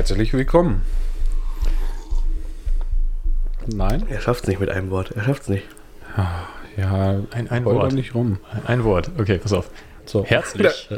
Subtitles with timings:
[0.00, 0.80] Herzlich willkommen.
[3.66, 4.06] Nein?
[4.08, 5.10] Er schafft es nicht mit einem Wort.
[5.10, 5.66] Er schafft es nicht.
[6.78, 7.92] Ja, Ein, ein Wort.
[7.92, 8.38] nicht rum.
[8.50, 9.10] Ein, ein Wort.
[9.18, 9.68] Okay, pass auf.
[10.06, 10.24] So.
[10.24, 10.88] Herzlich.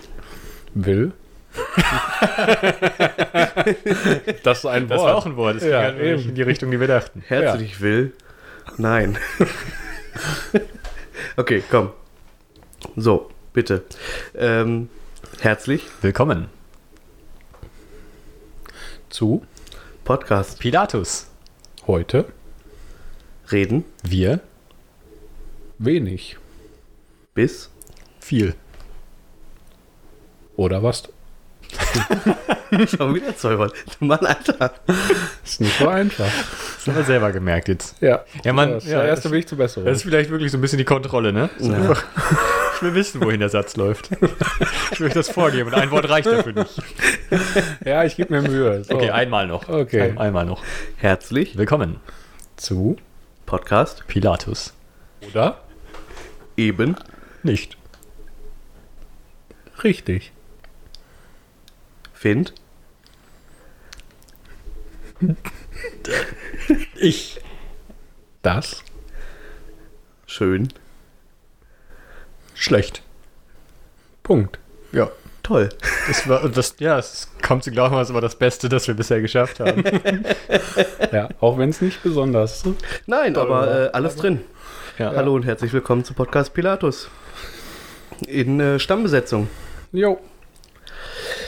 [0.74, 1.12] Will.
[4.44, 5.08] das ist ein Das Wort.
[5.08, 5.56] war auch ein Wort.
[5.56, 6.28] Das ging Ja, halt nicht eben.
[6.30, 7.22] in die Richtung, die wir dachten.
[7.26, 8.14] Herzlich will.
[8.78, 9.18] Nein.
[11.36, 11.90] okay, komm.
[12.96, 13.82] So, bitte.
[14.34, 14.88] Ähm,
[15.38, 15.84] herzlich.
[16.00, 16.48] Willkommen.
[19.10, 19.44] Zu
[20.04, 20.58] Podcast.
[20.58, 21.26] Pilatus.
[21.86, 22.26] heute
[23.50, 23.84] Reden.
[24.02, 24.40] Wir.
[25.78, 26.36] wenig.
[27.34, 27.70] Bis.
[28.20, 28.54] Viel.
[30.56, 31.04] Oder was?
[32.88, 33.74] Schon wieder Worte.
[34.00, 34.72] Mann, Alter.
[35.44, 36.26] Ist nicht so einfach.
[36.26, 37.94] Das haben wir selber gemerkt jetzt.
[38.02, 38.24] Ja.
[38.44, 39.86] Ja, man- ja, der erste Weg zur Besserung.
[39.86, 41.48] Das ist vielleicht wirklich so ein bisschen die Kontrolle, ne?
[41.58, 41.94] So Ja.
[42.78, 44.10] Ich will wissen, wohin der Satz läuft.
[44.92, 46.80] Ich will euch das vorgeben und ein Wort reicht dafür nicht.
[47.84, 48.84] ja, ich gebe mir Mühe.
[48.84, 48.94] So.
[48.94, 49.68] Okay, einmal noch.
[49.68, 50.10] Okay.
[50.10, 50.62] Ein, einmal noch.
[50.96, 51.58] Herzlich.
[51.58, 51.96] Willkommen.
[52.56, 52.96] Zu
[53.46, 54.06] Podcast.
[54.06, 54.74] Pilatus.
[55.28, 55.60] oder
[56.56, 56.94] Eben.
[57.42, 57.76] Nicht.
[59.82, 60.30] richtig.
[62.14, 62.54] Find.
[66.94, 67.40] Ich.
[68.42, 68.84] Das
[70.26, 70.68] Schön.
[72.58, 73.02] Schlecht.
[74.24, 74.58] Punkt.
[74.90, 75.08] Ja.
[75.44, 75.68] Toll.
[76.08, 79.20] Das war, das, ja, es kommt zu glauben, es war das Beste, das wir bisher
[79.20, 79.84] geschafft haben.
[81.12, 82.64] Ja, auch wenn es nicht besonders.
[83.06, 84.40] Nein, Toll, aber äh, alles drin.
[84.98, 85.12] Ja.
[85.14, 87.08] Hallo und herzlich willkommen zu Podcast Pilatus.
[88.26, 89.48] In äh, Stammbesetzung.
[89.92, 90.18] Jo.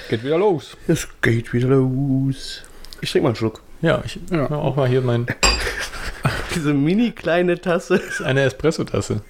[0.09, 0.77] Geht wieder los.
[0.87, 2.63] Es geht wieder los.
[3.01, 3.61] Ich trinke mal einen Schluck.
[3.83, 4.49] Ja, ich Ja.
[4.49, 4.51] ja.
[4.51, 5.27] auch mal hier mein.
[6.55, 7.99] Diese mini kleine Tasse.
[7.99, 9.23] Das ist eine Espresso-Tasse.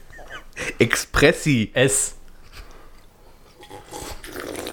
[0.79, 1.71] Expressi.
[1.75, 2.17] S.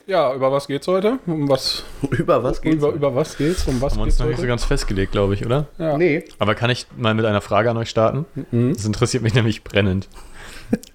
[0.05, 1.19] Ja, über was geht's heute?
[1.25, 1.83] Um was?
[2.11, 2.77] Über was geht's?
[2.77, 3.67] Über, über was geht's?
[3.67, 5.67] Um was Haben wir uns noch nicht so ganz festgelegt, glaube ich, oder?
[5.77, 5.97] Ja.
[5.97, 6.23] Nee.
[6.39, 8.25] Aber kann ich mal mit einer Frage an euch starten?
[8.51, 8.73] Mhm.
[8.73, 10.07] Das interessiert mich nämlich brennend.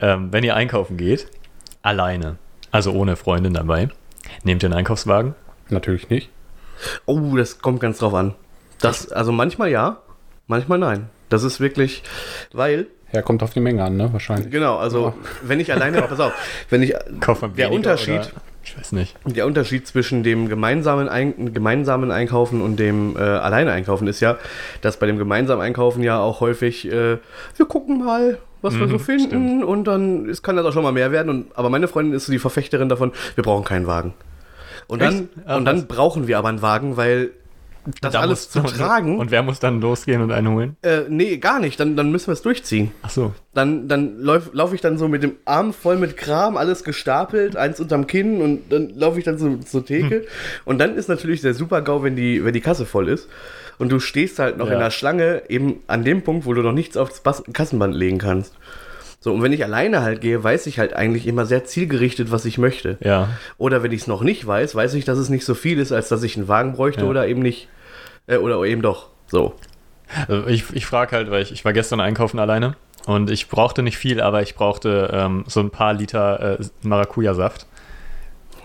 [0.01, 1.27] ähm, wenn ihr einkaufen geht,
[1.83, 2.39] alleine,
[2.71, 3.91] also ohne Freundin dabei,
[4.45, 5.35] nehmt ihr einen Einkaufswagen?
[5.69, 6.31] Natürlich nicht.
[7.05, 8.35] Oh, das kommt ganz drauf an.
[8.81, 10.01] Das, also manchmal ja,
[10.47, 11.11] manchmal nein.
[11.29, 12.03] Das ist wirklich,
[12.53, 14.13] weil, Ja, kommt auf die Menge an, ne?
[14.13, 14.51] Wahrscheinlich.
[14.51, 15.13] genau, also
[15.43, 16.33] wenn ich alleine, pass auf,
[16.71, 16.95] wenn ich,
[17.57, 18.31] Der Unterschied- Oder,
[18.65, 19.17] ich weiß nicht.
[19.25, 24.39] der Unterschied zwischen dem gemeinsamen, Ein gemeinsamen Einkaufen und dem äh, alleine Einkaufen ist ja,
[24.81, 27.19] dass bei dem gemeinsamen Einkaufen ja auch häufig, äh,
[27.57, 30.85] wir gucken mal, was wir so Mhm, finden und dann es kann das auch schon
[30.85, 31.29] mal mehr werden.
[31.29, 34.15] Und, aber meine Freundin ist so die Verfechterin davon, wir brauchen keinen Wagen.
[34.87, 35.29] Und dann?
[35.45, 35.85] Ah, und dann was?
[35.87, 37.31] brauchen wir aber einen Wagen, weil
[38.01, 39.19] das Da alles zu tragen.
[39.19, 40.77] Und wer muss dann losgehen und einen holen?
[40.83, 41.79] Äh, nee, gar nicht.
[41.81, 42.93] Dann, dann müssen wir es durchziehen.
[43.03, 43.33] Ach so.
[43.55, 47.57] Dann, dann laufe lauf ich dann so mit dem Arm voll mit Kram, alles gestapelt,
[47.57, 50.17] eins unterm Kinn und dann laufe ich dann so zur Theke.
[50.17, 50.23] Hm.
[50.65, 53.29] Und dann ist natürlich der Super-GAU, wenn die, wenn die Kasse voll ist.
[53.79, 54.75] Und du stehst halt noch Ja.
[54.75, 57.23] in der Schlange eben an dem Punkt, wo du noch nichts aufs
[57.53, 58.55] Kassenband legen kannst.
[59.25, 62.45] So, und wenn ich alleine halt gehe, weiß ich halt eigentlich immer sehr zielgerichtet, was
[62.45, 62.99] ich möchte.
[63.01, 63.29] Ja.
[63.57, 65.93] Oder wenn ich es noch nicht weiß, weiß ich, dass es nicht so viel ist,
[65.93, 67.07] als dass ich einen Wagen bräuchte Ja.
[67.09, 67.69] oder eben nicht.
[68.27, 69.11] Äh, oder eben doch.
[69.29, 69.55] So.
[70.27, 72.75] Also ich ich frage halt, weil ich, ich war gestern einkaufen alleine
[73.07, 77.67] und ich brauchte nicht viel, aber ich brauchte ähm, so ein paar Liter äh, Maracuja-Saft.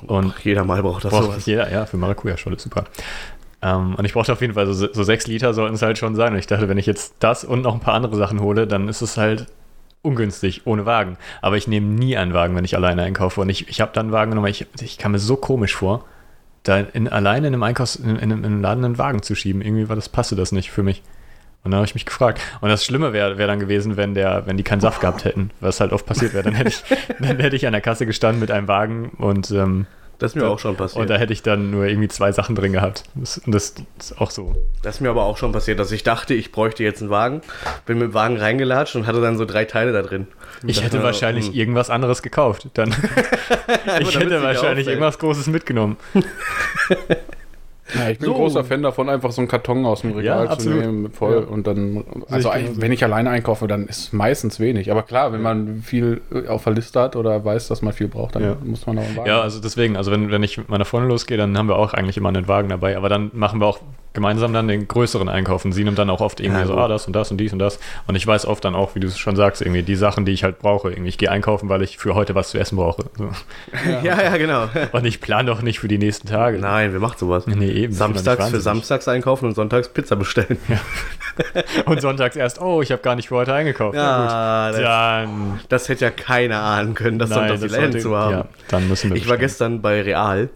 [0.08, 1.46] Und Ach, jeder mal braucht das braucht sowas.
[1.46, 2.86] jeder, ja, für Maracuja-Scholle, super.
[3.62, 6.16] Ähm, und ich brauchte auf jeden Fall so, so sechs Liter sollten es halt schon
[6.16, 6.34] sein.
[6.34, 8.88] Und ich dachte, wenn ich jetzt das und noch ein paar andere Sachen hole, dann
[8.90, 9.46] ist es halt
[10.02, 11.18] ungünstig ohne Wagen.
[11.42, 13.42] Aber ich nehme nie einen Wagen, wenn ich alleine einkaufe.
[13.42, 16.06] Und ich, ich habe dann einen Wagen genommen, ich, ich kam mir so komisch vor,
[16.64, 19.62] da in, alleine in einem Einkaufs-, in, in, in einem Laden einen Wagen zu schieben.
[19.62, 21.02] Irgendwie war das, passte das nicht für mich.
[21.64, 22.40] Und dann habe ich mich gefragt.
[22.62, 25.52] Und das Schlimme wäre wär dann gewesen, wenn, der, wenn die keinen Saft gehabt hätten,
[25.60, 26.44] was halt oft passiert wäre.
[26.44, 26.84] Dann hätte ich,
[27.20, 29.86] dann hätte ich an der Kasse gestanden mit einem Wagen und ähm,
[30.20, 31.02] Das ist mir auch schon passiert.
[31.02, 33.04] und da hätte ich dann nur irgendwie zwei Sachen drin gehabt.
[33.14, 34.56] Das, und das ist auch so.
[34.82, 37.42] Das ist mir aber auch schon passiert, dass ich dachte, ich bräuchte jetzt einen Wagen,
[37.86, 40.28] bin mit dem Wagen reingelatscht und hatte dann so drei Teile da drin.
[40.66, 41.54] Ich hätte wahrscheinlich hm.
[41.54, 42.68] irgendwas anderes gekauft.
[42.74, 42.90] Dann
[44.00, 45.98] ich hätte wahrscheinlich irgendwas Großes mitgenommen.
[47.96, 48.34] Ja, ich bin So.
[48.34, 51.46] ein großer Fan davon, einfach so einen Karton aus dem Regal Ja, zu nehmen, voll
[51.48, 51.52] Ja.
[51.52, 54.92] und dann, also ich wenn ich alleine einkaufe, dann ist meistens wenig.
[54.92, 58.08] Aber klar, wenn man viel äh, auf der Liste hat oder weiß, dass man viel
[58.08, 58.58] braucht, dann Ja.
[58.64, 59.28] muss man auch einen Wagen.
[59.30, 61.94] Ja, also deswegen, also wenn, wenn ich mit meiner Freundin losgehe, dann haben wir auch
[61.94, 62.98] eigentlich immer einen Wagen dabei.
[62.98, 63.80] Aber dann machen wir auch
[64.14, 66.88] gemeinsam dann den größeren Einkauf und sie nimmt dann auch oft irgendwie Ja, so, ah,
[66.88, 67.80] das und das und dies und das.
[68.08, 70.32] Und ich weiß oft dann auch, wie du es schon sagst, irgendwie die Sachen, die
[70.32, 70.90] ich halt brauche.
[70.90, 73.04] Irgendwie, ich gehe einkaufen, weil ich für heute was zu essen brauche.
[73.18, 73.30] So.
[74.04, 74.70] Ja, ja, genau.
[74.92, 76.58] Und ich plane doch nicht für die nächsten Tage.
[76.58, 77.46] Nein, wer macht sowas?
[77.46, 77.94] Nee, eben.
[77.94, 78.60] Samstags für.
[78.60, 80.58] Samstags einkaufen und sonntags Pizza bestellen.
[81.86, 83.96] Und sonntags erst, oh, ich habe gar nicht für heute eingekauft.
[83.96, 84.80] Ja, gut.
[84.80, 85.60] das, Dann.
[85.70, 88.32] das hätte ja keiner ahnen können, das Nein, sonntags die das Läden sollte- zu haben.
[88.32, 89.40] Ja, dann müssen wir Ich war bestellen.
[89.40, 90.50] gestern bei Real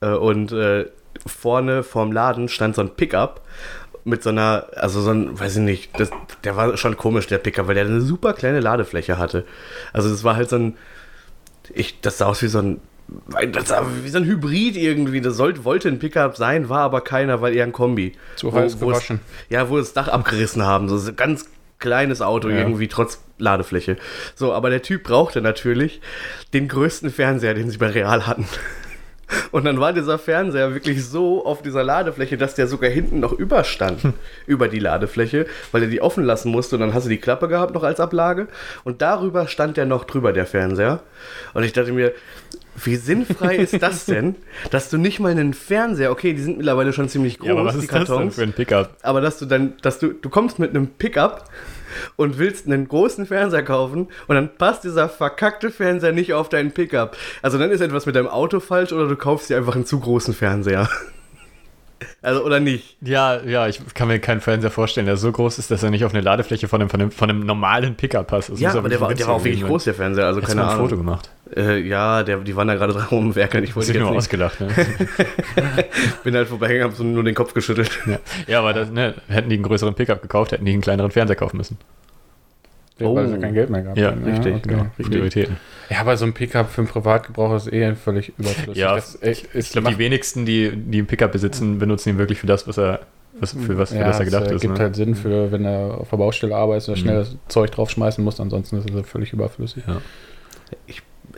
[0.00, 0.86] äh, und äh,
[1.26, 3.42] vorne vorm Laden stand so ein Pickup
[4.04, 6.10] mit so einer, also so ein, weiß ich nicht, das,
[6.44, 9.44] der war schon komisch, der Pickup, weil der eine super kleine Ladefläche hatte.
[9.92, 10.76] Also das war halt so ein,
[11.74, 12.80] ich, das sah aus wie so ein,
[13.52, 15.20] das sah wie so ein Hybrid irgendwie.
[15.20, 18.12] Das sollte, wollte ein Pickup sein, war aber keiner, weil eher ein Kombi.
[18.36, 19.20] Zu Wo- heiß wo es- gewaschen.
[19.48, 20.88] Ja, wo das Dach abgerissen haben.
[20.88, 21.48] So ein ganz
[21.78, 22.56] kleines Auto Ja.
[22.58, 23.96] irgendwie, trotz Ladefläche.
[24.34, 26.00] So, aber der Typ brauchte natürlich
[26.54, 28.46] den größten Fernseher, den sie bei Real hatten.
[29.50, 33.32] Und dann war dieser Fernseher wirklich so auf dieser Ladefläche, dass der sogar hinten noch
[33.32, 34.00] überstand
[34.46, 37.48] über die Ladefläche, weil er die offen lassen musste und dann hast du die Klappe
[37.48, 38.46] gehabt noch als Ablage
[38.84, 41.00] und darüber stand der noch drüber, der Fernseher.
[41.54, 42.12] Und ich dachte mir,
[42.84, 44.36] wie sinnfrei ist das denn,
[44.70, 47.64] dass du nicht mal einen Fernseher, okay, die sind mittlerweile schon ziemlich groß, Ja, aber
[47.64, 48.90] was die ist das denn Kartons, für ein Pickup?
[49.02, 51.44] aber dass du dann, dass du, du kommst mit einem Pickup
[52.16, 56.72] und willst einen großen Fernseher kaufen und dann passt dieser verkackte Fernseher nicht auf deinen
[56.72, 57.16] Pickup.
[57.42, 60.00] Also dann ist etwas mit deinem Auto falsch oder du kaufst dir einfach einen zu
[60.00, 60.88] großen Fernseher.
[62.20, 62.96] Also oder nicht.
[63.00, 66.04] Ja, ja, ich kann mir keinen Fernseher vorstellen, der so groß ist, dass er nicht
[66.04, 68.50] auf eine Ladefläche von einem, von einem, von einem normalen Pickup passt.
[68.50, 70.48] Das Ja, aber der war, der war auch wirklich winzig groß, der Fernseher, also sein.
[70.48, 70.88] keine mal ein Ahnung.
[70.88, 71.30] Foto gemacht?
[71.54, 73.64] Äh, ja, der, die waren da gerade dran rumwerkeln.
[73.64, 74.18] Ich wollte du nur nicht.
[74.18, 74.68] ausgelacht, ne?
[76.24, 77.90] Bin halt vorbeigegangen, hab so nur den Kopf geschüttelt.
[78.06, 78.18] ja.
[78.46, 81.36] ja, aber das, ne, hätten die einen größeren Pickup gekauft, hätten die einen kleineren Fernseher
[81.36, 81.78] kaufen müssen.
[82.98, 83.40] Weil sie Oh.
[83.40, 84.24] kein Geld mehr gehabt Ja, haben.
[84.24, 84.68] richtig, okay.
[84.68, 84.86] genau.
[84.96, 85.56] Prioritäten.
[85.90, 88.76] Ja, aber so ein Pickup für einen Privatgebrauch ist eh völlig überflüssig.
[88.76, 92.18] Ja, das, äh, ist, Ich glaube, die wenigsten, die, die einen Pickup besitzen, benutzen ihn
[92.18, 93.00] wirklich für das, was er,
[93.38, 94.60] was, für was, für ja, das er gedacht es, äh, ist.
[94.62, 94.80] gibt Ne?
[94.80, 97.00] halt Sinn für, wenn er auf der Baustelle arbeitet und Mhm.
[97.00, 99.84] schnell das Zeug draufschmeißen muss, ansonsten ist es völlig überflüssig.
[99.86, 100.00] Ja.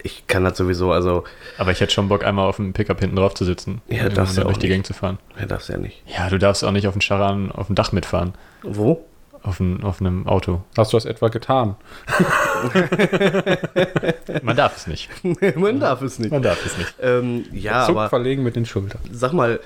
[0.05, 1.25] Ich kann das sowieso, also,
[1.57, 3.81] Aber ich hätte schon Bock, einmal auf dem Pickup hinten drauf zu sitzen.
[3.89, 4.75] Ja, und darfst du dann auch durch die nicht.
[4.75, 5.19] Gegend zu fahren.
[5.41, 6.03] ja, darfst ja nicht.
[6.07, 8.35] Ja, du darfst auch nicht auf dem Charan auf dem Dach mitfahren.
[8.63, 9.05] Wo?
[9.43, 10.63] Auf, ein, auf einem Auto.
[10.77, 11.77] Hast du das etwa getan?
[14.43, 15.09] Man darf es nicht.
[15.57, 16.31] Man darf es nicht.
[16.31, 16.95] Man darf es nicht.
[17.01, 19.01] Ähm, ja, Zuck aber verlegen mit den Schultern.
[19.11, 19.61] sag mal,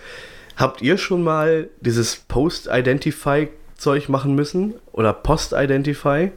[0.57, 4.75] habt ihr schon mal dieses Post-Identify-Zeug machen müssen?
[4.93, 6.31] Oder Post-Identify?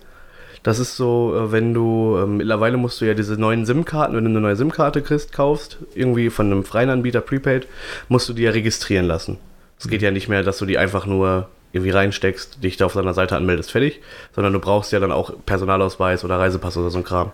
[0.66, 4.24] Das ist so, äh, wenn du, ähm, mittlerweile musst du ja diese neuen SIM-Karten, wenn
[4.24, 7.68] du eine neue SIM-Karte kriegst, kaufst, irgendwie von einem freien Anbieter Prepaid,
[8.10, 9.38] musst du die ja registrieren lassen.
[9.78, 12.94] Es geht ja nicht mehr, dass du die einfach nur irgendwie reinsteckst, dich da auf
[12.94, 14.02] seiner Seite anmeldest, fertig,
[14.34, 17.32] sondern du brauchst ja dann auch Personalausweis oder Reisepass oder so ein Kram,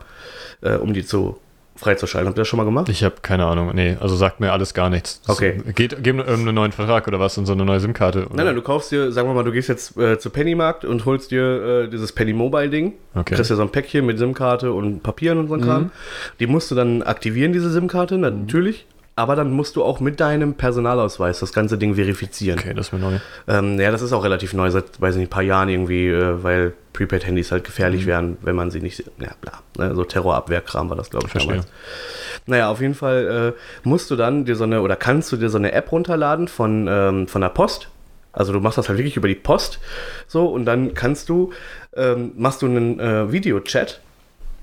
[0.61, 1.37] äh, um die zu
[1.75, 2.27] freizuschalten.
[2.27, 2.89] Habt ihr das schon mal gemacht?
[2.89, 3.71] Ich habe keine Ahnung.
[3.73, 5.21] Nee, also sagt mir alles gar nichts.
[5.21, 5.61] Das Okay.
[5.73, 8.27] Geht, geben irgendeinen neuen Vertrag oder was und so eine neue SIM-Karte?
[8.33, 11.05] Nein, nein, du kaufst dir, sagen wir mal, du gehst jetzt äh, zu Pennymarkt und
[11.05, 12.93] holst dir äh, dieses Penny Mobile Ding.
[13.15, 13.35] Okay.
[13.35, 15.91] Kriegst dir so ein Päckchen mit SIM-Karte und Papieren und so ein Kram.
[16.39, 18.85] Die musst du dann aktivieren, diese SIM-Karte, natürlich.
[19.21, 22.57] Aber dann musst du auch mit deinem Personalausweis das ganze Ding verifizieren.
[22.57, 23.19] Okay, das ist mir neu.
[23.47, 26.07] Ähm, ja, das ist auch relativ neu, seit, weiß ich nicht, ein paar Jahren irgendwie,
[26.07, 30.89] äh, weil Prepaid-Handys halt gefährlich wären, wenn man sie nicht, ja, bla, ne, so Terrorabwehrkram
[30.89, 31.51] war das, glaube ich, Verstehe.
[31.51, 31.71] damals.
[32.47, 35.49] Naja, auf jeden Fall äh, musst du dann dir so eine, oder kannst du dir
[35.49, 37.89] so eine App runterladen von, ähm, von der Post.
[38.33, 39.79] Also du machst das halt wirklich über die Post,
[40.25, 41.51] so, und dann kannst du,
[41.95, 44.01] ähm, machst du einen äh, Videochat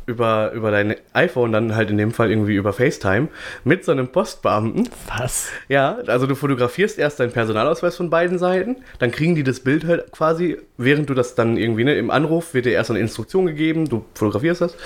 [0.08, 3.28] über, über dein iPhone, dann halt in dem Fall irgendwie über FaceTime,
[3.62, 4.88] mit so einem Postbeamten.
[5.16, 5.50] Was?
[5.69, 9.84] Ja, also du fotografierst erst deinen Personalausweis von beiden Seiten, dann kriegen die das Bild
[9.84, 13.46] halt quasi, während du das dann irgendwie, ne, im Anruf wird dir erst eine Instruktion
[13.46, 14.77] gegeben, du fotografierst das.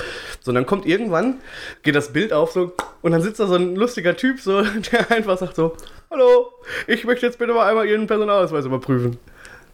[0.40, 1.36] So, und dann kommt irgendwann,
[1.84, 4.62] geht das Bild auf so, und dann sitzt da so ein lustiger Typ so,
[4.92, 5.76] der einfach sagt so,
[6.10, 6.50] hallo,
[6.88, 9.18] ich möchte jetzt bitte mal einmal Ihren Personalausweis überprüfen.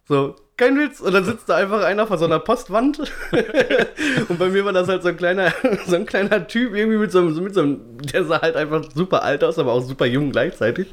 [0.06, 1.00] So, kein Witz.
[1.00, 2.98] Und dann sitzt da einfach einer vor so einer Postwand.
[4.28, 5.52] und bei mir war das halt so ein kleiner,
[5.86, 7.80] so ein kleiner Typ, irgendwie mit so, einem- mit so einem,
[8.12, 10.92] der sah halt einfach super alt aus, aber auch super jung gleichzeitig.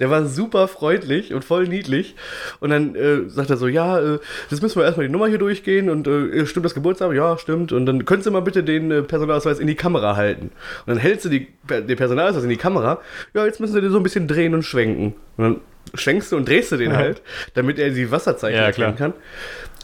[0.00, 2.14] Der war super freundlich und voll niedlich.
[2.60, 4.18] Und dann äh, sagt er so, ja, äh,
[4.50, 7.12] jetzt müssen wir erstmal die Nummer hier durchgehen und äh, stimmt das Geburtstag?
[7.14, 7.72] Ja, stimmt.
[7.72, 10.50] Und dann könntest du mal bitte den äh, Personalausweis in die Kamera halten.
[10.86, 13.00] Und dann hältst du die, den Personalausweis in die Kamera.
[13.34, 15.14] Ja, jetzt müssen sie den so ein bisschen drehen und schwenken.
[15.36, 15.60] Und dann
[15.94, 16.96] schwenkst du und drehst du den Ja.
[16.98, 17.22] halt,
[17.54, 19.12] damit er die Wasserzeichen Ja, erkennen kann.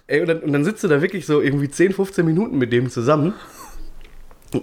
[0.07, 2.73] Ey, und dann, und dann sitzt du da wirklich so irgendwie 10, 15 Minuten mit
[2.73, 3.33] dem zusammen.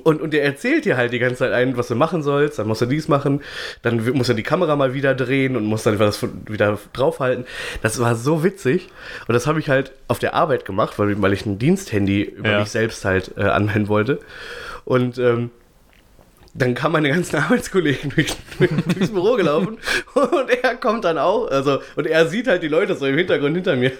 [0.03, 2.67] Und, und der erzählt dir halt die ganze Zeit ein, was du machen sollst, dann
[2.67, 3.41] musst du dies machen,
[3.81, 7.43] dann musst du die Kamera mal wieder drehen und musst dann das von- wieder draufhalten.
[7.81, 8.87] Das war so witzig.
[9.27, 12.51] Und das habe ich halt auf der Arbeit gemacht, weil, weil ich ein Diensthandy über
[12.51, 12.59] Ja.
[12.61, 14.19] mich selbst halt äh, anmelden wollte.
[14.85, 15.49] Und ähm,
[16.53, 19.77] dann kamen meine ganzen Arbeitskollegen durch, durchs Büro gelaufen
[20.13, 23.55] und er kommt dann auch, also, und er sieht halt die Leute so im Hintergrund
[23.55, 23.91] hinter mir.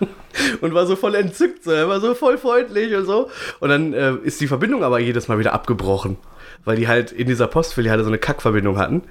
[0.62, 1.72] und war so voll entzückt, so.
[1.72, 3.30] er war so voll freundlich und so.
[3.60, 6.16] Und dann äh, ist die Verbindung aber jedes Mal wieder abgebrochen
[6.64, 9.02] weil die halt in dieser Postfiliale so eine Kackverbindung hatten.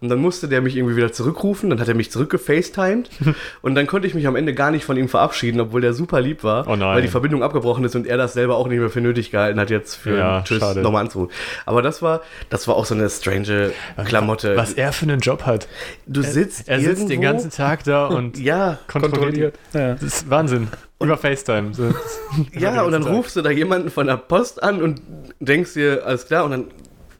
[0.00, 3.10] Und dann musste der mich irgendwie wieder zurückrufen, dann hat er mich zurückgefacetimed
[3.62, 6.20] und dann konnte ich mich am Ende gar nicht von ihm verabschieden, obwohl der super
[6.20, 8.90] lieb war, Oh weil die Verbindung abgebrochen ist und er das selber auch nicht mehr
[8.90, 11.32] für nötig gehalten hat, jetzt für Ja, Tschüss nochmal anzurufen.
[11.66, 13.72] Aber das war, das war auch so eine strange
[14.04, 14.56] Klamotte.
[14.56, 15.68] Was er für einen Job hat.
[16.06, 19.58] du sitzt Er sitzt den ganzen Tag da und ja, kontrolliert.
[19.72, 19.94] Ja.
[19.94, 20.68] Das ist Wahnsinn.
[21.00, 21.74] Über FaceTime.
[21.74, 21.94] So.
[22.52, 23.12] Ja, und dann Tag.
[23.12, 25.00] rufst du da jemanden von der Post an und
[25.40, 26.64] denkst dir, alles klar, und dann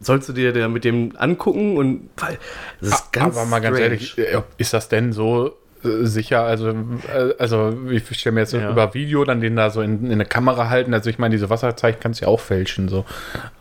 [0.04, 2.38] sollst du dir da mit dem angucken und weil
[2.80, 3.94] das ist ganz Aber mal ganz strange.
[3.94, 6.42] ehrlich, äh, ist das denn so sicher?
[6.42, 6.74] Also, äh,
[7.38, 8.70] also ich stelle mir jetzt Ja.
[8.70, 10.94] über Video dann den da so in, in eine Kamera halten.
[10.94, 12.88] Also ich meine, diese Wasserzeichen kannst du ja auch fälschen.
[12.88, 13.04] So.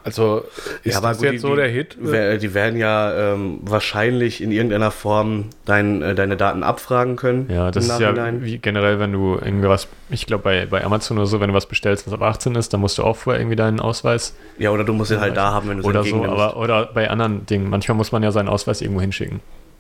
[0.04, 0.44] Also
[0.84, 1.98] ist Ja, aber das gut, jetzt die, so der Hit?
[2.02, 7.50] Die werden ja ähm, wahrscheinlich in irgendeiner Form dein, äh, deine Daten abfragen können.
[7.50, 11.28] Ja, das ist ja wie generell, wenn du irgendwas, ich glaube bei, bei Amazon oder
[11.28, 13.56] so, wenn du was bestellst, was ab 18 ist, dann musst du auch vorher irgendwie
[13.56, 16.24] deinen Ausweis Ja, oder du musst ihn halt da haben, wenn du es oder so,
[16.26, 17.70] aber oder bei anderen Dingen.
[17.70, 19.40] Manchmal muss man ja seinen Ausweis irgendwo hinschicken.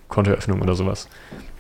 [0.10, 1.08] Kontoeröffnung oder sowas.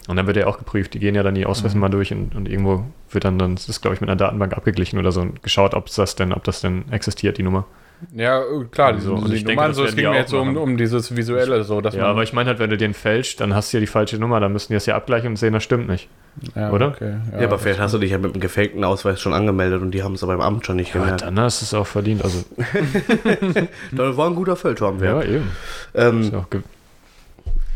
[0.07, 0.93] Und dann wird er auch geprüft.
[0.93, 3.69] Die gehen ja dann die Ausweise mal durch und, und irgendwo wird dann, dann das
[3.69, 6.43] ist glaube ich mit einer Datenbank abgeglichen oder so und geschaut, ob das denn, ob
[6.43, 7.65] das denn existiert, die Nummer.
[8.13, 10.11] Ja, äh, klar, diese, So, und diese ich denke, Nummern, das so, es ging die
[10.11, 12.09] mir jetzt so um, um dieses Visuelle, so, dass Ja, man.
[12.11, 14.41] aber ich meine halt, wenn du den fälscht, dann hast du ja die falsche Nummer,
[14.41, 16.09] dann müssen die das ja abgleichen und sehen, das stimmt nicht.
[16.53, 16.89] ja, oder?
[16.89, 19.81] Okay, ja, aber das- vielleicht hast du dich ja mit einem gefakten Ausweis schon angemeldet
[19.81, 21.21] und die haben es aber beim Amt schon nicht Ja, gemerkt.
[21.21, 22.25] dann hast du es auch verdient.
[22.25, 22.43] Also,
[23.93, 25.01] Das war ein guter Feldturm.
[25.01, 25.51] ja, Ja, eben.
[25.95, 26.33] ähm, Ist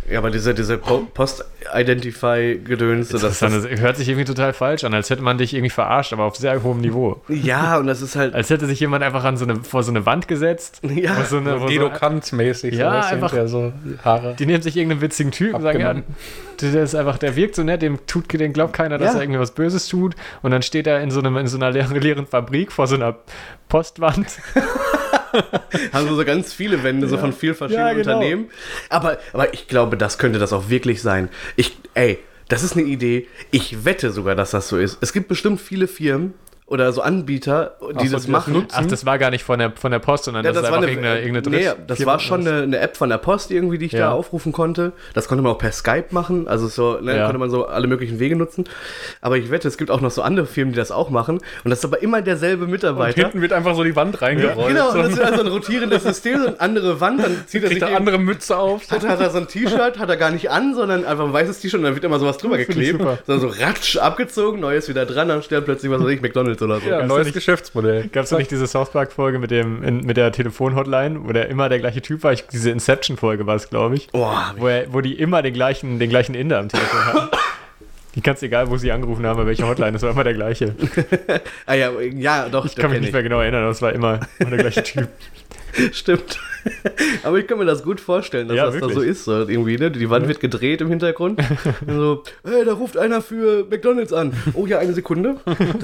[0.10, 4.84] ja aber diese, diese Po- Post-Identify-Gedöns, so das, das, das hört sich irgendwie total falsch
[4.84, 7.22] an, als hätte man dich irgendwie verarscht, aber auf sehr hohem Niveau.
[7.28, 9.92] ja, und das ist halt, Als hätte sich jemand einfach an so eine, vor so
[9.92, 10.82] eine Wand gesetzt.
[10.84, 12.74] ja, wo so eine, wo Guido so, Kanz-mäßig.
[12.76, 13.74] Ja, du, einfach- so
[14.04, 14.36] Haare.
[14.38, 15.96] die nehmen sich irgendeinen witzigen Typen und sagen, ja,
[16.62, 19.20] der ist einfach, der wirkt so nett, dem tut, dem glaubt keiner, dass Ja.
[19.20, 20.16] er irgendwie was Böses tut.
[20.42, 22.96] Und dann steht er in so, einem, in so einer leeren, leeren Fabrik vor so
[22.96, 23.16] einer
[23.70, 24.28] Postwand.
[25.94, 28.16] haben so ganz viele Wände, so von vielen verschiedenen Ja, genau.
[28.18, 28.50] Unternehmen.
[28.90, 31.30] Aber, aber ich glaube, das könnte das auch wirklich sein.
[31.56, 33.28] Ich, ey, das ist eine Idee.
[33.52, 34.98] Ich wette sogar, dass das so ist.
[35.02, 36.34] Es gibt bestimmt viele Firmen
[36.68, 38.54] oder so Anbieter, die Ach das die das machen.
[38.54, 38.76] nutzen?
[38.78, 40.72] Ach, das war gar nicht von der, von der Post, sondern Ja, das, das ist
[40.72, 43.52] war einfach eine, irgendeine, irgendeine nee, das war schon eine, eine App von der Post
[43.52, 44.00] irgendwie, die ich Ja.
[44.08, 44.92] da aufrufen konnte.
[45.14, 47.24] Das konnte man auch per Skype machen, also so, ne, Ja.
[47.24, 48.66] konnte man so alle möglichen Wege nutzen.
[49.22, 51.38] Aber ich wette, es gibt auch noch so andere Firmen, die das auch machen.
[51.64, 53.22] Und das ist aber immer derselbe Und Mitarbeiter.
[53.22, 54.68] hinten wird einfach so die Wand reingerollt.
[54.68, 57.70] Genau, und das ist also ein rotierendes System, so eine andere Wand, dann zieht er
[57.70, 58.92] sich eine andere Mütze auf.
[58.92, 61.60] Hat, hat er so ein T-Shirt, hat er gar nicht an, sondern einfach ein weißes
[61.62, 63.02] T-Shirt und dann wird immer sowas drüber geklebt.
[63.26, 66.80] So, so ratsch abgezogen, neues wieder dran, dann stellt plötzlich was weiß ich, McDonalds oder
[66.80, 66.90] so.
[66.90, 68.08] Ja, neues nicht- Geschäftsmodell.
[68.12, 71.70] Gab es nicht diese South Park-Folge mit, dem, in, mit der Telefon-Hotline, wo der immer
[71.70, 72.34] der gleiche Typ war?
[72.34, 74.08] Ich, diese Inception-Folge war es, glaube ich.
[74.10, 77.30] Boah, Wo, er, wo die immer den gleichen, den gleichen Inder am Telefon hatten.
[78.18, 80.74] Die kannst egal, wo sie angerufen haben, bei welcher Hotline, das war immer der gleiche.
[81.68, 84.22] ah, ja, ja, doch, Ich kann mich nicht mehr genau erinnern, aber es war immer,
[84.40, 85.08] immer der gleiche Typ.
[85.94, 86.40] Stimmt.
[87.22, 88.96] Aber ich kann mir das gut vorstellen, dass Ja, das da wirklich.
[88.96, 89.26] so ist.
[89.26, 89.92] So irgendwie, ne?
[89.92, 91.40] Die Wand wird gedreht im Hintergrund.
[91.86, 94.34] Und so, hey, da ruft einer für McDonalds an.
[94.56, 95.36] Oh ja, eine Sekunde.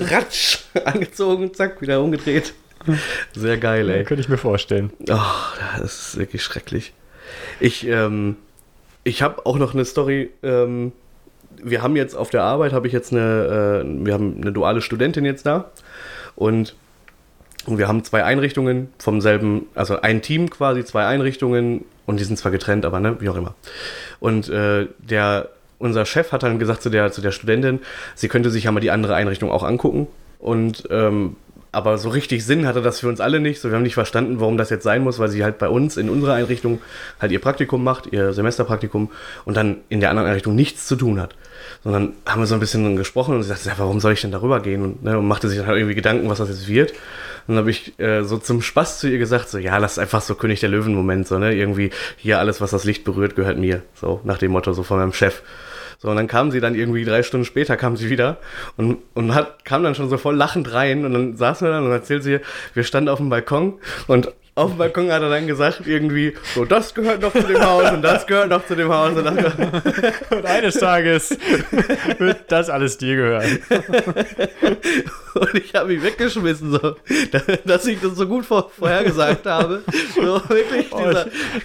[0.09, 2.55] Ratsch, angezogen, zack, wieder umgedreht.
[3.35, 4.03] Sehr geil, Ja, ey.
[4.05, 4.91] könnte ich mir vorstellen.
[5.07, 5.19] Oh,
[5.79, 6.93] das ist wirklich schrecklich.
[7.59, 8.37] Ich, ähm,
[9.03, 10.31] ich habe auch noch eine Story.
[10.41, 10.93] Ähm,
[11.63, 14.81] wir haben jetzt auf der Arbeit, habe ich jetzt eine, äh, wir haben eine duale
[14.81, 15.71] Studentin jetzt da.
[16.35, 16.75] Und,
[17.65, 21.85] wir haben zwei Einrichtungen vom selben, also ein Team quasi, zwei Einrichtungen.
[22.05, 23.55] Und die sind zwar getrennt, aber ne, wie auch immer.
[24.19, 27.79] Und äh, der, unser Chef hat dann gesagt zu der, zu der Studentin,
[28.15, 30.07] sie könnte sich ja mal die andere Einrichtung auch angucken.
[30.39, 31.37] Und ähm,
[31.73, 33.59] aber so richtig Sinn hatte das für uns alle nicht.
[33.59, 35.97] So, wir haben nicht verstanden, warum das jetzt sein muss, weil sie halt bei uns
[35.97, 36.79] in unserer Einrichtung
[37.19, 39.09] halt ihr Praktikum macht, ihr Semesterpraktikum
[39.43, 41.35] und dann in der anderen Einrichtung nichts zu tun hat.
[41.83, 44.31] Sondern haben wir so ein bisschen gesprochen und sie sagte, ja, warum soll ich denn
[44.31, 44.83] darüber gehen?
[44.83, 46.91] Und, ne, und machte sich dann halt irgendwie Gedanken, was das jetzt wird.
[47.47, 49.99] Und dann habe ich äh, so zum Spaß zu ihr gesagt, so, ja, das ist
[49.99, 51.55] einfach so König der Löwen-Moment, so, ne?
[51.55, 53.81] Irgendwie hier alles, was das Licht berührt, gehört mir.
[53.95, 55.41] So, nach dem Motto, so von meinem Chef.
[56.03, 58.35] So, und dann kam sie dann irgendwie drei Stunden später, kam sie wieder
[58.75, 61.85] und, und hat, kam dann schon so voll lachend rein und dann saßen wir dann
[61.85, 62.41] und erzählt sie,
[62.73, 63.75] wir standen auf dem Balkon
[64.07, 67.63] und auf dem Balkon hat er dann gesagt, irgendwie, so, das gehört noch zu dem
[67.63, 69.25] Haus und das gehört noch zu dem Haus und.
[70.29, 71.37] Und eines Tages
[72.19, 73.59] wird das alles dir gehören.
[75.33, 76.95] Und ich habe mich weggeschmissen, so,
[77.65, 79.81] dass ich das so gut vor, vorhergesagt habe.
[80.15, 81.11] So, wirklich, Oh,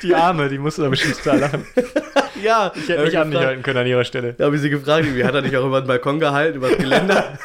[0.02, 1.66] die Arme, die musst du da bestimmt total lachen.
[2.44, 2.72] ja.
[2.74, 4.34] Ich hätte mich an dich halten können an ihrer Stelle.
[4.34, 6.68] Da habe ich sie gefragt, wie hat er dich auch über den Balkon gehalten, über
[6.68, 7.38] das Geländer,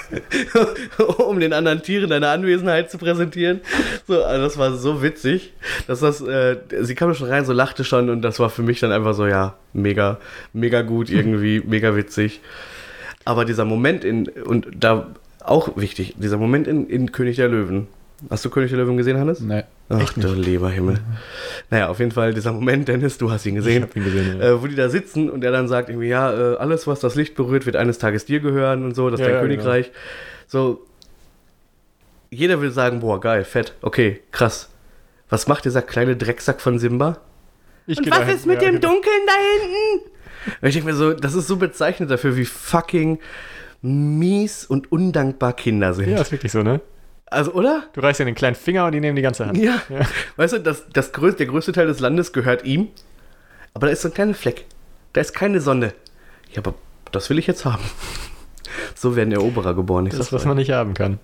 [1.17, 3.61] um den anderen Tieren deine Anwesenheit zu präsentieren.
[4.07, 5.53] So, also das war so witzig,
[5.87, 8.79] dass das, äh, sie kam schon rein, so lachte schon und das war für mich
[8.79, 10.19] dann einfach so, ja, mega,
[10.53, 12.41] mega gut irgendwie, mega witzig.
[13.25, 15.07] Aber dieser Moment in, und da
[15.43, 17.87] Auch wichtig, dieser Moment in, in König der Löwen.
[18.29, 19.39] Hast du König der Löwen gesehen, Hannes?
[19.41, 19.63] Nee.
[19.89, 20.99] Ach, du lieber Himmel.
[21.69, 24.49] Naja, auf jeden Fall dieser Moment, Dennis, du hast ihn gesehen, hab ihn gesehen, ja.
[24.51, 27.15] äh, wo die da sitzen und er dann sagt irgendwie, ja, äh, alles, was das
[27.15, 29.91] Licht berührt, wird eines Tages dir gehören und so, das ist Ja, dein ja, Königreich.
[30.47, 30.85] So,
[32.31, 34.69] jeder will sagen, boah, geil, fett, okay, krass.
[35.29, 37.19] Was macht dieser kleine Drecksack von Simba?
[37.87, 38.35] Ich Und was dahin.
[38.35, 38.93] ist mit Ja, dem genau.
[38.93, 40.09] Dunkeln da hinten?
[40.61, 43.19] Und ich denke mir so, das ist so bezeichnend dafür, wie fucking
[43.81, 46.09] mies und undankbar Kinder sind.
[46.09, 46.79] Ja, ist wirklich so, ne?
[47.33, 47.83] Also, oder?
[47.93, 49.57] Du reißt dir den kleinen Finger und die nehmen die ganze Hand.
[49.57, 49.81] Ja.
[50.35, 52.89] Weißt du, das, das größte, der größte Teil des Landes gehört ihm,
[53.73, 54.65] aber da ist so ein kleiner Fleck.
[55.13, 55.93] Da ist keine Sonne.
[56.51, 56.75] Ja, aber
[57.11, 57.83] das will ich jetzt haben.
[58.95, 60.05] So werden Eroberer geboren.
[60.05, 61.19] Das ist, was man nicht haben kann.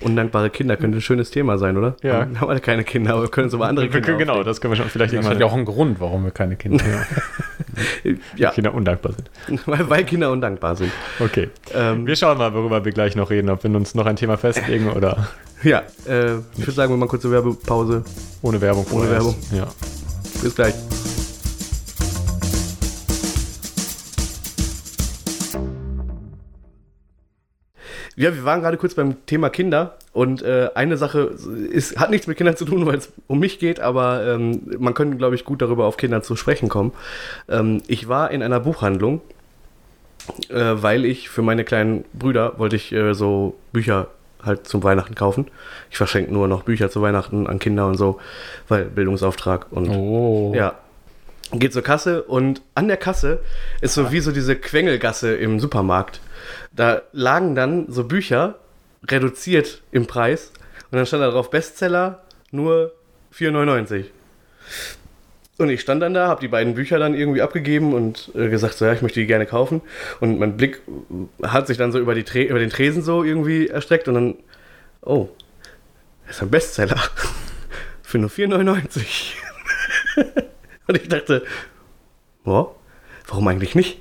[0.00, 1.94] Undankbare Kinder könnte ein schönes Thema sein, oder?
[2.02, 2.28] Ja.
[2.30, 4.42] Wir haben alle keine Kinder, aber wir können uns über andere Wir Kinder können, genau,
[4.42, 6.84] das können wir schon vielleicht Das hat ja auch einen Grund, warum wir keine Kinder
[6.84, 7.06] haben.
[8.36, 9.62] Ja, Kinder undankbar sind.
[9.66, 10.92] weil, weil Kinder undankbar sind.
[11.18, 11.48] Okay.
[11.74, 14.36] Ähm, Wir schauen mal, worüber wir gleich noch reden, ob wir uns noch ein Thema
[14.36, 15.28] festlegen oder
[15.62, 18.02] ja, äh, ich würde sagen, wir machen kurze Werbepause.
[18.42, 18.86] ohne Werbung.
[18.92, 19.10] Ohne.
[19.10, 19.36] Werbung.
[19.52, 19.66] Ja.
[20.42, 20.74] Bis gleich.
[28.16, 31.32] Ja, wir waren gerade kurz beim Thema Kinder und äh, eine Sache
[31.70, 34.94] ist, hat nichts mit Kindern zu tun, weil es um mich geht, aber ähm, man
[34.94, 36.92] könnte, glaube ich, gut darüber auf Kinder zu sprechen kommen.
[37.48, 39.20] Ähm, ich war in einer Buchhandlung,
[40.48, 44.08] äh, weil ich für meine kleinen Brüder wollte ich äh, so Bücher
[44.42, 45.46] halt zum Weihnachten kaufen.
[45.90, 48.18] Ich verschenke nur noch Bücher zu Weihnachten an Kinder und so,
[48.68, 50.52] weil Bildungsauftrag und Oh.
[50.54, 50.74] ja.
[51.52, 53.40] Geht zur Kasse und an der Kasse
[53.80, 56.20] ist so wie so diese Quengelgasse im Supermarkt.
[56.72, 58.58] Da lagen dann so Bücher
[59.06, 60.52] reduziert im Preis
[60.90, 62.92] und dann stand da drauf Bestseller nur
[63.34, 64.06] 4,99.
[65.58, 68.74] Und ich stand dann da, habe die beiden Bücher dann irgendwie abgegeben und äh, gesagt,
[68.74, 69.82] so ja, ich möchte die gerne kaufen.
[70.18, 70.80] Und mein Blick
[71.42, 74.14] äh, hat sich dann so über, die Tre über den Tresen so irgendwie erstreckt und
[74.14, 74.34] dann,
[75.02, 75.28] oh,
[76.26, 76.96] das ist ein Bestseller.
[78.02, 79.34] Für nur 4,99.
[80.86, 81.44] Und ich dachte,
[82.44, 82.70] oh,
[83.28, 83.98] warum eigentlich nicht?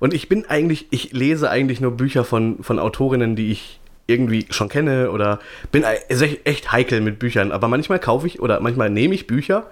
[0.00, 4.46] Und ich bin eigentlich, ich lese eigentlich nur Bücher von, von Autorinnen, die ich irgendwie
[4.50, 5.38] schon kenne oder
[5.70, 7.52] bin echt heikel mit Büchern.
[7.52, 9.66] Aber manchmal kaufe ich oder manchmal nehme ich Bücher,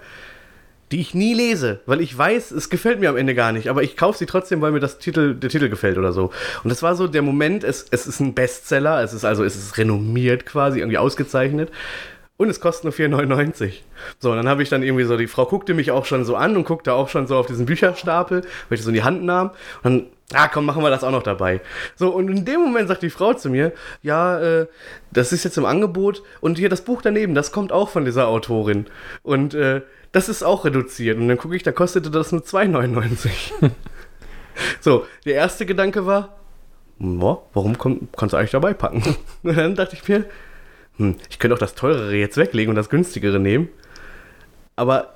[0.92, 3.68] die ich nie lese, weil ich weiß, es gefällt mir am Ende gar nicht.
[3.68, 6.30] Aber ich kaufe sie trotzdem, weil mir das Titel, der Titel gefällt oder so.
[6.62, 9.56] Und das war so der Moment, es, es ist ein Bestseller, es ist also, es
[9.56, 11.72] ist renommiert quasi, irgendwie ausgezeichnet.
[12.36, 13.72] Und es kostet nur 4,99.
[14.18, 16.36] So, und dann habe ich dann irgendwie so, die Frau guckte mich auch schon so
[16.36, 19.02] an und guckte auch schon so auf diesen Bücherstapel, weil ich das so in die
[19.02, 19.50] Hand nahm.
[19.82, 21.60] Und dann, ah komm, machen wir das auch noch dabei.
[21.94, 24.66] So, und in dem Moment sagt die Frau zu mir, ja, äh,
[25.12, 28.28] das ist jetzt im Angebot und hier das Buch daneben, das kommt auch von dieser
[28.28, 28.86] Autorin.
[29.22, 31.18] Und äh, das ist auch reduziert.
[31.18, 33.30] Und dann gucke ich, da kostete das nur 2,99.
[34.80, 36.36] so, der erste Gedanke war,
[36.98, 39.02] boah, warum komm, kannst du eigentlich dabei packen?
[39.42, 40.24] Und dann dachte ich mir,
[40.96, 43.68] hm, ich könnte auch das teurere jetzt weglegen und das günstigere nehmen.
[44.76, 45.14] Aber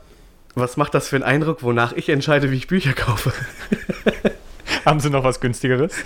[0.54, 3.32] was macht das für einen Eindruck, wonach ich entscheide, wie ich Bücher kaufe?
[4.84, 5.92] Haben Sie noch was günstigeres?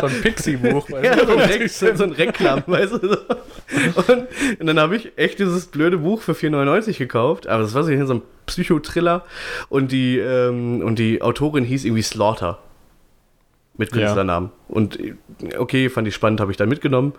[0.00, 0.90] So ein Pixie-Buch.
[0.90, 1.26] weißt Ja, du?
[1.26, 2.98] so ein, Re so ein Reklam, weißt du?
[3.08, 3.16] So.
[4.12, 4.26] Und,
[4.60, 7.46] und dann habe ich echt dieses blöde Buch für 4,99 gekauft.
[7.46, 9.24] Aber das war so so ein Psychotriller.
[9.68, 12.58] Und die, ähm, und die Autorin hieß irgendwie Slaughter.
[13.76, 13.98] Mit Ja.
[14.02, 14.50] Künstlernamen.
[14.68, 15.14] Und äh,
[15.58, 17.12] okay, fand ich spannend, habe ich dann mitgenommen.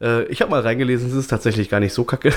[0.00, 2.32] Äh, ich habe mal reingelesen, es ist tatsächlich gar nicht so kacke.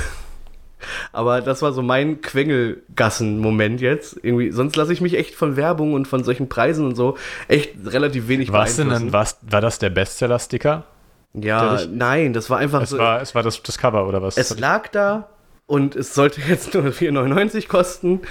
[1.11, 4.19] Aber das war so mein Quengelgassen-Moment jetzt.
[4.23, 7.75] Irgendwie, sonst lasse ich mich echt von Werbung und von solchen Preisen und so echt
[7.85, 10.83] relativ wenig Was denn dann, was, war das der Bestseller-Sticker?
[11.33, 12.97] Ja, dich- nein, das war einfach Es so.
[12.97, 14.37] war, es war das, das Cover oder was?
[14.37, 15.29] es lag da
[15.67, 18.21] und es sollte jetzt nur 4,99 kosten.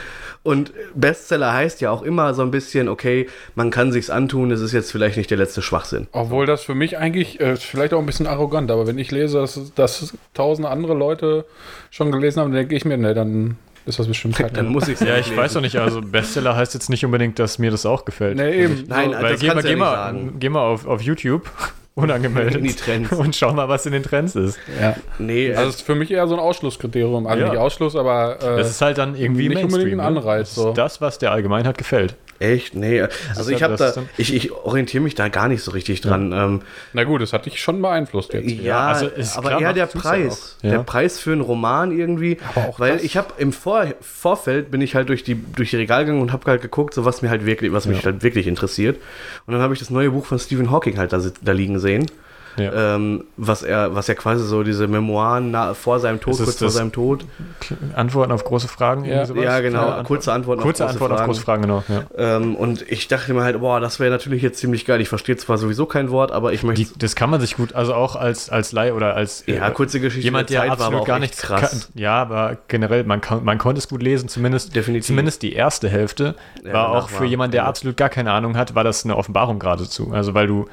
[0.42, 4.60] Und Bestseller heißt ja auch immer so ein bisschen, okay, man kann sich's antun, es
[4.60, 6.06] ist jetzt vielleicht nicht der letzte Schwachsinn.
[6.12, 9.38] Obwohl das für mich eigentlich äh, vielleicht auch ein bisschen arrogant, aber wenn ich lese,
[9.40, 11.44] dass, dass tausende andere Leute
[11.90, 14.52] schon gelesen haben, dann denke ich mir, ne, dann ist das bestimmt kacke.
[14.54, 17.60] Dann muss ich ja, ich weiß doch nicht, also Bestseller heißt jetzt nicht unbedingt, dass
[17.60, 18.36] mir das auch gefällt.
[18.36, 18.84] Nee, eben.
[18.88, 20.40] Nein, so, also Weil das geh mal, kannst geh, ja mal, nicht sagen.
[20.40, 21.50] geh mal auf, auf YouTube,
[21.96, 23.10] unangemeldet, In die Trends.
[23.12, 24.58] und schau mal, was in den Trends ist.
[24.80, 24.94] ja.
[25.18, 27.26] Nee, Also es ist für mich eher so ein Ausschlusskriterium.
[27.26, 27.48] Also Ja.
[27.50, 30.02] nicht Ausschluss, aber äh, Das ist halt dann irgendwie nicht unbedingt ein ne?
[30.04, 30.72] Anreiz, so.
[30.72, 32.14] Das, was der Allgemeinheit gefällt.
[32.38, 33.02] Echt, nee.
[33.36, 36.32] Also ich habe da, ich, ich orientiere mich da gar nicht so richtig dran.
[36.32, 38.50] Ähm, na gut, das hat dich schon beeinflusst jetzt.
[38.50, 40.56] Ja, also ist aber klar, eher der Preis.
[40.62, 40.70] ja.
[40.70, 40.82] Der Ja.
[40.84, 42.38] Preis für einen Roman irgendwie.
[42.54, 45.70] Aber auch weil das- ich habe im Vor Vorfeld bin ich halt durch die, durch
[45.70, 48.04] die Regal gegangen und habe halt geguckt, so was mir halt wirklich, was mich Ja.
[48.06, 48.96] halt wirklich interessiert.
[49.46, 52.06] Und dann habe ich das neue Buch von Stephen Hawking halt da, da liegen sehen.
[52.56, 52.94] Ja.
[52.96, 56.70] ähm, was er, was ja quasi so diese Memoiren na, vor seinem Tod, kurz vor
[56.70, 57.24] seinem Tod.
[57.94, 59.04] Antworten auf große Fragen?
[59.04, 59.22] Ja.
[59.22, 59.44] irgendwie sowas?
[59.44, 61.30] Ja, genau, Antwort- kurze Antworten Kurze auf große Antwort auf Fragen.
[61.32, 61.84] große Fragen, genau.
[61.88, 62.36] Ja.
[62.36, 65.00] Ähm, und ich dachte mir halt, boah, das wäre natürlich jetzt ziemlich geil.
[65.00, 66.84] Ich verstehe zwar sowieso kein Wort, aber ich möchte.
[66.84, 69.70] Die, das kann man sich gut, also auch als, als Laie oder als ja, äh,
[69.72, 70.24] kurze Geschichte.
[70.24, 71.70] jemand, der Zeit absolut gar nichts krass.
[71.70, 71.80] kann.
[71.94, 75.06] Ja, aber generell, man, kann, man konnte es gut lesen, zumindest, Definitiv.
[75.06, 76.34] zumindest die erste Hälfte.
[76.64, 80.10] War auch für jemanden, der absolut gar keine Ahnung hat, war das eine Offenbarung geradezu.
[80.12, 80.66] Also weil du,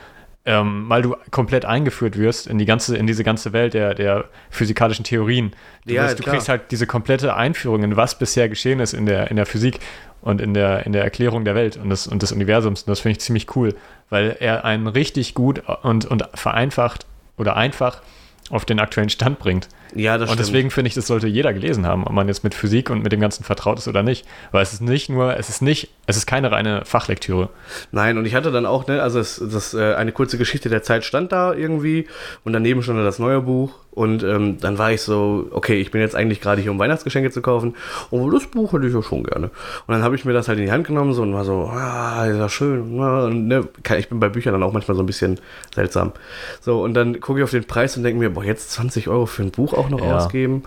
[0.46, 4.26] ähm, weil du komplett eingeführt wirst in die ganze, in diese ganze Welt der, der
[4.50, 5.52] physikalischen Theorien.
[5.86, 9.06] Du, Ja, wirst, du kriegst halt diese komplette Einführung in was bisher geschehen ist in
[9.06, 9.80] der, in der Physik
[10.22, 12.84] und in der, in der Erklärung der Welt und des, und des Universums.
[12.84, 13.76] Und das finde ich ziemlich cool,
[14.10, 17.06] weil er einen richtig gut und, und vereinfacht
[17.38, 18.02] oder einfach
[18.50, 19.70] auf den aktuellen Stand bringt.
[19.96, 20.48] Ja, das Und stimmt.
[20.48, 23.12] deswegen finde ich, das sollte jeder gelesen haben, ob man jetzt mit Physik und mit
[23.12, 24.26] dem Ganzen vertraut ist oder nicht.
[24.52, 27.50] Weil es ist nicht nur, es ist nicht, es ist keine reine Fachlektüre.
[27.92, 30.84] Nein, und ich hatte dann auch, ne, also es, das, äh, eine kurze Geschichte der
[30.84, 32.08] Zeit stand da irgendwie
[32.44, 35.92] und daneben stand da das neue Buch und ähm, dann war ich so, okay, ich
[35.92, 37.76] bin jetzt eigentlich gerade hier, um Weihnachtsgeschenke zu kaufen
[38.10, 39.52] und das Buch hätte ich ja schon gerne.
[39.86, 41.70] Und dann habe ich mir das halt in die Hand genommen so, und war so,
[41.72, 42.96] ah, ist ja schön.
[42.98, 45.40] na, Und, ne, ich bin bei Büchern dann auch manchmal so ein bisschen
[45.76, 46.12] seltsam.
[46.60, 49.28] So, und dann gucke ich auf den Preis und denke mir, boah, jetzt 20 Euro
[49.28, 50.18] für ein Buch auch noch Ja.
[50.18, 50.64] ausgeben.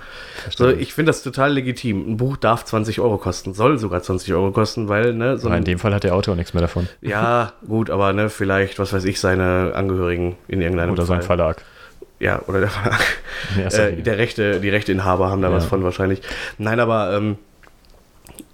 [0.54, 2.12] So, ich finde das total legitim.
[2.12, 5.58] Ein Buch darf 20 Euro kosten, soll sogar 20 Euro kosten, weil, ne, so ein
[5.58, 6.88] in dem Fall hat der Autor nichts mehr davon.
[7.00, 11.22] ja, gut, aber ne, vielleicht, was weiß ich, seine Angehörigen in irgendeinem Oder sein.
[11.22, 11.62] Verlag.
[12.18, 13.00] Ja, oder der Verlag.
[13.56, 15.54] Äh, der Rechte, die Rechteinhaber haben da Ja.
[15.54, 16.20] was von wahrscheinlich.
[16.58, 17.36] Nein, aber ähm,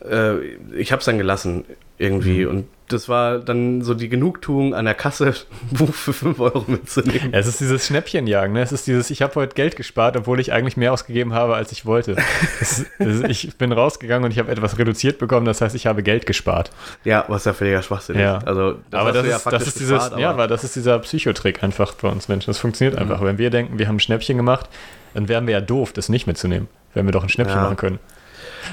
[0.09, 0.39] äh,
[0.77, 1.65] ich habe es dann gelassen
[1.99, 2.51] irgendwie Mhm.
[2.51, 5.27] und das war dann so die Genugtuung an der Kasse,
[5.71, 7.33] ein Buch für 5 Euro mitzunehmen.
[7.33, 8.63] Es ist dieses Schnäppchenjagen, ne?
[8.63, 11.73] Es ist dieses, ich habe heute Geld gespart, obwohl ich eigentlich mehr ausgegeben habe, als
[11.73, 12.17] ich wollte.
[12.61, 16.03] Ist, ist, ich bin rausgegangen und ich habe etwas reduziert bekommen, das heißt, ich habe
[16.03, 16.71] Geld gespart.
[17.05, 18.39] Ja, was ja völliger Schwachsinn Ja.
[18.39, 18.47] ist.
[18.47, 20.41] Also, aber hast das ja ist, das ist dieses, gespart, ja, aber- Mhm.
[20.41, 22.47] aber das ist dieser Psychotrick einfach bei uns Menschen.
[22.51, 23.21] Das funktioniert einfach.
[23.23, 24.69] Wenn wir denken, wir haben ein Schnäppchen gemacht,
[25.15, 27.63] dann wären wir ja doof, das nicht mitzunehmen, wenn wir doch ein Schnäppchen Ja.
[27.65, 27.99] machen können.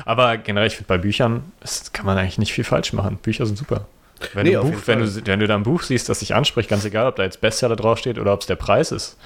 [0.05, 3.17] Aber generell, ich finde, bei Büchern das kann man eigentlich nicht viel falsch machen.
[3.21, 3.87] Bücher sind super.
[4.33, 6.69] Wenn, Nee, du, Buch, wenn, du, wenn du da ein Buch siehst, das dich anspricht,
[6.69, 9.17] ganz egal, ob da jetzt Bestseller draufsteht oder ob es der Preis ist.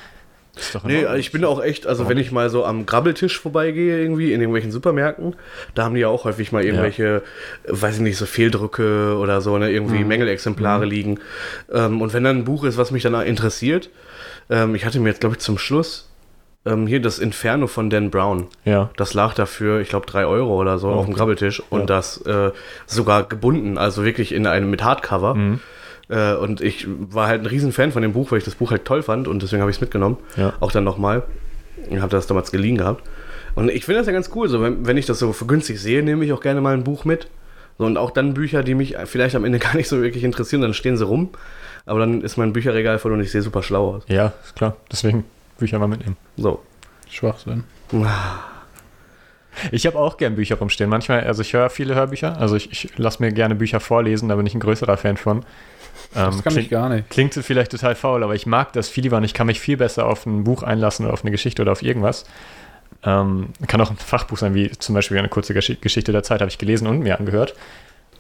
[0.56, 1.20] ist Nee, Ordnung.
[1.20, 4.72] ich bin auch echt, also wenn ich mal so am Grabbeltisch vorbeigehe, irgendwie in irgendwelchen
[4.72, 5.36] Supermärkten,
[5.74, 7.24] da haben die ja auch häufig mal irgendwelche,
[7.64, 11.20] äh, weiß ich nicht, so Fehldrücke oder so, ne, irgendwie Mängelexemplare liegen.
[11.72, 13.90] Ähm, und wenn dann ein Buch ist, was mich dann interessiert,
[14.50, 16.13] ähm, ich hatte mir jetzt, glaube ich, zum Schluss
[16.66, 18.48] ähm, hier das Inferno von Dan Brown.
[18.66, 18.90] Ja.
[18.98, 21.86] Das lag dafür, ich glaube, drei Euro oder so auf dem Grabbeltisch und Ja.
[21.88, 22.52] das äh,
[22.88, 25.36] sogar gebunden, also wirklich in einem mit Hardcover.
[25.36, 25.60] Mhm.
[26.10, 28.86] Äh, und ich war halt ein Riesenfan von dem Buch, weil ich das Buch halt
[28.86, 30.18] toll fand und deswegen habe ich es mitgenommen.
[30.38, 30.54] Ja.
[30.60, 31.24] Auch dann nochmal.
[31.90, 33.04] Ich habe das damals geliehen gehabt.
[33.56, 34.48] Und ich finde das ja ganz cool.
[34.48, 36.84] So, wenn, wenn ich das so für günstig sehe, nehme ich auch gerne mal ein
[36.84, 37.28] Buch mit.
[37.78, 40.62] So, und auch dann Bücher, die mich vielleicht am Ende gar nicht so wirklich interessieren,
[40.62, 41.30] dann stehen sie rum.
[41.86, 44.04] Aber dann ist mein Bücherregal voll und ich sehe super schlau aus.
[44.08, 44.76] Ja, ist klar.
[44.92, 45.26] Deswegen
[45.64, 46.18] Bücher mal mitnehmen.
[46.36, 46.62] So.
[47.10, 47.64] Schwachsinn.
[49.72, 50.90] Ich habe auch gern Bücher rumstehen.
[50.90, 52.38] Manchmal, also ich höre viele Hörbücher.
[52.38, 55.38] Also ich, ich lasse mir gerne Bücher vorlesen, da bin ich ein größerer Fan von.
[55.38, 55.44] Ähm,
[56.14, 57.10] Das kann ich gar nicht.
[57.10, 59.78] Klingt vielleicht total faul, aber ich mag das viel lieber und ich kann mich viel
[59.78, 62.26] besser auf ein Buch einlassen oder auf eine Geschichte oder auf irgendwas.
[63.04, 66.42] Ähm, kann auch ein Fachbuch sein, wie zum Beispiel eine kurze Gesch Geschichte der Zeit,
[66.42, 67.54] habe ich gelesen und mir angehört.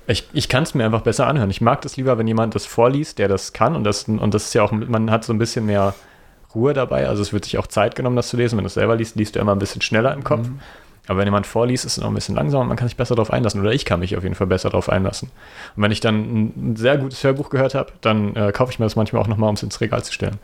[0.07, 1.49] Ich, ich kann es mir einfach besser anhören.
[1.49, 4.45] Ich mag das lieber, wenn jemand das vorliest, der das kann und das, und das
[4.45, 5.93] ist ja auch, man hat so ein bisschen mehr
[6.55, 7.07] Ruhe dabei.
[7.07, 8.57] Also es wird sich auch Zeit genommen, das zu lesen.
[8.57, 10.47] Wenn du es selber liest, liest du immer ein bisschen schneller im Kopf.
[11.07, 13.15] Aber wenn jemand vorliest, ist es noch ein bisschen langsamer und man kann sich besser
[13.15, 13.59] darauf einlassen.
[13.59, 15.29] Oder ich kann mich auf jeden Fall besser darauf einlassen.
[15.75, 18.79] Und wenn ich dann ein, ein sehr gutes Hörbuch gehört habe, dann äh, kaufe ich
[18.79, 20.39] mir das manchmal auch nochmal, um es ins Regal zu stellen.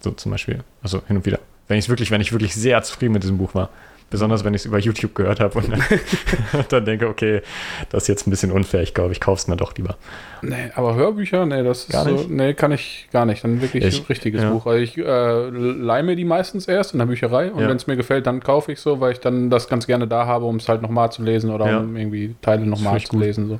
[0.00, 0.64] So zum Beispiel.
[0.82, 1.40] Also hin und wieder.
[1.68, 3.68] Wenn ich wirklich, wenn ich wirklich sehr zufrieden mit diesem Buch war.
[4.08, 5.82] Besonders wenn ich es über YouTube gehört habe und dann,
[6.68, 7.42] dann denke, okay,
[7.90, 9.96] das ist jetzt ein bisschen unfair, ich glaube, ich kaufe es dann doch lieber.
[10.42, 12.30] Nee, aber Hörbücher, nee, das ist Gar so, nicht?
[12.30, 13.42] nee, kann ich gar nicht.
[13.42, 14.50] Dann wirklich Ich- ein richtiges ja.
[14.50, 14.64] Buch.
[14.66, 17.68] Also ich äh, leih mir die meistens erst in der Bücherei und Ja.
[17.68, 20.24] wenn es mir gefällt, dann kaufe ich so, weil ich dann das ganz gerne da
[20.26, 21.78] habe, um es halt nochmal zu lesen oder Ja.
[21.80, 23.20] um irgendwie Teile nochmal zu gut.
[23.22, 23.48] lesen.
[23.48, 23.58] So.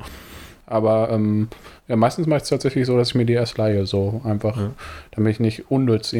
[0.67, 1.49] Aber ähm,
[1.89, 4.57] ja, meistens mache ich es tatsächlich so, dass ich mir die erst leihe, so einfach,
[4.57, 4.71] Ja.
[5.13, 6.13] damit ich nicht unnütz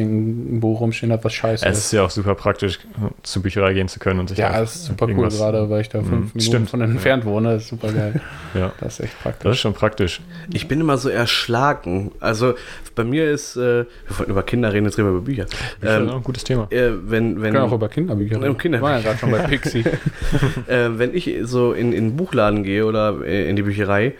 [0.59, 1.85] Buch rumstehen habe, was scheiße Es ist.
[1.85, 2.79] ist ja auch super praktisch,
[3.23, 5.89] zur Bücherei gehen zu können und sich Ja, das ist super cool, gerade weil ich
[5.89, 6.69] da fünf Mhm, Minuten stimmt.
[6.69, 7.53] von entfernt wohne.
[7.53, 8.21] Das ist super geil.
[8.53, 9.51] Ja, Das ist echt das praktisch.
[9.51, 10.21] ist schon praktisch.
[10.51, 12.11] Ich bin immer so erschlagen.
[12.21, 12.53] Also
[12.95, 13.85] bei mir ist, äh, wir
[14.17, 15.45] wollten über Kinder reden, jetzt reden wir über Bücher.
[15.79, 16.65] Bücher Ähm, ein gutes Thema.
[16.71, 18.71] äh, wenn, Wir wenn, können auch über Kinderbücher Ja, Kinderbücher.
[18.71, 19.83] Wir waren ja gerade schon bei Pixie.
[20.67, 24.13] äh, wenn ich so in, in den Buchladen gehe oder äh, in die Bücherei,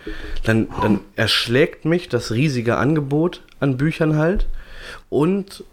[0.44, 1.00] dann, dann
[1.38, 4.48] erschlägt mich das riesige Angebot an Büchern halt.
[5.10, 5.64] Und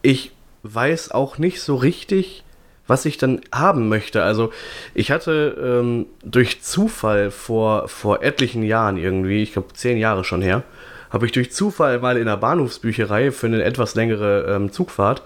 [0.00, 0.30] ich
[0.62, 2.44] weiß auch nicht so richtig,
[2.86, 4.22] was ich dann haben möchte.
[4.22, 4.52] Also
[4.94, 10.40] ich hatte ähm, durch Zufall vor, vor etlichen Jahren irgendwie, ich glaube zehn Jahre schon
[10.40, 10.62] her,
[11.10, 15.22] habe ich durch Zufall mal in einer Bahnhofsbücherei für eine etwas längere ähm, Zugfahrt,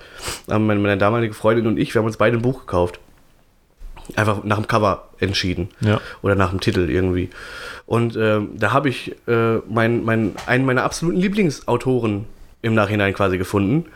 [0.51, 2.99] haben meine, meine damalige Freundin und ich, wir haben uns beide ein Buch gekauft.
[4.17, 5.69] Einfach nach dem Cover entschieden.
[5.81, 6.01] Ja.
[6.23, 7.31] Oder nach dem Titel irgendwie.
[7.87, 12.27] Und ähm, da habe ich äh, mein, mein, einen meiner absoluten Lieblingsautoren
[12.63, 13.87] im Nachhinein quasi gefunden,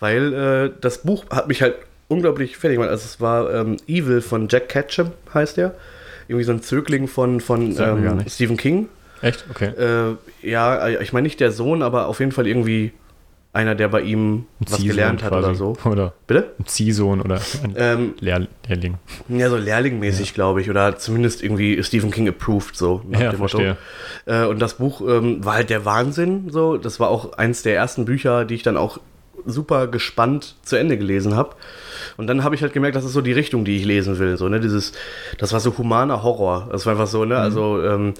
[0.00, 1.76] weil äh, das Buch hat mich halt
[2.08, 2.90] unglaublich fertig gemacht.
[2.90, 5.74] Also es war ähm, Evil von Jack Ketchum, heißt der.
[6.28, 8.24] Irgendwie so ein Zögling von, von ähm.
[8.28, 8.88] Stephen King.
[9.22, 9.44] Echt?
[9.48, 9.68] Okay.
[9.68, 12.92] Äh, ja, ich meine nicht der Sohn, aber auf jeden Fall irgendwie
[13.56, 15.58] einer, der bei ihm was Ziehsohn gelernt hat oder quasi.
[15.58, 15.76] so.
[15.84, 16.52] Oder Bitte?
[16.60, 18.98] ein Ziehsohn oder ein Ähm, Lehr Lehrling.
[19.28, 20.70] ja, so lehrlingmäßig, glaube ich.
[20.70, 23.76] Oder zumindest irgendwie Stephen King approved, so nach Ja, dem verstehe.
[24.26, 24.44] Motto.
[24.44, 26.50] Äh, und das Buch ähm, war halt der Wahnsinn.
[26.50, 28.98] So, das war auch eins der ersten Bücher, die ich dann auch
[29.48, 31.50] super gespannt zu Ende gelesen habe.
[32.16, 34.36] Und dann habe ich halt gemerkt, das ist so die Richtung, die ich lesen will.
[34.36, 34.58] So, ne?
[34.60, 34.92] Dieses,
[35.38, 36.68] das war so humaner Horror.
[36.72, 37.28] Das war einfach so, Mhm.
[37.28, 37.38] ne?
[37.38, 38.14] Also ähm,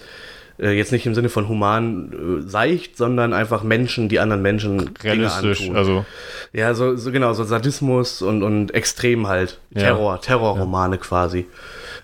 [0.58, 4.78] äh, jetzt nicht im Sinne von human äh, seicht, sondern einfach Menschen, die anderen Menschen
[4.78, 5.76] Dinge Realistisch, antun.
[5.76, 6.06] also
[6.52, 9.60] Ja, so, so genau, so Sadismus und, und extrem halt.
[9.70, 9.82] Ja.
[9.82, 11.46] Terror, Terrorromane quasi.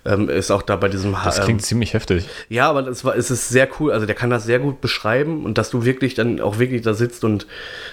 [0.05, 2.27] Ähm, ist auch da bei diesem das ähm, klingt ziemlich heftig.
[2.49, 3.91] ja, aber es, war, es ist sehr cool.
[3.93, 6.93] Also der kann das sehr gut beschreiben und dass du wirklich dann auch wirklich da
[6.93, 7.47] sitzt und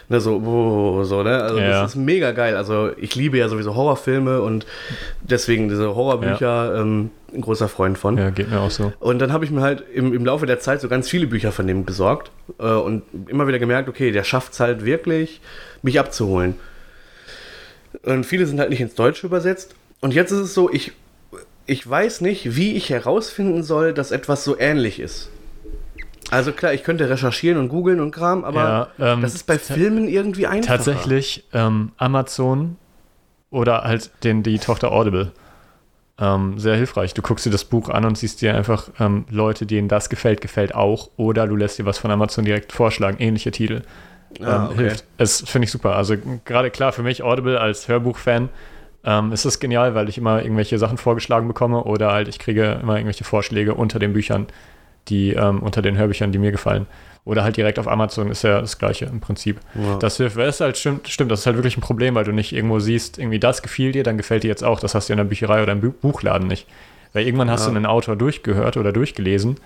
[0.09, 1.41] ne, so, oh, so, ne?
[1.43, 1.83] Also Ja.
[1.83, 2.57] das ist mega geil.
[2.57, 4.67] Also ich liebe ja sowieso Horrorfilme und
[5.23, 8.19] deswegen diese Horrorbücher ähm, ein großer Freund von.
[8.19, 8.93] Ja, geht mir auch so.
[8.99, 11.53] Und dann habe ich mir halt im, im Laufe der Zeit so ganz viele Bücher
[11.53, 15.41] von dem besorgt äh, und immer wieder gemerkt, okay, der schafft es halt wirklich,
[15.83, 16.57] mich abzuholen.
[18.03, 19.75] Und viele sind halt nicht ins Deutsche übersetzt.
[20.01, 20.93] Und jetzt ist es so, ich,
[21.71, 25.31] ich weiß nicht, wie ich herausfinden soll, dass etwas so ähnlich ist.
[26.29, 29.57] Also klar, ich könnte recherchieren und googeln und Kram, aber Ja, ähm, das ist bei
[29.57, 30.79] Filmen irgendwie einfacher.
[30.79, 32.77] Tatsächlich ähm, Amazon
[33.51, 35.31] oder halt den, die Tochter Audible.
[36.19, 37.15] Ähm, sehr hilfreich.
[37.15, 40.41] Du guckst dir das Buch an und siehst dir einfach ähm, Leute, denen das gefällt,
[40.41, 41.11] gefällt auch.
[41.17, 43.83] Oder du lässt dir was von Amazon direkt vorschlagen, ähnliche Titel.
[44.41, 44.77] Ah, ähm, okay.
[44.77, 45.05] Hilft.
[45.19, 45.95] Es finde ich super.
[45.95, 48.49] Also gerade klar für mich Audible als Hörbuchfan
[49.05, 52.79] ähm, ist es genial, weil ich immer irgendwelche Sachen vorgeschlagen bekomme oder halt ich kriege
[52.83, 54.47] immer irgendwelche Vorschläge unter den Büchern,
[55.09, 56.87] die ähm, unter den Hörbüchern, die mir gefallen.
[57.25, 59.61] Oder halt direkt auf Amazon ist ja das gleiche im Prinzip.
[59.75, 59.99] Ja.
[59.99, 62.33] Das hilft, weil es halt stimmt, stimmt, das ist halt wirklich ein Problem, weil du
[62.33, 64.81] nicht irgendwo siehst, irgendwie das gefiel dir, dann gefällt dir jetzt auch.
[64.81, 66.67] Das hast du in der Bücherei oder im Bu Buchladen nicht.
[67.13, 67.71] Weil irgendwann hast Ja.
[67.71, 69.57] du einen Autor durchgehört oder durchgelesen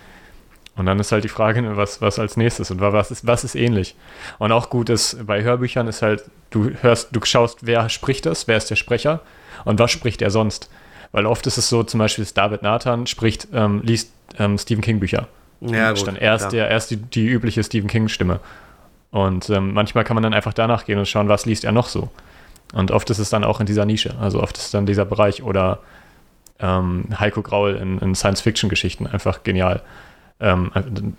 [0.76, 3.44] und dann ist halt die Frage, ne, was, was als nächstes und was ist, was
[3.44, 3.94] ist ähnlich.
[4.38, 8.48] Und auch gut ist, bei Hörbüchern ist halt, du hörst, du schaust, wer spricht das,
[8.48, 9.20] wer ist der Sprecher
[9.64, 10.70] und was spricht er sonst.
[11.12, 14.82] Weil oft ist es so, zum Beispiel ist David Nathan spricht, ähm, liest ähm, Stephen
[14.82, 15.28] King Bücher.
[15.60, 18.40] Ja, Und gut, dann erst, der, erst die, die übliche Stephen King-Stimme.
[19.10, 21.86] Und ähm, manchmal kann man dann einfach danach gehen und schauen, was liest er noch
[21.86, 22.10] so.
[22.72, 24.16] Und oft ist es dann auch in dieser Nische.
[24.20, 25.78] Also oft ist es dann dieser Bereich oder
[26.58, 29.82] ähm, Heiko Graul in, in Science-Fiction-Geschichten einfach genial.
[30.40, 30.72] Ähm,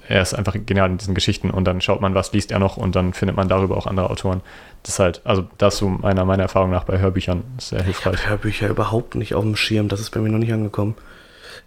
[0.09, 2.75] er ist einfach genial in diesen Geschichten und dann schaut man, was liest er noch
[2.77, 4.41] und dann findet man darüber auch andere Autoren.
[4.83, 8.27] Das ist halt, also das so meiner, meiner Erfahrung nach bei Hörbüchern ist sehr hilfreich.
[8.29, 9.87] Hörbücher überhaupt nicht auf dem Schirm.
[9.87, 10.95] Das ist bei mir noch nicht angekommen.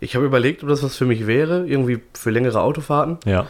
[0.00, 3.18] Ich habe überlegt, ob das was für mich wäre, irgendwie für längere Autofahrten.
[3.24, 3.46] Ja,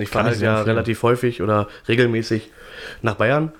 [0.00, 0.76] Ich fahre ich halt ja empfehlen.
[0.76, 2.50] relativ häufig oder regelmäßig
[3.00, 3.52] nach Bayern.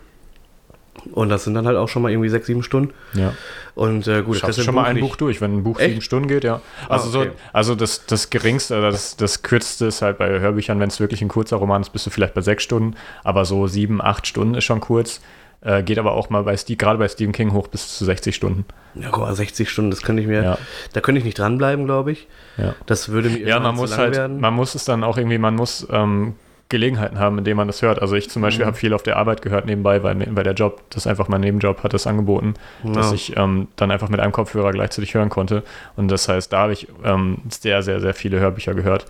[1.13, 2.93] Und das sind dann halt auch schon mal irgendwie sechs, sieben Stunden.
[3.15, 3.33] ja.
[3.77, 5.03] Und äh, gut, Schaffst das schon mal ein nicht.
[5.09, 5.89] Buch durch, wenn ein Buch Echt?
[5.91, 6.61] sieben Stunden geht, ja.
[6.89, 7.31] Also, Ah, okay.
[7.33, 11.01] so, also das, das geringste, oder das, das kürzeste ist halt bei Hörbüchern, wenn es
[11.01, 14.27] wirklich ein kurzer Roman ist, bist du vielleicht bei sechs Stunden, aber so sieben, acht
[14.27, 15.21] Stunden ist schon kurz.
[15.63, 18.35] Äh, geht aber auch mal bei Steve, gerade bei Stephen King hoch bis zu 60
[18.35, 18.65] Stunden.
[18.95, 20.59] Ja, guck mal, 60 Stunden, das könnte ich mir, Ja.
[20.93, 22.29] da könnte ich nicht dranbleiben, glaube ich.
[22.59, 24.41] Ja, Das würde mir ja man zu muss lang halt, werden.
[24.41, 26.35] man muss es dann auch irgendwie, man muss ähm,
[26.71, 28.01] Gelegenheiten haben, in denen man das hört.
[28.01, 28.45] Also ich zum Mhm.
[28.47, 31.29] Beispiel habe viel auf der Arbeit gehört nebenbei, weil, weil der Job, das ist einfach
[31.29, 32.55] mein Nebenjob, hat das angeboten,
[32.85, 33.15] dass Ja.
[33.15, 35.63] ich ähm, dann einfach mit einem Kopfhörer gleichzeitig hören konnte.
[35.97, 39.05] Und das heißt, da habe ich ähm, sehr, sehr, sehr viele Hörbücher gehört.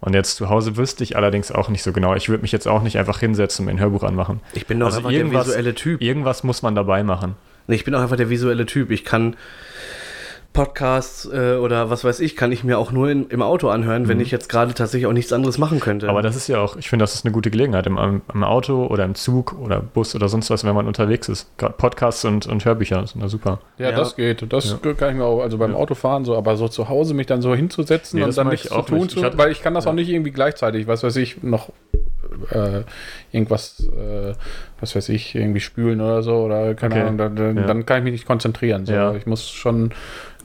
[0.00, 2.14] Und jetzt zu Hause wüsste ich allerdings auch nicht so genau.
[2.14, 4.40] Ich würde mich jetzt auch nicht einfach hinsetzen und ein Hörbuch anmachen.
[4.52, 6.00] Ich bin doch Also einfach der visuelle Typ.
[6.00, 7.34] Irgendwas muss man dabei machen.
[7.66, 8.92] Nee, ich bin auch einfach der visuelle Typ.
[8.92, 9.34] Ich kann
[10.58, 14.08] Podcasts äh, oder was weiß ich, kann ich mir auch nur in, im Auto anhören,
[14.08, 16.06] wenn ich jetzt gerade tatsächlich auch nichts anderes machen könnte.
[16.06, 16.10] Mhm.
[16.10, 17.96] Aber das ist ja auch, ich finde, das ist eine gute Gelegenheit im,
[18.34, 21.48] im, Auto oder im Zug oder Bus oder sonst was, wenn man unterwegs ist.
[21.58, 23.60] Gerade Podcasts und, und Hörbücher sind da super.
[23.78, 23.96] Ja, Ja.
[23.96, 24.52] das geht.
[24.52, 24.92] Das Ja.
[24.94, 27.54] kann ich mir auch, also beim Autofahren so, aber so zu Hause mich dann so
[27.54, 29.12] hinzusetzen Nee, und dann nichts ich zu auch tun, nicht.
[29.12, 31.68] zu, Ich hatte- weil ich kann das auch nicht irgendwie gleichzeitig, was weiß ich, noch
[32.50, 32.82] äh,
[33.32, 34.32] irgendwas, äh,
[34.80, 37.02] was weiß ich, irgendwie spülen oder so oder keine Okay.
[37.04, 37.82] Ahnung, dann, dann, Ja.
[37.84, 38.86] kann ich mich nicht konzentrieren.
[38.86, 38.92] So.
[38.92, 39.14] Ja.
[39.14, 39.90] Ich muss schon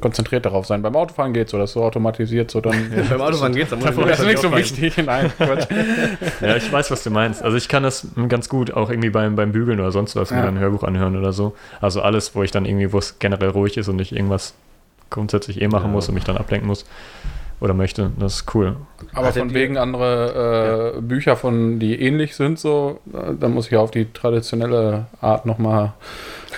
[0.04, 0.82] konzentriert darauf sein.
[0.82, 2.76] Beim Autofahren geht so, das ist so automatisiert, so dann.
[3.10, 4.98] beim Autofahren geht's, mir das ist nicht so wichtig.
[5.06, 5.66] Nein, Quatsch.
[6.42, 7.42] Ja, ich weiß, was du meinst.
[7.42, 10.38] Also ich kann das ganz gut auch irgendwie beim, beim Bügeln oder sonst was, mir
[10.38, 10.44] Ja.
[10.46, 11.56] dann ein Hörbuch anhören oder so.
[11.80, 14.54] Also alles, wo ich dann irgendwie, wo es generell ruhig ist und ich irgendwas
[15.10, 15.92] grundsätzlich eh machen Ja.
[15.92, 16.86] muss und mich dann ablenken muss.
[17.60, 18.12] Oder möchte.
[18.20, 18.76] Das ist cool.
[19.14, 23.00] Aber Hat er von wegen andere äh, Bücher, von die ähnlich sind, so,
[23.40, 25.94] da muss ich auf die traditionelle Art nochmal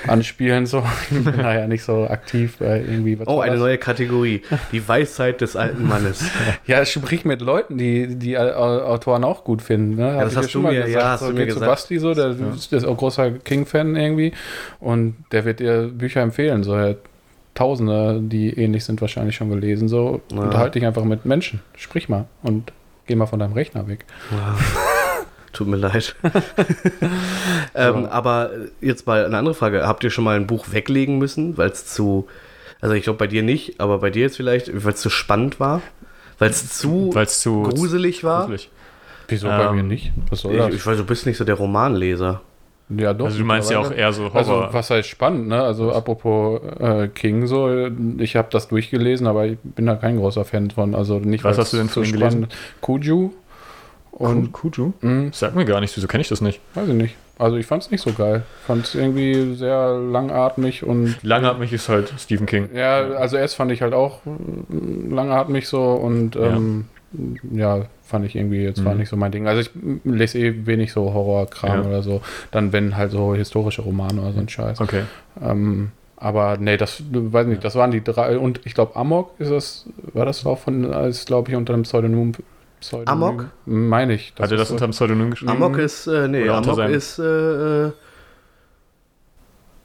[0.08, 0.66] anspielen.
[0.66, 0.84] So.
[1.12, 3.20] Ich bin da ja nicht so aktiv bei irgendwie.
[3.20, 3.62] was Oh, eine das?
[3.62, 4.42] neue Kategorie.
[4.72, 6.24] Die Weisheit des alten Mannes.
[6.68, 9.96] Ja, sprich mit Leuten, die die Au- Autoren auch gut finden.
[9.96, 10.14] Ne?
[10.16, 11.66] Hab das ich hast du mir- ja, hast so, du mir gesagt.
[11.66, 14.32] Basti so, der ist, der ist auch großer King-Fan irgendwie.
[14.80, 16.64] Und der wird dir Bücher empfehlen.
[16.64, 16.96] So, er
[17.56, 19.88] Tausende, die ähnlich sind, wahrscheinlich schon gelesen.
[19.88, 20.42] So, Ja.
[20.42, 21.62] unterhalte dich einfach mit Menschen.
[21.78, 22.72] Sprich mal und
[23.08, 24.06] geh mal von deinem Rechner weg.
[25.54, 26.16] Tut mir leid.
[27.76, 28.10] ähm, So.
[28.10, 28.50] Aber
[28.82, 29.88] jetzt mal eine andere Frage.
[29.88, 32.28] Habt ihr schon mal ein Buch weglegen müssen, weil es zu,
[32.82, 35.60] also ich glaube bei dir nicht, aber bei dir jetzt vielleicht, weil es zu spannend
[35.60, 35.82] war?
[36.40, 38.42] Weil es zu zu gruselig war?
[38.42, 38.70] gruselig.
[39.30, 40.12] Wieso bei Ähm, mir nicht?
[40.30, 40.74] Was soll Ich, das?
[40.76, 42.42] ich weiß, du bist nicht so der Romanleser.
[42.90, 43.26] Ja, doch.
[43.26, 44.74] Also du meinst ja auch eher so Also, Horror.
[44.74, 45.62] was heißt spannend, ne?
[45.64, 50.46] Also, apropos äh, King, so, ich habe das durchgelesen, aber ich bin da kein großer
[50.46, 50.94] Fan von.
[50.96, 52.48] Also, nicht Was hast du denn so ihm gelesen?
[52.50, 53.32] spannend- Kuju.
[54.12, 54.94] Und, Kuju?
[55.02, 56.62] mh, Sag mir gar nicht, wieso kenne ich das nicht?
[56.74, 57.16] weiß ich nicht.
[57.38, 58.44] Also, ich fand es nicht so geil.
[58.66, 61.18] Fand es irgendwie sehr langatmig und.
[61.22, 62.70] Langatmig ist halt Stephen King.
[62.74, 64.20] Ja, also, erst fand ich halt auch
[65.10, 66.36] langatmig so und.
[66.36, 66.86] Ähm,
[67.52, 67.86] ja.
[68.06, 69.00] Fand ich irgendwie jetzt war Mhm.
[69.00, 69.48] nicht so mein Ding.
[69.48, 69.72] Also ich
[70.04, 71.88] lese eh wenig so Horrorkram Ja.
[71.90, 72.22] oder so.
[72.52, 74.80] Dann wenn halt so historische Romane oder so ein Scheiß.
[74.80, 75.04] Okay.
[75.42, 79.52] Ähm, aber nee, das weiß nicht, das waren die drei und ich glaube Amok ist
[79.52, 82.32] das, war das auch von, ist glaube ich unter einem Pseudonym.
[82.80, 83.46] Pseudonym Amok?
[83.66, 84.34] Meine ich.
[84.40, 85.52] Hat er das unter dem Pseudonym geschrieben?
[85.52, 87.24] Amok ist, äh, nee, Oder Amok ist, äh,
[87.88, 87.92] äh,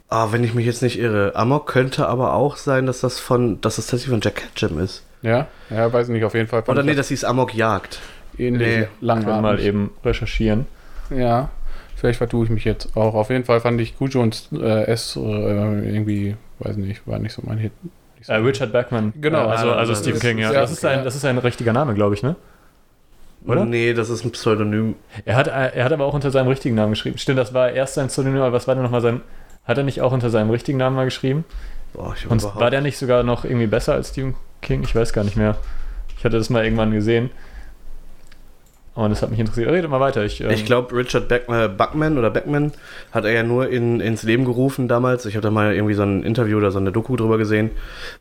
[0.08, 1.32] ah, wenn ich mich jetzt nicht irre.
[1.34, 5.04] Amok könnte aber auch sein, dass das von, dass das tatsächlich von Jack Ketchum ist.
[5.22, 6.62] Ja, ja, weiß nicht, auf jeden Fall.
[6.62, 7.98] fand Oder nee, das hieß Amok Jagd.
[8.38, 10.66] ähnlich nee, lang mal eben recherchieren.
[11.14, 11.50] Ja,
[11.96, 13.14] vielleicht vertue ich mich jetzt auch.
[13.14, 17.32] Auf jeden Fall fand ich Kujo und äh, S äh, irgendwie, weiß nicht, war nicht
[17.34, 17.72] so mein Hit.
[18.22, 19.12] So Äh, Richard Bachman.
[19.20, 20.52] Genau, Äh, also, also Stephen ist- King, ja.
[20.52, 22.36] Das ist, ein, das ist ein richtiger Name, glaube ich, ne?
[23.46, 23.64] Oder?
[23.64, 24.94] Nee, das ist ein Pseudonym.
[25.24, 27.16] Er hat, äh, er hat aber auch unter seinem richtigen Namen geschrieben.
[27.18, 29.22] Stimmt, das war erst sein Pseudonym, aber was war denn nochmal sein.
[29.64, 31.44] Hat er nicht auch unter seinem richtigen Namen mal geschrieben?
[31.92, 34.82] Boah, ich Und überhaupt- war der nicht sogar noch irgendwie besser als Stephen King?
[34.82, 35.56] Ich weiß gar nicht mehr.
[36.16, 37.30] Ich hatte das mal irgendwann gesehen.
[38.94, 39.70] Und das hat mich interessiert.
[39.70, 40.24] Redet mal weiter.
[40.24, 42.72] Ich, ähm, Ich glaube, Richard Beck, äh, Buckman oder Beckman
[43.12, 45.26] hat er ja nur in, ins Leben gerufen damals.
[45.26, 47.70] Ich habe da mal irgendwie so ein Interview oder so eine Doku drüber gesehen,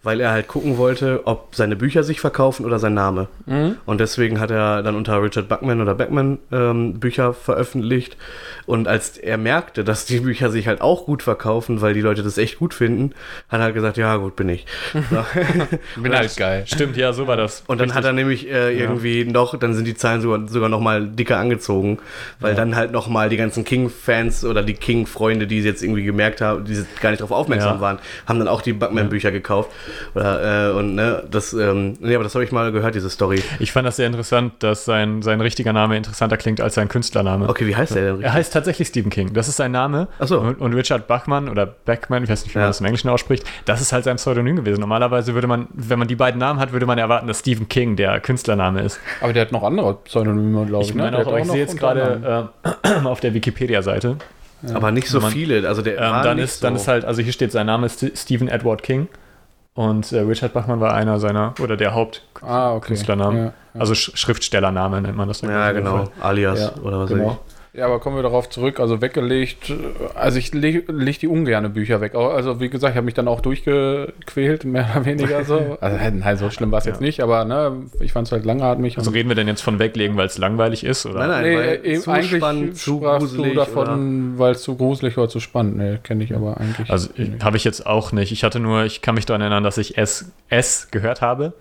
[0.04, 3.28] weil er halt gucken wollte, ob seine Bücher sich verkaufen oder sein Name.
[3.48, 3.78] Mhm.
[3.86, 8.16] Und deswegen hat er dann unter Richard Buckman oder Beckman ähm, Bücher veröffentlicht.
[8.68, 12.22] Und als er merkte, dass die Bücher sich halt auch gut verkaufen, weil die Leute
[12.22, 13.14] das echt gut finden,
[13.50, 14.66] hat er halt gesagt, ja gut, bin ich.
[14.94, 15.26] So.
[16.02, 16.64] Bin halt geil.
[16.68, 17.64] Stimmt, ja, so war das.
[17.68, 17.98] Und dann Richtig.
[17.98, 21.38] hat er nämlich äh, irgendwie noch, dann sind die Zahlen sogar, sogar noch mal dicker
[21.38, 22.00] angezogen,
[22.40, 26.42] weil dann halt noch mal die ganzen King-Fans oder die King-Freunde, die jetzt irgendwie gemerkt
[26.42, 27.82] haben, die gar nicht darauf aufmerksam Ja.
[27.82, 29.72] waren, haben dann auch die Buckman-Bücher gekauft.
[30.16, 33.42] Oder, äh, und ne, das, ähm, nee, aber das habe ich mal gehört, diese Story.
[33.60, 37.48] Ich fand das sehr interessant, dass sein, sein richtiger Name interessanter klingt als sein Künstlername.
[37.50, 38.12] Okay, wie heißt der denn?
[38.16, 38.26] richtig?
[38.28, 39.34] Er heißt tatsächlich Stephen King.
[39.34, 40.08] Das ist sein Name.
[40.20, 40.40] Ach so.
[40.40, 42.66] Und, und Richard Bachmann oder Beckman, ich weiß nicht, wie Ja.
[42.66, 44.80] man das im Englischen ausspricht, das ist halt sein Pseudonym gewesen.
[44.80, 47.96] Normalerweise würde man, wenn man die beiden Namen hat, würde man erwarten, dass Stephen King
[47.96, 49.00] der Künstlername ist.
[49.22, 50.90] Aber der hat noch andere Pseudonyme, glaube ich.
[50.90, 51.04] Ich ne?
[51.04, 52.52] meine Der auch, aber ich sehe jetzt gerade
[52.86, 54.18] äh, auf der Wikipedia-Seite.
[54.74, 55.68] aber nicht so man- viele.
[55.68, 56.82] Also der Ähm, dann, ist, dann so.
[56.82, 59.08] ist halt, also hier steht sein Name ist St- Stephen Edward King.
[59.76, 62.48] Und äh, Richard Bachmann war einer seiner, oder der ah, okay.
[62.76, 63.38] Hauptkünstlernamen.
[63.38, 63.54] Ja, ja.
[63.80, 65.40] Also Sch Schriftstellername nennt man das.
[65.42, 65.98] dann, Ja, ich, genau.
[66.06, 66.08] Fall.
[66.22, 67.30] Alias Ja, oder was Genau.
[67.30, 67.38] weiß
[67.74, 68.80] Ja, aber kommen wir darauf zurück.
[68.80, 69.72] Also weggelegt,
[70.16, 72.16] also ich lege leg die ungerne Bücher weg.
[72.16, 75.60] Also wie gesagt, ich habe mich dann auch durchgequält, mehr oder weniger so.
[75.82, 77.06] Also nein, so schlimm war es jetzt Ja.
[77.06, 78.98] nicht, aber ne, ich fand es halt langatmig.
[78.98, 81.06] Also reden wir denn jetzt von weglegen, weil es langweilig ist?
[81.06, 81.20] Oder?
[81.20, 81.44] Nein, nein.
[81.44, 85.18] Nee, weil eben zu eigentlich spannend, zu sprachst du gruselig davon, weil es zu gruselig
[85.18, 85.78] oder zu spannend.
[85.78, 86.90] Nee, kenne ich aber eigentlich.
[86.90, 87.10] Also
[87.44, 88.32] habe ich jetzt auch nicht.
[88.32, 91.54] Ich hatte nur, ich kann mich daran erinnern, dass ich S, S gehört habe.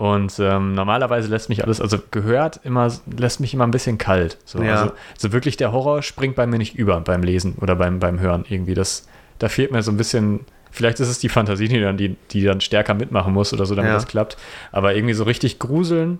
[0.00, 4.38] Und ähm, normalerweise lässt mich alles, also gehört immer, lässt mich immer ein bisschen kalt.
[4.46, 4.70] So, Ja.
[4.80, 8.18] also, so wirklich der Horror springt bei mir nicht über beim Lesen oder beim, beim
[8.18, 8.72] Hören irgendwie.
[8.72, 9.06] Das,
[9.38, 12.42] da fehlt mir so ein bisschen, vielleicht ist es die Fantasie, die dann, die, die
[12.42, 13.94] dann stärker mitmachen muss oder so, damit Ja.
[13.96, 14.38] das klappt.
[14.72, 16.18] Aber irgendwie so richtig gruseln,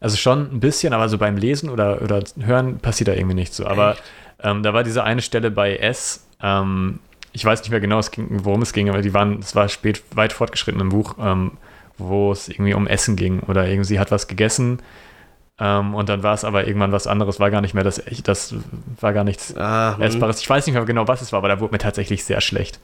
[0.00, 3.54] also schon ein bisschen, aber so beim Lesen oder, oder Hören passiert da irgendwie nicht
[3.54, 3.66] so.
[3.66, 3.94] Aber
[4.42, 6.98] ähm, da war diese eine Stelle bei S, ähm,
[7.30, 9.68] ich weiß nicht mehr genau, es ging, worum es ging, aber die waren, es war
[9.68, 11.52] spät, weit fortgeschritten im Buch, ähm,
[11.98, 14.80] wo es irgendwie um Essen ging oder irgendwie sie hat was gegessen
[15.60, 18.54] ähm, und dann war es aber irgendwann was anderes, war gar nicht mehr das, das
[19.00, 20.02] war gar nichts Ah, hm.
[20.02, 20.40] Essbares.
[20.40, 22.80] Ich weiß nicht mehr genau, was es war, aber da wurde mir tatsächlich sehr schlecht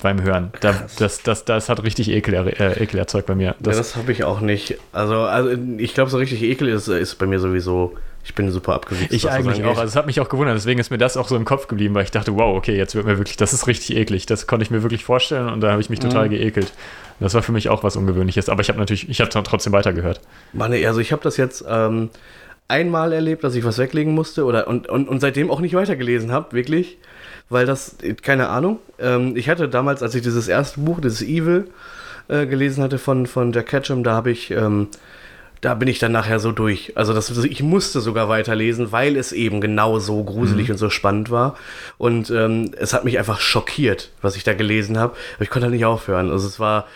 [0.00, 0.52] beim Hören.
[0.60, 3.46] Da, das, das, das hat richtig Ekel, äh, Ekel erzeugt bei mir.
[3.48, 4.76] Ja, Das, das habe ich auch nicht.
[4.92, 8.74] Also, also ich glaube, so richtig ekel ist, ist bei mir sowieso Ich bin super
[8.74, 9.12] abgewichst.
[9.12, 9.76] Ich das eigentlich auch.
[9.76, 10.54] Also es hat mich auch gewundert.
[10.56, 12.94] Deswegen ist mir das auch so im Kopf geblieben, weil ich dachte, wow, okay, jetzt
[12.94, 14.24] wird mir wirklich, das ist richtig eklig.
[14.26, 16.30] Das konnte ich mir wirklich vorstellen und da habe ich mich total Mhm.
[16.30, 16.72] geekelt.
[17.20, 18.48] Das war für mich auch was Ungewöhnliches.
[18.48, 20.20] Aber ich habe natürlich, ich habe trotzdem weitergehört.
[20.52, 22.10] Mann, also ich habe das jetzt ähm,
[22.68, 26.32] einmal erlebt, dass ich was weglegen musste oder und, und, und seitdem auch nicht weitergelesen
[26.32, 26.98] habe, wirklich.
[27.50, 28.78] Weil das, keine Ahnung.
[28.98, 31.70] Ähm, ich hatte damals, als ich dieses erste Buch, dieses Evil,
[32.28, 34.88] äh, gelesen hatte von, von Jack Ketchum, da habe ich, ähm,
[35.60, 36.92] da bin ich dann nachher so durch.
[36.96, 41.30] Also das, ich musste sogar weiterlesen, weil es eben genau so gruselig und so spannend
[41.30, 41.56] war.
[41.96, 45.14] Und ähm, es hat mich einfach schockiert, was ich da gelesen habe.
[45.34, 46.30] Aber ich konnte halt nicht aufhören.
[46.30, 46.86] Also es war,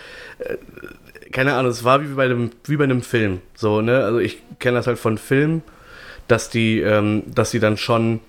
[1.32, 3.40] keine Ahnung, es war wie bei einem, wie bei einem Film.
[3.54, 4.04] So, ne?
[4.04, 5.62] Also ich kenne das halt von Filmen,
[6.28, 8.20] dass die, ähm, dass die dann schon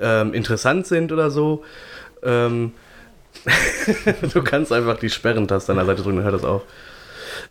[0.00, 1.64] ähm, interessant sind oder so.
[2.22, 2.72] Ähm,
[4.32, 6.62] du kannst einfach die Sperrentaste an der Seite drücken, dann hört das auf.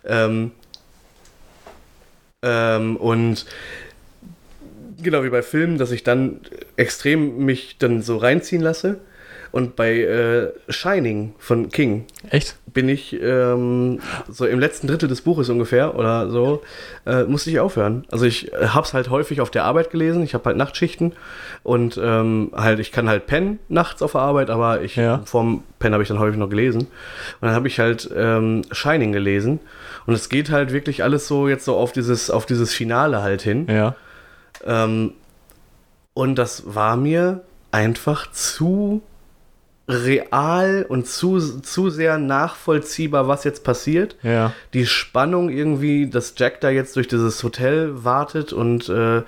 [0.04, 0.50] Ähm,
[2.44, 3.46] ähm, und
[5.02, 6.40] genau wie bei Filmen, dass ich dann
[6.76, 9.00] extrem mich dann so reinziehen lasse.
[9.54, 12.56] Und bei äh, Shining von King Echt?
[12.66, 16.64] bin ich ähm, so im letzten Drittel des Buches ungefähr oder so,
[17.06, 18.04] äh, musste ich aufhören.
[18.10, 20.24] Also ich äh, habe es halt häufig auf der Arbeit gelesen.
[20.24, 21.12] Ich habe halt Nachtschichten
[21.62, 25.22] und ähm, halt, ich kann halt pennen nachts auf der Arbeit, aber ich Ja.
[25.24, 26.80] vorm Pennen habe ich dann häufig noch gelesen.
[26.80, 26.88] Und
[27.42, 29.60] dann habe ich halt ähm, Shining gelesen.
[30.06, 33.42] Und es geht halt wirklich alles so jetzt so auf dieses, auf dieses Finale halt
[33.42, 33.68] hin.
[33.70, 33.94] Ja.
[34.66, 35.12] Ähm,
[36.12, 39.00] und das war mir einfach zu
[39.88, 44.16] real und zu, zu sehr nachvollziehbar, was jetzt passiert.
[44.22, 44.52] Ja.
[44.72, 49.22] Die Spannung irgendwie, dass Jack da jetzt durch dieses Hotel wartet und äh,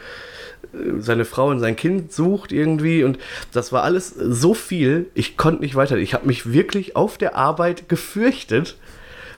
[0.99, 3.19] seine Frau und sein Kind sucht irgendwie und
[3.53, 5.97] das war alles so viel, ich konnte nicht weiter.
[5.97, 8.77] Ich habe mich wirklich auf der Arbeit gefürchtet,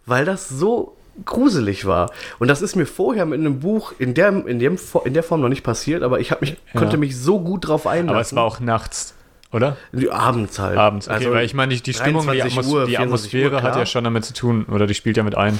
[0.06, 2.12] weil das so gruselig war.
[2.38, 5.40] Und das ist mir vorher mit einem Buch in der, in dem, in der Form
[5.40, 6.80] noch nicht passiert, aber ich hab mich, Ja.
[6.80, 8.10] konnte mich so gut drauf einlassen.
[8.10, 9.14] Aber es war auch nachts,
[9.52, 9.76] oder?
[9.92, 10.76] Die Abends halt.
[10.78, 11.08] Abends.
[11.08, 13.56] Okay, Also weil ich meine, die, die Stimmung, die, 23 Atmos Uhr, die 24 Atmosphäre
[13.56, 15.58] Uhr, hat ja schon damit zu tun, oder die spielt ja mit ein.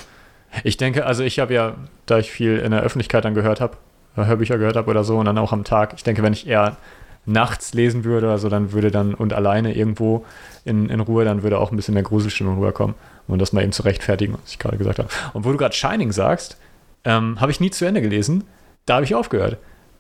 [0.64, 1.74] Ich denke, also ich habe ja,
[2.06, 3.76] da ich viel in der Öffentlichkeit dann gehört habe,
[4.14, 6.76] Hörbücher gehört habe oder so und dann auch am Tag, ich denke, wenn ich eher
[7.26, 10.24] nachts lesen würde oder so, dann würde dann und alleine irgendwo
[10.64, 12.94] in, in Ruhe, dann würde auch ein bisschen mehr Gruselstimmung rüberkommen.
[13.26, 15.08] Um das mal eben zu rechtfertigen, was ich gerade gesagt habe.
[15.34, 16.56] Und wo du gerade Shining sagst,
[17.04, 18.44] ähm, habe ich nie zu Ende gelesen.
[18.86, 19.58] Da habe ich aufgehört.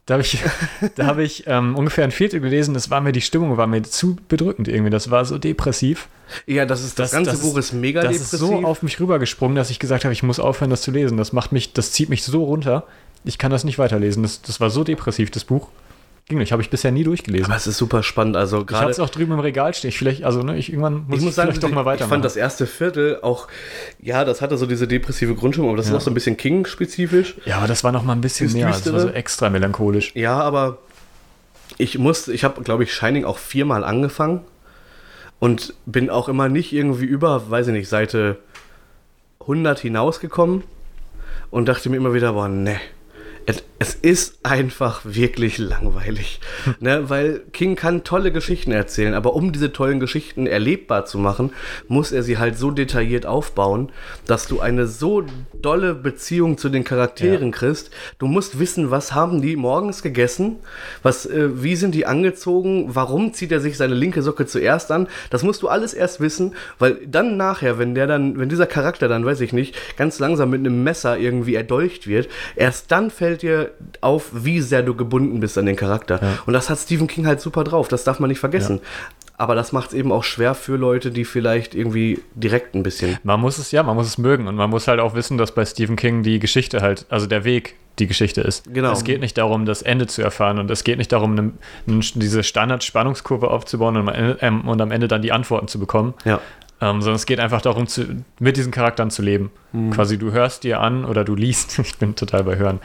[0.08, 0.38] Da habe ich,
[0.96, 2.72] da habe ich ähm, ungefähr ein Viertel gelesen.
[2.72, 4.88] Das war mir die Stimmung war mir zu bedrückend irgendwie.
[4.90, 6.08] Das war so depressiv.
[6.46, 8.32] Ja, das ist das, Das- ganze das Buch ist mega das depressiv.
[8.32, 11.18] ist so auf mich rübergesprungen, dass ich gesagt habe, ich muss aufhören, das zu lesen.
[11.18, 12.84] Das macht mich, das zieht mich so runter.
[13.24, 14.22] Ich kann das nicht weiterlesen.
[14.22, 15.68] Das, das war so depressiv, das Buch.
[16.28, 16.52] Ging nicht.
[16.52, 17.46] Habe ich bisher nie durchgelesen.
[17.46, 18.36] aber es ist super spannend.
[18.36, 19.88] Also ich habe gerade es auch drüben im Regal stehen.
[19.88, 21.86] Ich vielleicht, also ne, ich irgendwann muss ich ich, muss sagen, vielleicht doch mal ich
[21.86, 22.10] weitermachen.
[22.10, 23.48] fand das erste Viertel auch,
[24.00, 25.92] ja, das hatte so diese depressive Grundstimmung, aber das Ja.
[25.92, 27.36] ist noch so ein bisschen King-spezifisch.
[27.46, 28.66] ja, aber das war noch mal ein bisschen Das mehr.
[28.68, 30.12] Das war so extra melancholisch.
[30.14, 30.78] Ja, aber
[31.78, 34.42] ich muss, ich habe, glaube ich, Shining auch viermal angefangen
[35.38, 38.36] und bin auch immer nicht irgendwie über, weiß ich nicht, Seite
[39.40, 40.64] 100 hinausgekommen
[41.50, 42.76] und dachte mir immer wieder, boah, ne.
[43.78, 46.40] Es, ist einfach wirklich langweilig.
[46.80, 47.08] ne?
[47.08, 51.52] Weil King kann tolle Geschichten erzählen, aber um diese tollen Geschichten erlebbar zu machen,
[51.88, 53.90] muss er sie halt so detailliert aufbauen,
[54.26, 55.24] dass du eine so
[55.62, 57.90] dolle Beziehung zu den Charakteren kriegst.
[58.18, 60.56] Du musst wissen, was haben die morgens gegessen,
[61.02, 65.08] was, äh, wie sind die angezogen, warum zieht er sich seine linke Socke zuerst an.
[65.30, 69.08] Das musst du alles erst wissen, weil dann nachher, wenn der dann, wenn dieser Charakter
[69.08, 73.37] dann, weiß ich nicht, ganz langsam mit einem Messer irgendwie erdolcht wird, erst dann fällt
[73.42, 73.70] dir
[74.00, 76.20] auf, wie sehr du gebunden bist an den Charakter.
[76.46, 78.80] Und das hat Stephen King halt super drauf, das darf man nicht vergessen.
[79.40, 83.18] Aber das macht es eben auch schwer für Leute, die vielleicht irgendwie direkt ein bisschen.
[83.22, 85.52] Man muss es, ja, man muss es mögen und man muss halt auch wissen, dass
[85.52, 88.72] bei Stephen King die Geschichte halt, also der Weg die Geschichte ist.
[88.72, 88.92] Genau.
[88.92, 91.52] Es geht nicht darum, das Ende zu erfahren und es geht nicht darum, ne,
[91.86, 95.78] ne, diese Standard-Spannungskurve aufzubauen und am, Ende, ähm, und am Ende dann die Antworten zu
[95.78, 96.40] bekommen, Ja.
[96.80, 99.50] Ähm, sondern es geht einfach darum, zu, mit diesen Charakteren zu leben.
[99.90, 102.80] Quasi du hörst dir an oder du liest, ich bin total bei Hören,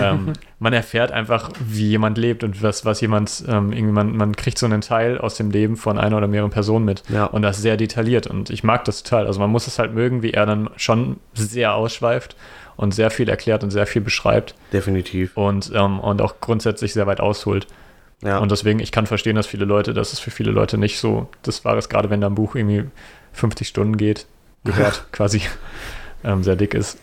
[0.00, 4.34] ähm, man erfährt einfach, wie jemand lebt und was, was jemand, ähm, irgendwie man, man
[4.34, 7.02] kriegt so einen Teil aus dem Leben von einer oder mehreren Personen mit.
[7.08, 7.26] Ja.
[7.26, 9.26] Und das sehr detailliert und ich mag das total.
[9.26, 12.36] Also man muss es halt mögen, wie er dann schon sehr ausschweift
[12.76, 15.36] und sehr viel erklärt und sehr viel beschreibt Definitiv.
[15.36, 17.66] und, ähm, und auch grundsätzlich sehr weit ausholt.
[18.22, 18.38] Ja.
[18.38, 21.28] Und deswegen, ich kann verstehen, dass viele Leute, dass es für viele Leute nicht so
[21.42, 22.84] das war es, gerade wenn da ein Buch irgendwie
[23.36, 24.26] 50 Stunden geht,
[24.64, 25.42] gehört, quasi
[26.24, 26.98] ähm, sehr dick ist.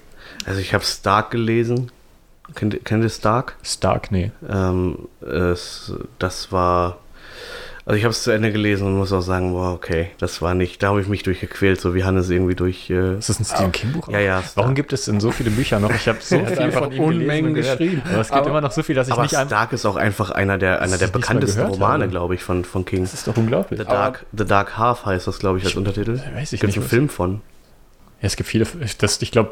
[0.45, 1.91] also ich habe Stark gelesen.
[2.55, 3.55] Kennt, kennt ihr Stark?
[3.63, 4.31] Stark, nee.
[4.47, 6.99] Ähm, es, das war
[7.86, 10.53] Also ich habe es zu Ende gelesen und muss auch sagen, boah, okay, das war
[10.53, 12.89] nicht, da habe ich mich durchgequält, so wie Hannes irgendwie durch.
[12.89, 14.07] Äh, Ist das ein Stephen King-Buch?
[14.07, 14.43] ja, ja.
[14.55, 15.91] Warum gibt es denn so viele Bücher noch?
[15.93, 18.01] Ich habe so viel einfach von ihm Unmengen geschrieben.
[18.09, 19.47] Aber es gibt Aber- immer noch so viel, dass ich aber nicht ein...
[19.47, 22.86] Stark ist auch einfach einer der, einer Das der bekanntesten Romane, glaube ich, von, von
[22.86, 23.01] King.
[23.03, 23.77] Das ist doch unglaublich.
[23.81, 26.21] The Dark, The Dark Half heißt das, glaube ich, als Untertitel.
[26.36, 27.41] weiß ich Gibt nicht, einen Film von.
[28.21, 28.65] Ja, es gibt viele,
[28.99, 29.51] das, ich glaube,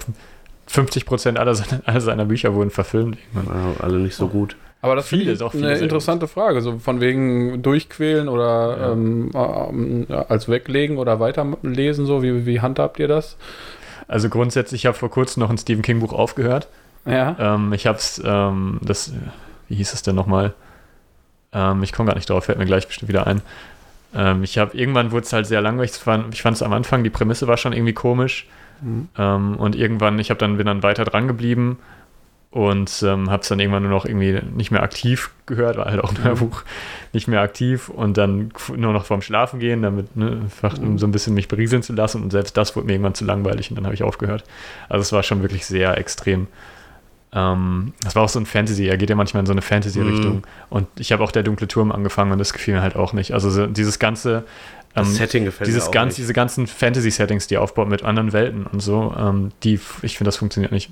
[0.67, 3.17] 50 Prozent aller, seiner- aller seiner Bücher wurden verfilmt.
[3.36, 3.73] irgendwann.
[3.77, 4.55] Ja, alle nicht so gut.
[4.82, 6.61] Aber das Viele ist auch eine interessante Frage.
[6.61, 8.91] So von wegen durchquälen oder Ja.
[8.91, 12.05] ähm, ähm, ja, als weglegen oder weiterlesen.
[12.05, 13.38] So wie, wie handhabt ihr das?
[14.07, 16.67] Also grundsätzlich, ich habe vor kurzem noch ein Stephen King-Buch aufgehört.
[17.05, 17.36] Ja.
[17.39, 19.13] Ähm, ich habe es, ähm, das, äh,
[19.69, 20.53] wie hieß es denn nochmal?
[21.53, 23.41] Ähm, ich komme gar nicht drauf, fällt mir gleich bestimmt wieder ein.
[24.15, 25.91] Ähm, ich habe, irgendwann wurde es halt sehr langweilig.
[25.91, 28.47] Ich fand ich fand es am Anfang, die Prämisse war schon irgendwie komisch.
[28.82, 29.09] Mhm.
[29.17, 31.77] Ähm, und irgendwann, ich habe dann, bin dann weiter dran geblieben
[32.52, 36.04] und ähm, habe es dann irgendwann nur noch irgendwie nicht mehr aktiv gehört, war halt
[36.04, 36.64] auch ein Hörbuch,
[37.14, 41.08] nicht mehr aktiv und dann nur noch vorm Schlafen gehen, damit ne, einfach um so
[41.08, 43.78] ein bisschen mich berieseln zu lassen und selbst das wurde mir irgendwann zu langweilig und
[43.78, 44.43] dann habe ich aufgehört.
[44.89, 46.47] Also es war schon wirklich sehr extrem.
[47.34, 50.36] Ähm, das war auch so ein Fantasy, er geht ja manchmal in so eine Fantasy-Richtung
[50.36, 50.41] Mhm.
[50.70, 53.32] und ich habe auch der dunkle Turm angefangen und das gefiel mir halt auch nicht.
[53.34, 54.43] Also so, dieses ganze
[54.93, 58.34] Das ähm, Setting gefällt dieses mir ganz, diese ganzen Fantasy-Settings, die er aufbaut mit anderen
[58.34, 60.91] Welten und so, ähm, die, ich finde, das funktioniert nicht.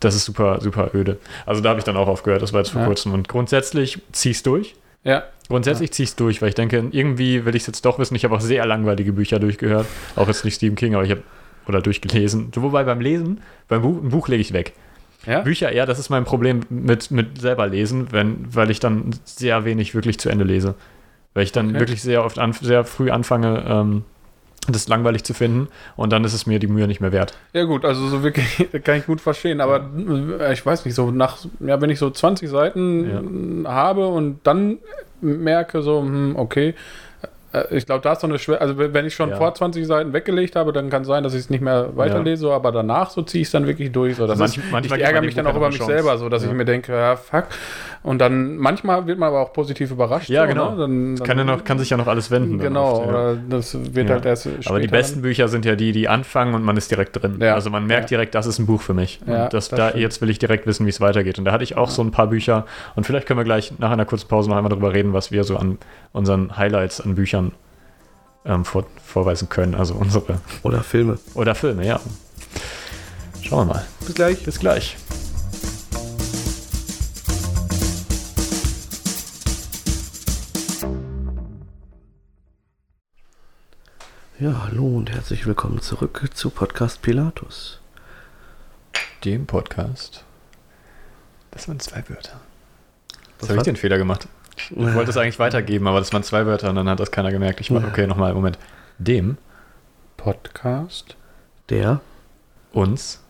[0.00, 1.18] Das ist super, super öde.
[1.46, 2.86] Also da habe ich dann auch aufgehört, das war jetzt vor Ja.
[2.86, 3.12] kurzem.
[3.14, 4.74] Und grundsätzlich zieh's durch.
[5.04, 5.24] Ja.
[5.48, 8.14] Grundsätzlich zieh's durch, weil ich denke, irgendwie will ich es jetzt doch wissen.
[8.14, 9.86] Ich habe auch sehr langweilige Bücher durchgehört.
[10.16, 11.22] Auch jetzt nicht Stephen King, aber ich habe
[11.66, 12.50] oder durchgelesen.
[12.54, 14.72] Wobei beim Lesen, beim Buch, ein Buch lege ich weg.
[15.26, 15.40] Ja.
[15.40, 19.64] Bücher, ja, das ist mein Problem mit, mit selber lesen, wenn, weil ich dann sehr
[19.64, 20.74] wenig wirklich zu Ende lese.
[21.34, 21.80] Weil ich dann Okay.
[21.80, 24.04] wirklich sehr oft an, sehr früh anfange, ähm,
[24.72, 25.68] das langweilig zu finden.
[25.96, 27.34] Und dann ist es mir die Mühe nicht mehr wert.
[27.52, 29.88] Ja gut, also so wirklich kann ich gut verstehen, aber
[30.40, 34.78] äh, ich weiß nicht, so nach, ja, wenn ich so 20 Seiten habe und dann
[35.20, 36.74] merke so, hm, okay,
[37.70, 39.36] ich glaube, da ist so eine Schwere, also wenn ich schon Ja.
[39.36, 42.42] vor 20 Seiten weggelegt habe, dann kann es sein, dass ich es nicht mehr weiterlese,
[42.42, 44.16] so, aber danach so ziehe ich es dann wirklich durch.
[44.16, 45.92] So, das Manch- ist, manchmal ich ärgere mich dann auch ja über mich Chance.
[45.92, 46.50] selber, so dass Ja.
[46.50, 47.44] ich mir denke, ja, fuck.
[48.02, 50.28] Und dann manchmal wird man aber auch positiv überrascht.
[50.28, 50.70] Ja, so, genau.
[50.72, 50.76] Ne?
[50.78, 52.58] Dann, Das kann, ja noch, kann sich ja noch alles wenden.
[52.58, 53.08] dann Genau, oft, ja.
[53.10, 54.14] oder das wird Ja.
[54.14, 57.20] halt erst Aber die besten Bücher sind ja die, die anfangen und man ist direkt
[57.20, 57.38] drin.
[57.40, 57.54] Ja.
[57.54, 58.16] Also man merkt Ja.
[58.18, 59.20] direkt, das ist ein Buch für mich.
[59.26, 60.02] Ja, und das, das da, stimmt.
[60.02, 61.38] jetzt will ich direkt wissen, wie es weitergeht.
[61.38, 62.66] Und da hatte ich auch so ein paar Bücher.
[62.94, 65.44] Und vielleicht können wir gleich nach einer kurzen Pause noch einmal darüber reden, was wir
[65.44, 65.78] so an
[66.12, 67.37] unseren Highlights an Büchern
[68.44, 69.74] ähm, vor, vorweisen können.
[69.74, 70.40] Also unsere.
[70.62, 71.18] Oder Filme.
[71.34, 72.00] Oder Filme, ja.
[73.42, 73.86] Schauen wir mal.
[74.00, 74.44] Bis gleich.
[74.44, 74.96] Bis gleich.
[84.40, 87.80] Ja, hallo und herzlich willkommen zurück zu Podcast Pilatus.
[89.24, 90.24] Dem Podcast.
[91.50, 92.40] Das waren zwei Wörter.
[93.40, 94.28] Was habe ich den Fehler gemacht.
[94.70, 97.30] Ich wollte es eigentlich weitergeben, aber das waren zwei Wörter und dann hat das keiner
[97.30, 97.60] gemerkt.
[97.60, 98.58] Ich mach, okay, nochmal, Moment.
[98.98, 99.38] Dem,
[100.16, 101.16] Podcast
[101.70, 102.00] Der
[102.72, 103.22] uns,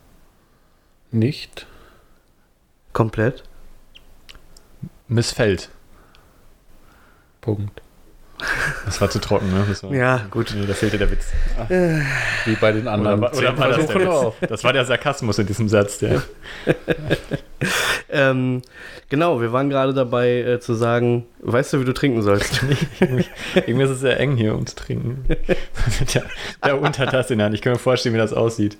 [1.11, 1.67] nicht
[2.93, 3.45] komplett
[5.07, 5.71] missfällt.
[7.41, 7.81] Punkt.
[8.85, 9.67] Das war zu trocken, ne?
[9.83, 10.55] War, Ja, gut.
[10.57, 11.27] Nee, da fehlte der Witz.
[12.45, 13.19] Wie bei den anderen.
[13.21, 14.35] Oder, oder war das, der auch.
[14.41, 14.51] Witz?
[14.51, 15.99] das war der Sarkasmus in diesem Satz.
[15.99, 16.23] Der,
[18.11, 18.63] Ähm,
[19.09, 22.63] genau, wir waren gerade dabei äh, zu sagen, weißt du, wie du trinken sollst?
[23.01, 25.25] irgendwie ist es sehr eng hier, um zu trinken.
[25.29, 26.25] Mit der,
[26.65, 27.55] der Untertasse in der Hand.
[27.55, 28.79] Ich kann mir vorstellen, wie das aussieht.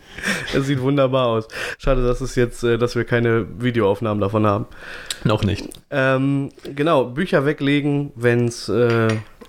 [0.55, 1.49] Es sieht wunderbar aus.
[1.79, 4.67] Schade, dass es jetzt, äh, dass wir keine Videoaufnahmen davon haben.
[5.25, 5.69] Noch nicht.
[5.91, 8.71] Ähm, genau, Bücher weglegen, wenn es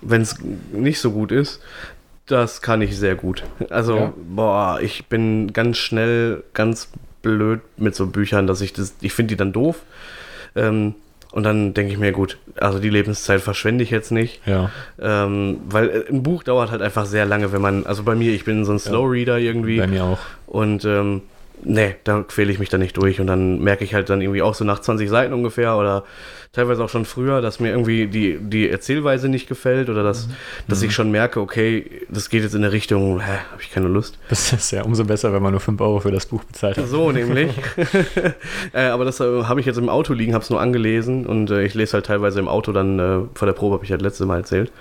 [0.02, 0.36] äh, wenn's
[0.72, 1.60] nicht so gut ist.
[2.26, 3.42] Das kann ich sehr gut.
[3.70, 4.12] Also, Ja.
[4.16, 6.88] boah, ich bin ganz schnell, ganz
[7.22, 9.82] blöd mit so Büchern, dass ich das, ich finde die dann doof.
[10.54, 10.94] Ähm,
[11.32, 14.40] und dann denke ich mir, gut, also die Lebenszeit verschwende ich jetzt nicht.
[14.46, 14.70] Ja.
[15.00, 18.32] Ähm, weil äh, ein Buch dauert halt einfach sehr lange, wenn man, also bei mir,
[18.32, 19.78] ich bin so ein Slow Reader irgendwie.
[19.78, 20.18] Bei mir auch.
[20.46, 21.22] Und ähm,
[21.64, 23.20] nee, da quäle ich mich dann nicht durch.
[23.20, 26.04] Und dann merke ich halt dann irgendwie auch so nach 20 Seiten ungefähr oder
[26.52, 30.28] teilweise auch schon früher, dass mir irgendwie die, die Erzählweise nicht gefällt oder dass,
[30.66, 33.86] dass ich schon merke, okay, das geht jetzt in eine Richtung, hä, habe ich keine
[33.86, 34.18] Lust.
[34.28, 36.88] Das ist ja umso besser, wenn man nur 5 Euro für das Buch bezahlt hat.
[36.88, 37.52] So nämlich.
[38.72, 41.50] äh, aber das äh, habe ich jetzt im Auto liegen, habe es nur angelesen und
[41.50, 44.02] äh, ich lese halt teilweise im Auto dann, äh, vor der Probe habe ich halt
[44.02, 44.72] letztes Mal erzählt.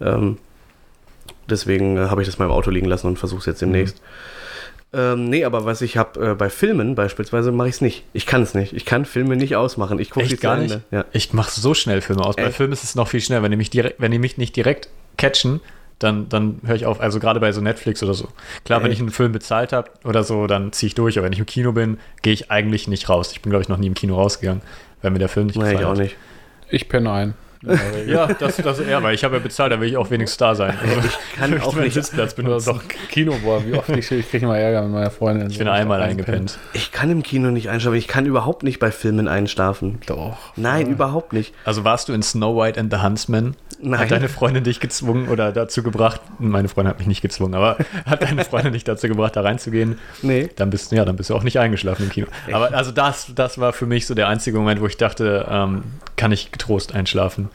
[0.00, 0.36] Ähm,
[1.48, 4.02] deswegen äh, habe ich das mal im Auto liegen lassen und versuche es jetzt demnächst.
[4.96, 8.04] Ähm, nee, aber was ich habe äh, bei Filmen beispielsweise mache ich es nicht.
[8.14, 8.72] Ich kann es nicht.
[8.72, 9.98] Ich kann Filme nicht ausmachen.
[9.98, 10.80] Ich gucke die gar nicht?
[10.90, 11.04] Ja.
[11.12, 12.36] Ich mache so schnell Filme aus.
[12.36, 12.56] Bei Echt?
[12.56, 13.42] Filmen ist es noch viel schneller.
[13.42, 14.88] Wenn die mich, direkt, wenn die mich nicht direkt
[15.18, 15.60] catchen,
[15.98, 16.98] dann, dann höre ich auf.
[17.00, 18.28] Also gerade bei so Netflix oder so.
[18.64, 18.98] Klar, wenn Echt?
[18.98, 21.18] ich einen Film bezahlt habe oder so, dann ziehe ich durch.
[21.18, 23.32] Aber wenn ich im Kino bin, gehe ich eigentlich nicht raus.
[23.32, 24.62] Ich bin, glaube ich, noch nie im Kino rausgegangen,
[25.02, 25.98] weil mir der Film nicht Nee, ich gefallen auch hat.
[25.98, 26.16] nicht.
[26.70, 27.34] Ich penne ein.
[28.06, 30.54] Ja, das, das ja, weil ich habe ja bezahlt, da will ich auch wenigstens da
[30.54, 30.74] sein.
[30.80, 32.66] Also, Ich kann auch meinen nicht, Sitzplatz benutzen.
[32.74, 35.50] doch Kino, boah, wie oft ich, ich kriege immer Ärger mit meiner Freundin.
[35.50, 36.58] Ich bin einmal eingepennt.
[36.72, 37.96] ich kann im Kino nicht einschlafen.
[37.96, 39.98] Ich kann überhaupt nicht bei Filmen einschlafen.
[40.06, 40.36] Doch.
[40.56, 41.54] Nein, überhaupt nicht.
[41.64, 43.56] Also warst du in Snow White and the Huntsman?
[43.78, 44.00] Nein.
[44.00, 46.22] Hat deine Freundin dich gezwungen oder dazu gebracht?
[46.38, 47.76] Meine Freundin hat mich nicht gezwungen, aber
[48.06, 49.98] hat deine Freundin dich dazu gebracht, da reinzugehen?
[50.22, 50.48] Nee.
[50.56, 52.26] Dann bist du ja, dann bist du auch nicht eingeschlafen im Kino.
[52.52, 55.82] Aber also das, das war für mich so der einzige Moment, wo ich dachte, ähm,
[56.16, 57.50] kann ich getrost einschlafen.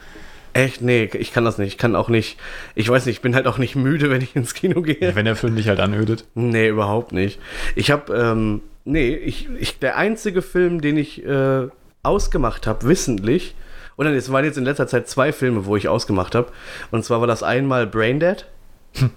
[0.54, 0.82] Echt?
[0.82, 1.68] Nee, ich kann das nicht.
[1.68, 2.38] Ich kann auch nicht.
[2.74, 5.14] Ich weiß nicht, ich bin halt auch nicht müde, wenn ich ins Kino gehe.
[5.14, 6.26] Wenn der Film dich halt anödet.
[6.34, 7.40] Nee, überhaupt nicht.
[7.74, 11.68] Ich habe, ähm, nee, ich, ich, der einzige Film, den ich äh,
[12.02, 13.54] ausgemacht habe, wissentlich,
[13.96, 16.50] und dann, es waren jetzt in letzter Zeit zwei Filme, wo ich ausgemacht habe.
[16.90, 18.46] Und zwar war das einmal Braindead.
[19.00, 19.10] Aber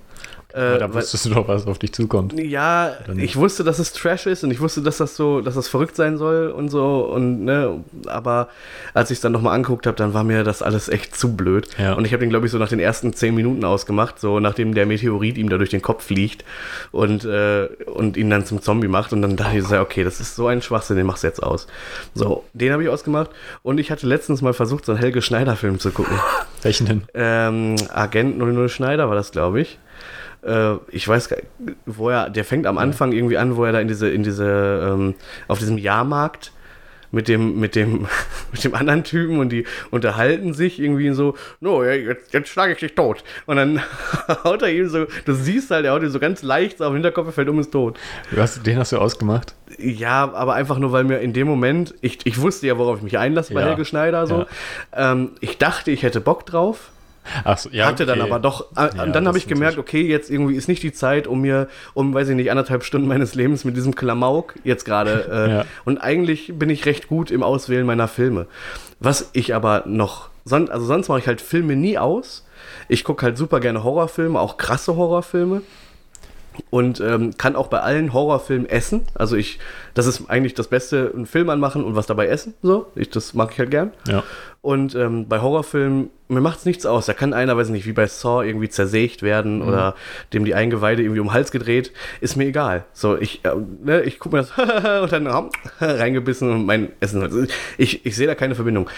[0.56, 2.34] äh, da weil- wusstest du doch, was auf dich zukommt.
[2.40, 5.68] ja, ich wusste, dass es Trash ist und ich wusste, dass das so, dass das
[5.68, 8.48] verrückt sein soll und so und ne, aber
[8.94, 11.68] als ich es dann nochmal angeguckt habe, dann war mir das alles echt zu blöd.
[11.78, 11.94] Ja.
[11.94, 14.74] Und ich habe den, glaube ich, so nach den ersten zehn Minuten ausgemacht, so nachdem
[14.74, 16.46] der Meteorit ihm da durch den Kopf fliegt
[16.92, 19.12] und, äh, und ihn dann zum Zombie macht.
[19.14, 21.44] Und dann dachte ich so, okay, das ist so ein Schwachsinn, den machst du jetzt
[21.44, 21.68] aus.
[22.14, 23.30] So, den habe ich ausgemacht.
[23.64, 26.18] Und ich hatte letztens mal versucht, so einen Helge Schneider-Film zu gucken.
[26.62, 27.02] Welchen denn?
[27.14, 29.78] Ähm, Agent 00 Schneider war das, glaube ich.
[30.46, 33.72] Äh, ich weiß gar nicht, wo er, der fängt am Anfang irgendwie an, wo er
[33.72, 35.16] da in diese, in diese, ähm,
[35.48, 36.52] auf diesem Jahrmarkt
[37.12, 38.08] mit dem, mit dem,
[38.52, 42.74] mit dem anderen Typen und die unterhalten sich irgendwie so, no, ja, jetzt, jetzt schlage
[42.74, 43.24] ich dich tot.
[43.46, 43.82] Und dann
[44.44, 46.96] haut er ihm so, du siehst halt, er haut ihm so ganz leicht auf den
[46.96, 47.98] Hinterkopf, er fällt um, ist tot.
[48.36, 49.56] Hast, den hast du ausgemacht?
[49.80, 53.04] Ja, aber einfach nur, weil mir in dem Moment, ich, ich wusste ja, worauf ich
[53.04, 53.68] mich einlasse bei Ja.
[53.68, 54.46] Helge Schneider, so.
[54.94, 56.92] Ähm, ich dachte, ich hätte Bock drauf,
[57.44, 58.30] Ach so, ja, hatte dann okay.
[58.30, 61.28] aber doch, äh, Ja, dann habe ich gemerkt, okay, jetzt irgendwie ist nicht die Zeit,
[61.28, 65.26] um mir, um, weiß ich nicht, anderthalb Stunden meines Lebens mit diesem Klamauk jetzt gerade.
[65.36, 65.66] Äh, Ja.
[65.86, 68.48] Und eigentlich bin ich recht gut im Auswählen meiner Filme.
[69.00, 72.46] Was ich aber noch, son also sonst mache ich halt Filme nie aus.
[72.88, 75.62] Ich gucke halt super gerne Horrorfilme, auch krasse Horrorfilme.
[76.70, 79.04] Und ähm, kann auch bei allen Horrorfilmen essen.
[79.14, 79.60] Also ich,
[79.94, 82.54] das ist eigentlich das Beste, einen Film anmachen und was dabei essen.
[82.62, 83.92] So, ich, das mag ich halt gern.
[84.08, 84.24] Ja.
[84.62, 87.06] Und ähm, bei Horrorfilmen, mir macht es nichts aus.
[87.06, 89.96] Da kann einer, weiß nicht, wie bei Saw irgendwie zersägt werden oder
[90.34, 91.92] dem die Eingeweide irgendwie um den Hals gedreht.
[92.20, 92.86] Ist mir egal.
[92.92, 93.52] So, ich, äh,
[93.84, 94.52] ne, ich gucke mir das
[95.04, 95.28] und dann
[95.80, 97.48] reingebissen und mein Essen.
[97.78, 98.90] Ich, ich sehe da keine Verbindung.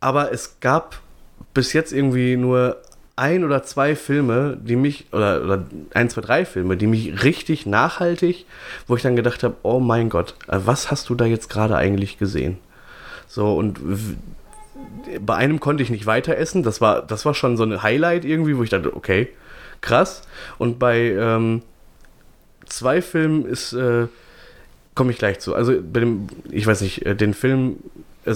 [0.00, 1.00] Aber es gab
[1.54, 2.78] bis jetzt irgendwie nur
[3.16, 7.66] ein oder zwei Filme, die mich, oder, oder ein, zwei, drei Filme, die mich richtig
[7.66, 8.46] nachhaltig,
[8.86, 11.76] wo ich dann gedacht habe, oh mein Gott, äh, was hast du da jetzt gerade
[11.76, 12.58] eigentlich gesehen?
[13.28, 13.80] So, und
[15.20, 16.62] bei einem konnte ich nicht weiter essen.
[16.62, 19.28] Das war, das war schon so ein Highlight irgendwie, wo ich dachte, okay,
[19.80, 20.22] krass.
[20.58, 21.62] Und bei ähm,
[22.66, 24.06] zwei Filmen ist, äh,
[24.94, 25.54] komme ich gleich zu.
[25.54, 27.76] Also bei dem, ich weiß nicht, äh, den Film,
[28.24, 28.34] äh,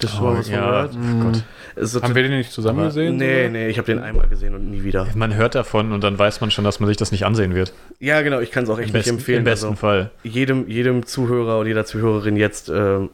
[0.00, 0.50] Das mal was?
[0.50, 1.42] Oh Gott.
[1.76, 3.16] Ist so Haben wir den nicht zusammen Aber- gesehen?
[3.16, 3.50] Nee, oder?
[3.50, 5.06] nee, ich habe den einmal gesehen und nie wieder.
[5.14, 7.72] Man hört davon und dann weiß man schon, dass man sich das nicht ansehen wird.
[8.00, 9.38] Ja, genau, ich kann es auch echt Im nicht besten, empfehlen.
[9.38, 10.10] Im besten also, Fall.
[10.22, 13.10] jedem, jedem Zuhörer und jeder Zuhörerin jetzt, ähm,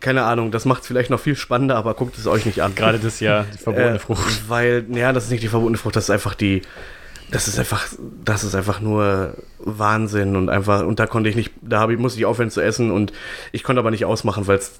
[0.00, 2.74] keine Ahnung, das macht es vielleicht noch viel spannender, aber guckt es euch nicht an.
[2.74, 4.48] Gerade das Jahr, die verbotene Äh, Frucht.
[4.48, 6.62] Weil, ja, das ist nicht die verbotene Frucht, das ist einfach die.
[7.30, 7.86] Das ist einfach,
[8.24, 11.98] das ist einfach nur Wahnsinn und einfach, und da konnte ich nicht, da habe ich,
[11.98, 13.12] musste ich aufhören zu essen und
[13.50, 14.72] ich konnte aber nicht ausmachen, weil es,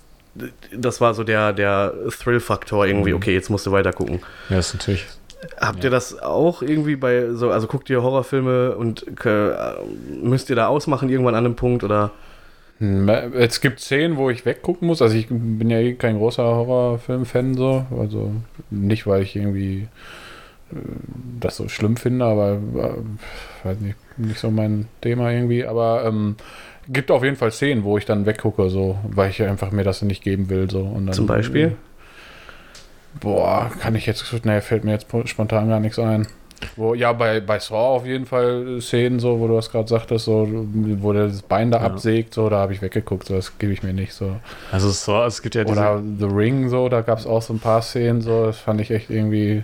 [0.76, 3.16] das war so der, der Thrill-Faktor irgendwie, Mhm.
[3.16, 4.20] okay, jetzt musst du weiter gucken.
[4.48, 5.06] Ja, ist natürlich.
[5.60, 9.52] Habt ihr das auch irgendwie bei so, also guckt ihr Horrorfilme und äh,
[10.22, 12.12] müsst ihr da ausmachen irgendwann an einem Punkt oder?
[12.78, 15.02] Hm, Es gibt Szenen, wo ich weggucken muss.
[15.02, 17.84] Also ich bin ja eh kein großer Horrorfilm-Fan so.
[17.96, 18.32] Also
[18.70, 19.86] nicht, weil ich irgendwie
[20.72, 20.76] äh,
[21.40, 25.66] das so schlimm finde, aber äh, weiß nicht, nicht so mein Thema irgendwie.
[25.66, 26.36] Aber ähm,
[26.88, 30.02] gibt auf jeden Fall Szenen, wo ich dann weggucke, so, weil ich einfach mir das
[30.02, 30.70] nicht geben will.
[30.70, 30.80] So.
[30.80, 31.76] Und dann, Zum Beispiel?
[33.20, 36.26] Boah, kann ich jetzt, ne, fällt mir jetzt spontan gar nichts ein.
[36.76, 40.24] Wo, ja, bei, bei Saw auf jeden Fall Szenen, so, wo du das gerade sagtest,
[40.24, 41.84] so, wo der das Bein da Ja.
[41.84, 44.36] absägt, so, da habe ich weggeguckt, so, das gebe ich mir nicht so.
[44.72, 45.78] Also so, es gibt ja diese.
[45.78, 48.80] Oder The Ring, so, da gab es auch so ein paar Szenen, so, das fand
[48.80, 49.62] ich echt irgendwie,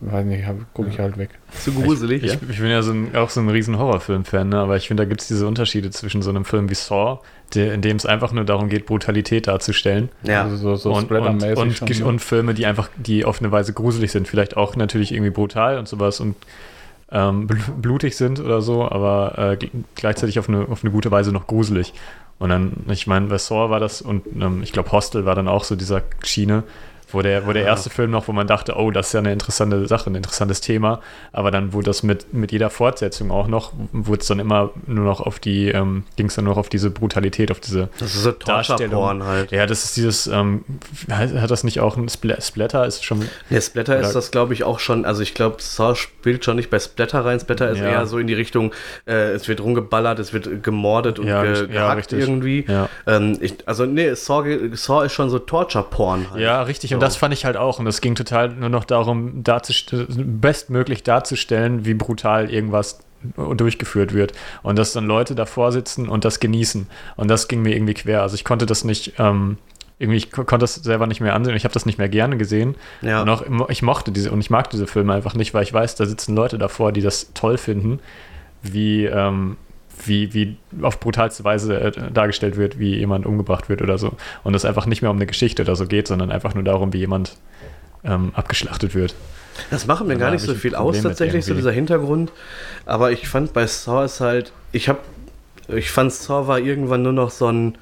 [0.00, 0.44] weiß nicht,
[0.74, 1.30] gucke ich halt weg.
[1.52, 4.58] Zu gruselig, ich, ich bin ja so ein, auch so ein riesen Horrorfilm-Fan, ne?
[4.58, 7.20] aber ich finde, da gibt es diese Unterschiede zwischen so einem Film wie Saw,
[7.54, 10.42] der, in dem es einfach nur darum geht, Brutalität darzustellen, ja.
[10.44, 13.72] Also so, so und, und, und, schon, und Filme, die einfach, die auf eine Weise
[13.72, 16.36] gruselig sind, vielleicht auch natürlich irgendwie brutal und sowas und
[17.12, 21.10] ähm, bl blutig sind oder so, aber äh, gl- gleichzeitig auf eine, auf eine gute
[21.10, 21.94] Weise noch gruselig.
[22.38, 25.48] Und dann, ich meine, bei Saw war das und ähm, ich glaube Hostel war dann
[25.48, 26.64] auch so dieser Schiene,
[27.12, 29.32] wo der, wo der erste Film noch, wo man dachte, oh, das ist ja eine
[29.32, 31.00] interessante Sache, ein interessantes Thema,
[31.32, 35.04] aber dann wurde das mit, mit jeder Fortsetzung auch noch, wurde es dann immer nur
[35.04, 38.14] noch auf die, ähm, ging es dann nur noch auf diese Brutalität, auf diese Das
[38.14, 39.52] ist so Torture-Porn halt.
[39.52, 40.64] Ja, das ist dieses, ähm,
[41.10, 42.86] hat, das nicht auch ein Spl Splatter?
[42.86, 43.28] Ist schon.
[43.50, 45.04] Der Splatter ist das, glaube ich, auch schon.
[45.04, 47.38] Also, ich glaube, Saw spielt schon nicht bei Splatter rein.
[47.38, 47.86] Splatter ist Ja.
[47.86, 48.72] eher so in die Richtung,
[49.06, 52.64] äh, es wird rumgeballert, es wird gemordet und Ja, ge ja, irgendwie.
[52.66, 52.88] Ja.
[53.06, 54.42] Ähm, ich, also, nee, Saw,
[54.74, 56.42] Saw ist schon so Torture-Porn halt.
[56.42, 56.95] Ja, richtig.
[56.96, 57.78] Und das fand ich halt auch.
[57.78, 59.92] Und es ging total nur noch darum, darzust-
[60.40, 63.00] bestmöglich darzustellen, wie brutal irgendwas
[63.56, 64.32] durchgeführt wird.
[64.62, 66.86] Und dass dann Leute davor sitzen und das genießen.
[67.16, 68.22] Und das ging mir irgendwie quer.
[68.22, 69.58] Also ich konnte das nicht, ähm,
[69.98, 71.56] irgendwie, ich ko- konnte das selber nicht mehr ansehen.
[71.56, 72.74] Ich habe das nicht mehr gerne gesehen.
[73.02, 73.22] Ja.
[73.22, 75.94] Und auch, ich mochte diese, und ich mag diese Filme einfach nicht, weil ich weiß,
[75.96, 78.00] da sitzen Leute davor, die das toll finden,
[78.62, 79.56] wie, ähm,
[80.04, 84.12] wie, wie auf brutalste Weise äh, dargestellt wird, wie jemand umgebracht wird oder so.
[84.44, 86.92] Und es einfach nicht mehr um eine Geschichte oder so geht, sondern einfach nur darum,
[86.92, 87.36] wie jemand
[88.04, 89.14] ähm, abgeschlachtet wird.
[89.70, 92.30] Das machen mir gar nicht so viel aus, tatsächlich, so dieser Hintergrund.
[92.84, 95.00] Aber ich fand bei Saw ist halt, ich hab,
[95.68, 97.78] ich fand Saw war irgendwann nur noch so ein,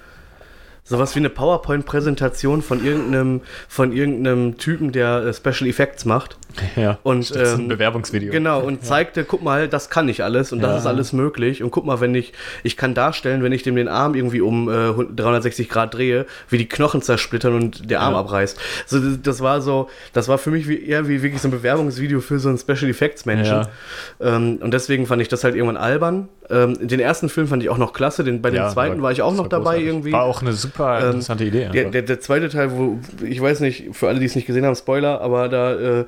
[0.85, 6.37] sowas wie eine PowerPoint-Präsentation von irgendeinem, von irgendeinem Typen, der äh, Special Effects macht.
[6.77, 8.33] Ja, Und, das ist ein ähm, Bewerbungsvideo.
[8.33, 10.69] Genau, und zeigte, guck mal, das kann ich alles und Ja.
[10.69, 11.63] das ist alles möglich.
[11.63, 12.33] Und guck mal, wenn ich,
[12.63, 16.59] ich kann darstellen, wenn ich dem den Arm irgendwie um äh, 360 Grad drehe, wie
[16.59, 18.21] die Knochen zersplittern und der Arm Ja.
[18.21, 18.59] abreißt.
[18.87, 21.53] So, das, das war so, das war für mich wie, eher wie wirklich so ein
[21.53, 23.67] Bewerbungsvideo für so einen Special Effects Menschen.
[24.21, 24.37] Ja.
[24.37, 26.29] Ähm, und deswegen fand ich das halt irgendwann albern.
[26.51, 29.11] Ähm, den ersten Film fand ich auch noch klasse, den, bei dem Ja, zweiten war
[29.13, 29.87] ich auch noch dabei großartig.
[29.87, 30.13] irgendwie.
[30.13, 31.71] War auch eine super Ähm, interessante Idee.
[31.73, 34.67] Der, der, der zweite Teil, wo, ich weiß nicht, für alle, die es nicht gesehen
[34.67, 36.05] haben, Spoiler, aber da, äh,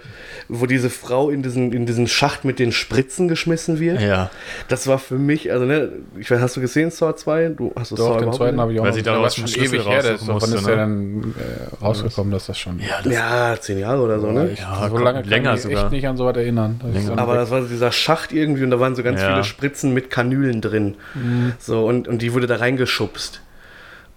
[0.48, 4.30] wo diese Frau in diesen, in diesen Schacht mit den Spritzen geschmissen wird, ja,
[4.68, 7.48] das war für mich, also ne, ich weiß, hast du gesehen, Saw 2?
[7.50, 9.34] Du hast du Doch, den überhaupt zweiten habe ich auch Weil noch sie einen ist
[9.36, 10.10] schon Schlüssel ewig her.
[10.12, 10.76] Raussuchen wann ist der ne?
[10.76, 11.34] dann
[11.80, 12.78] äh, rausgekommen, dass das schon...
[12.80, 14.50] ja, das, Ja, zehn Jahre oder so, ne?
[14.50, 15.82] Ich, Ja, so lange kann länger ich mich sogar.
[15.84, 16.80] echt nicht an so was erinnern.
[16.82, 17.40] Das ist Aber weg.
[17.40, 19.28] das war so dieser Schacht irgendwie und da waren so ganz Ja.
[19.32, 20.96] viele Spritzen mit Kanülen drin.
[21.14, 21.52] Mhm.
[21.58, 23.40] So, und, und die wurde da reingeschubst.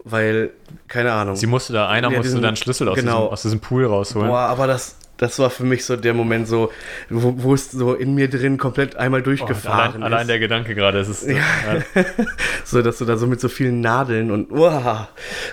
[0.05, 0.51] Weil,
[0.87, 1.35] keine Ahnung.
[1.35, 3.17] sie musste da, einer Ja, musste diesen- dann Schlüssel aus, genau.
[3.23, 4.29] diesem, aus diesem Pool rausholen.
[4.29, 6.71] Boah, aber das, das war für mich so der Moment so,
[7.09, 10.27] wo, wo es so in mir drin komplett einmal Oh, durchgefahren allein, allein ist.
[10.29, 11.35] der Gedanke gerade, es ist ja.
[12.65, 15.07] so, dass du da so mit so vielen Nadeln und, wow,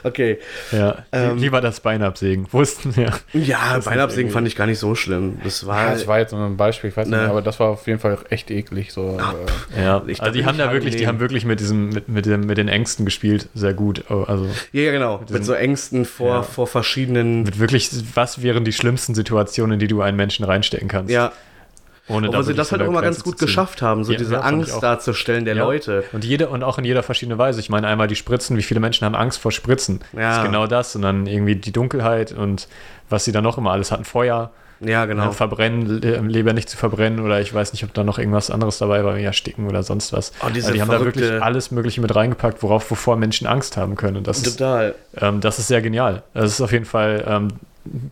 [0.05, 0.39] okay.
[0.73, 2.47] Ja, Ähm, lieber das Bein absägen.
[2.53, 3.11] Wussten ja.
[3.33, 5.39] Ja, ist Beinabsägen nicht fand ich gar nicht so schlimm.
[5.45, 7.19] Das war, Ja, das war jetzt so ein Beispiel, ich weiß Ne.
[7.19, 8.93] nicht, aber das war auf jeden Fall echt eklig.
[8.93, 9.19] So,
[9.77, 12.41] äh, Ja, also die haben da wirklich, die haben wirklich mit diesem, mit, mit, dem,
[12.47, 14.05] mit den Ängsten gespielt, sehr gut.
[14.11, 16.43] Oh, Also ja, ja, genau, mit, diesem- so Ängsten vor, Ja.
[16.43, 20.89] vor verschiedenen, mit wirklich, was wären die schlimmsten Situationen, in die du einen Menschen reinstecken
[20.89, 21.11] kannst?
[21.13, 21.33] ja,
[22.09, 24.41] ohne obwohl sie das halt auch immer ganz gut geschafft haben, so Ja, diese ja,
[24.43, 25.65] Angst darzustellen der Ja.
[25.65, 26.05] Leute.
[26.13, 27.59] Und jede und auch in jeder verschiedene Weise.
[27.59, 29.99] Ich meine einmal die Spritzen, wie viele Menschen haben Angst vor Spritzen?
[30.13, 30.21] Ja.
[30.29, 30.95] Das ist genau das.
[30.95, 32.69] Und dann irgendwie die Dunkelheit und
[33.11, 34.05] was sie dann noch immer alles hatten.
[34.05, 35.25] Feuer, Ja, genau.
[35.25, 38.53] ja, verbrennen, le- Leber nicht zu verbrennen oder ich weiß nicht, ob da noch irgendwas
[38.53, 40.31] anderes dabei war, ja, sticken oder sonst was.
[40.45, 43.77] Oh, diese Also die haben da wirklich alles Mögliche mit reingepackt, worauf, wovor Menschen Angst
[43.77, 44.19] haben können.
[44.19, 44.95] Und das ist, Total.
[45.21, 46.23] ähm, das ist sehr genial.
[46.35, 47.49] Das ist auf jeden Fall, ähm,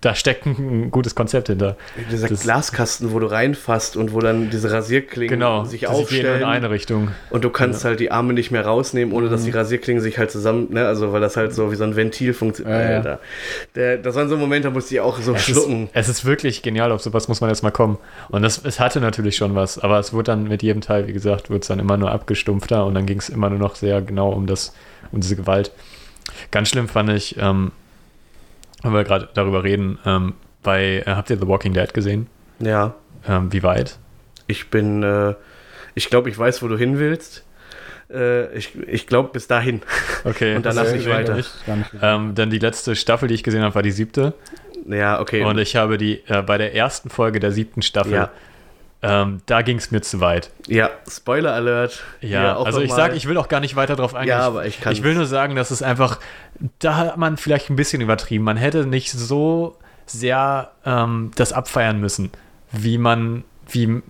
[0.01, 1.77] da steckt ein gutes Konzept hinter.
[2.11, 6.43] Dieser Das- Glaskasten, wo du reinfasst und wo dann diese Rasierklingen Genau, sich aufstellen.
[6.43, 7.09] in eine Richtung.
[7.31, 9.57] Und du kannst halt die Arme nicht mehr rausnehmen, ohne dass die Mhm.
[9.57, 13.05] Rasierklingen sich halt zusammen, ne, also weil das halt so wie so ein Ventil funktioniert.
[13.05, 13.19] Ja,
[13.77, 13.97] ja.
[13.97, 15.89] Das waren so Momente, da musste ich auch so Es ist, schlucken.
[15.93, 17.99] es ist wirklich genial, auf sowas muss man jetzt mal kommen.
[18.29, 21.13] Und das, es hatte natürlich schon was, aber es wurde dann mit jedem Teil, wie
[21.13, 24.01] gesagt, wurde es dann immer nur abgestumpfter und dann ging es immer nur noch sehr
[24.03, 24.75] genau um das,
[25.13, 25.73] um diese Gewalt.
[26.51, 27.73] Ganz schlimm fand ich, ähm,
[28.85, 32.29] wenn wir gerade darüber reden, ähm, bei, äh, habt ihr The Walking Dead gesehen?
[32.61, 32.95] Ja,
[33.29, 33.99] Ähm, wie weit?
[34.47, 35.35] ich bin, äh,
[35.95, 37.45] ich glaube, ich weiß, wo du hin willst.
[38.13, 39.81] Äh, ich ich glaube, bis dahin.
[40.25, 40.55] Okay.
[40.57, 41.39] Und dann das lass äh, ich weiter.
[41.39, 44.35] ich Gar nicht Ähm, dann die letzte Staffel, die ich gesehen habe, war die siebte.
[44.87, 45.45] Ja, okay.
[45.45, 48.31] Und ich habe die, äh, bei der ersten Folge der siebten Staffel, Ja.
[49.07, 50.51] Ähm, da ging es mir zu weit.
[50.67, 52.03] ja, Spoiler Alert.
[52.21, 54.31] Ja, auch also ich sage, ich will auch gar nicht weiter drauf eingehen.
[54.31, 54.99] Ja, Ich- aber ich kann's.
[54.99, 56.19] Ich will nur sagen, dass es einfach,
[56.79, 58.45] da hat man vielleicht ein bisschen übertrieben.
[58.45, 59.77] Man hätte nicht so
[60.07, 62.31] sehr ähm, das abfeiern müssen,
[62.73, 64.03] wie man, wie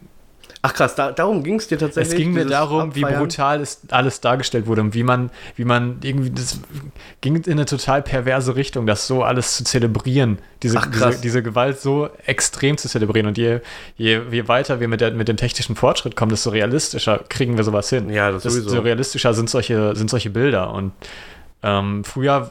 [0.67, 2.15] Ach krass, da, darum ging es dir tatsächlich.
[2.15, 3.21] es ging mir darum, wie Abfeiern?
[3.21, 6.59] brutal es alles dargestellt wurde und wie man, wie man irgendwie, das
[7.21, 11.43] ging in eine total perverse Richtung, das so alles zu zelebrieren, diese, Ach, diese, diese
[11.43, 13.27] Gewalt so extrem zu zelebrieren.
[13.27, 13.61] Und je,
[13.99, 17.65] je, je weiter wir mit, der, mit dem technischen Fortschritt kommen, desto realistischer kriegen wir
[17.65, 18.09] sowas hin.
[18.09, 18.81] Ja, das desto sowieso.
[18.81, 20.73] realistischer sind solche, sind solche Bilder.
[20.73, 20.93] Und
[21.67, 22.51] ähm, früher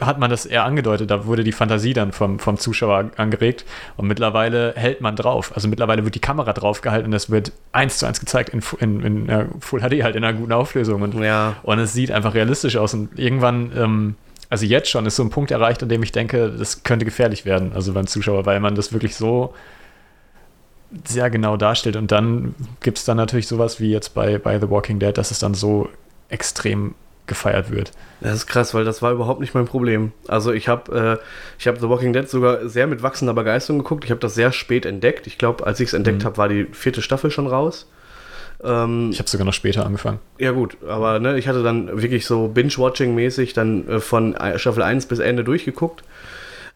[0.00, 3.66] hat man das eher angedeutet, da wurde die Fantasie dann vom, vom Zuschauer angeregt
[3.98, 5.52] und mittlerweile hält man drauf.
[5.54, 9.00] Also mittlerweile wird die Kamera draufgehalten und es wird eins zu eins gezeigt in, in,
[9.02, 11.56] in äh, Full HD halt in einer guten Auflösung und, Ja.
[11.62, 14.14] und es sieht einfach realistisch aus und irgendwann ähm,
[14.48, 17.44] also jetzt schon ist so ein Punkt erreicht, an dem ich denke, das könnte gefährlich
[17.44, 19.52] werden, also beim Zuschauer, weil man das wirklich so
[21.04, 21.96] sehr genau darstellt.
[21.96, 25.32] Und dann gibt es dann natürlich sowas wie jetzt bei, bei The Walking Dead, dass
[25.32, 25.88] es dann so
[26.28, 26.94] extrem
[27.26, 27.92] gefeiert wird.
[28.20, 30.12] Das ist krass, weil das war überhaupt nicht mein Problem.
[30.28, 34.04] Also ich habe äh, hab The Walking Dead sogar sehr mit wachsender Begeisterung geguckt.
[34.04, 35.26] Ich habe das sehr spät entdeckt.
[35.26, 36.26] Ich glaube, als ich es entdeckt mhm.
[36.26, 37.88] habe, war die vierte Staffel schon raus.
[38.62, 40.18] Ähm, ich habe sogar noch später angefangen.
[40.38, 45.06] Ja gut, aber ne, ich hatte dann wirklich so Binge-Watching-mäßig dann äh, von Staffel 1
[45.06, 46.02] bis Ende durchgeguckt.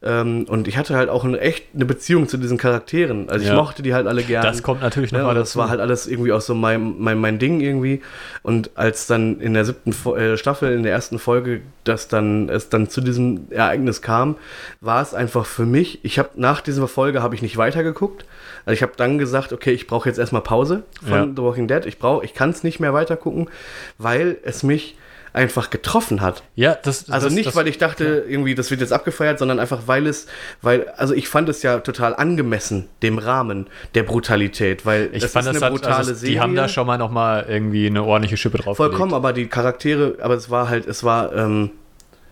[0.02, 3.28] Ähm, und ich hatte halt auch eine, echt eine Beziehung zu diesen Charakteren.
[3.28, 4.46] Also ich mochte die halt alle gerne.
[4.46, 7.38] Das kommt natürlich nochmal ne, Das war halt alles irgendwie auch so mein, mein, mein
[7.38, 8.00] Ding irgendwie.
[8.42, 12.70] Und als dann in der siebten äh, Staffel, in der ersten Folge, dass dann es
[12.70, 14.36] dann zu diesem Ereignis kam,
[14.80, 18.24] war es einfach für mich, ich habe nach dieser Folge habe ich nicht weitergeguckt.
[18.64, 21.26] Also ich habe dann gesagt, okay, ich brauche jetzt erstmal Pause von ja.
[21.26, 21.84] The Walking Dead.
[21.84, 23.50] Ich brauche, ich kann es nicht mehr weitergucken,
[23.98, 24.96] weil es mich
[25.32, 26.42] einfach getroffen hat.
[26.54, 28.30] Ja, das Also das, nicht, das, weil ich dachte, ja.
[28.30, 30.26] irgendwie, das wird jetzt abgefeiert, sondern einfach, weil es,
[30.62, 35.46] weil, also ich fand es ja total angemessen, dem Rahmen der Brutalität, weil ich fand,
[35.46, 36.34] ist eine hat, brutale also, Serie.
[36.34, 38.76] Die haben da schon mal nochmal irgendwie eine ordentliche Schippe drauf.
[38.76, 41.70] Vollkommen, aber die Charaktere, aber es war halt, es war, ähm,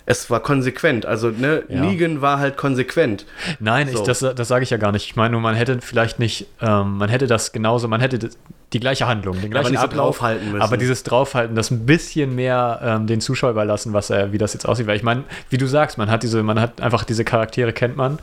[0.09, 1.05] es war konsequent.
[1.05, 1.83] Also, ne, ja.
[1.83, 3.27] Negan war halt konsequent.
[3.61, 3.99] Nein, so.
[3.99, 5.05] ich, das, das sage ich ja gar nicht.
[5.05, 8.31] Ich meine nur, man hätte vielleicht nicht, ähm, man hätte das genauso, man hätte
[8.73, 10.63] die gleiche Handlung, den gleichen aber Ablauf, draufhalten müssen.
[10.63, 14.55] aber dieses Draufhalten, das ein bisschen mehr ähm, den Zuschauer überlassen, was er, wie das
[14.55, 14.87] jetzt aussieht.
[14.87, 17.99] Weil ich meine, wie du sagst, man hat diese, man hat einfach diese Charaktere kennt
[17.99, 18.19] man.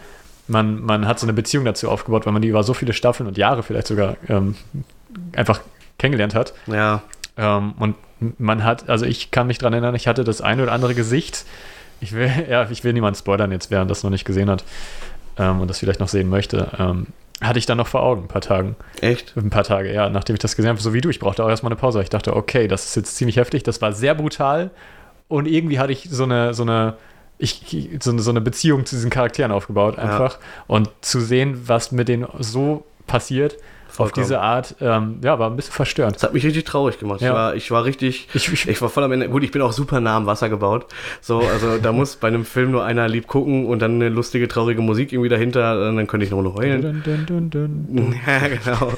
[0.48, 3.28] Man, man hat so eine Beziehung dazu aufgebaut, weil man die über so viele Staffeln
[3.28, 4.56] und Jahre vielleicht sogar ähm,
[5.36, 5.62] einfach
[6.00, 6.54] kennengelernt hat.
[6.66, 7.04] Ja.
[7.38, 7.96] Ähm, und
[8.40, 11.46] man hat, also ich kann mich daran erinnern, ich hatte das eine oder andere Gesicht,
[12.06, 14.64] ich will, ja, ich will niemanden spoilern jetzt, wer das noch nicht gesehen hat
[15.38, 16.70] ähm, und das vielleicht noch sehen möchte.
[16.80, 17.08] Ähm,
[17.42, 18.78] hatte ich dann noch vor Augen, ein paar Tagen.
[19.02, 19.36] Echt?
[19.36, 21.10] Ein paar Tage, ja, nachdem ich das gesehen habe, so wie du.
[21.10, 22.02] Ich brauchte auch erstmal eine Pause.
[22.02, 24.72] Ich dachte, okay, das ist jetzt ziemlich heftig, das war sehr brutal
[25.28, 26.96] und irgendwie hatte ich so eine, so eine,
[27.38, 30.34] ich, so, so eine Beziehung zu diesen Charakteren aufgebaut, einfach.
[30.34, 30.46] Ja.
[30.68, 34.12] Und zu sehen, was mit denen so passiert, Vollkommen.
[34.12, 36.16] auf diese Art, ähm, ja, war ein bisschen verstörend.
[36.16, 37.22] Das hat mich richtig traurig gemacht.
[37.22, 37.28] Ja.
[37.28, 39.30] Ich, war, ich war richtig, ich, ich, ich, war voll am Ende.
[39.30, 40.88] Gut, ich bin auch super nah am Wasser gebaut.
[41.22, 44.48] So, also da muss bei einem Film nur einer lieb gucken und dann eine lustige,
[44.48, 47.04] traurige Musik irgendwie dahinter, dann könnte ich noch nur heulen.
[47.04, 48.92] Dun, dun, dun, ja, genau.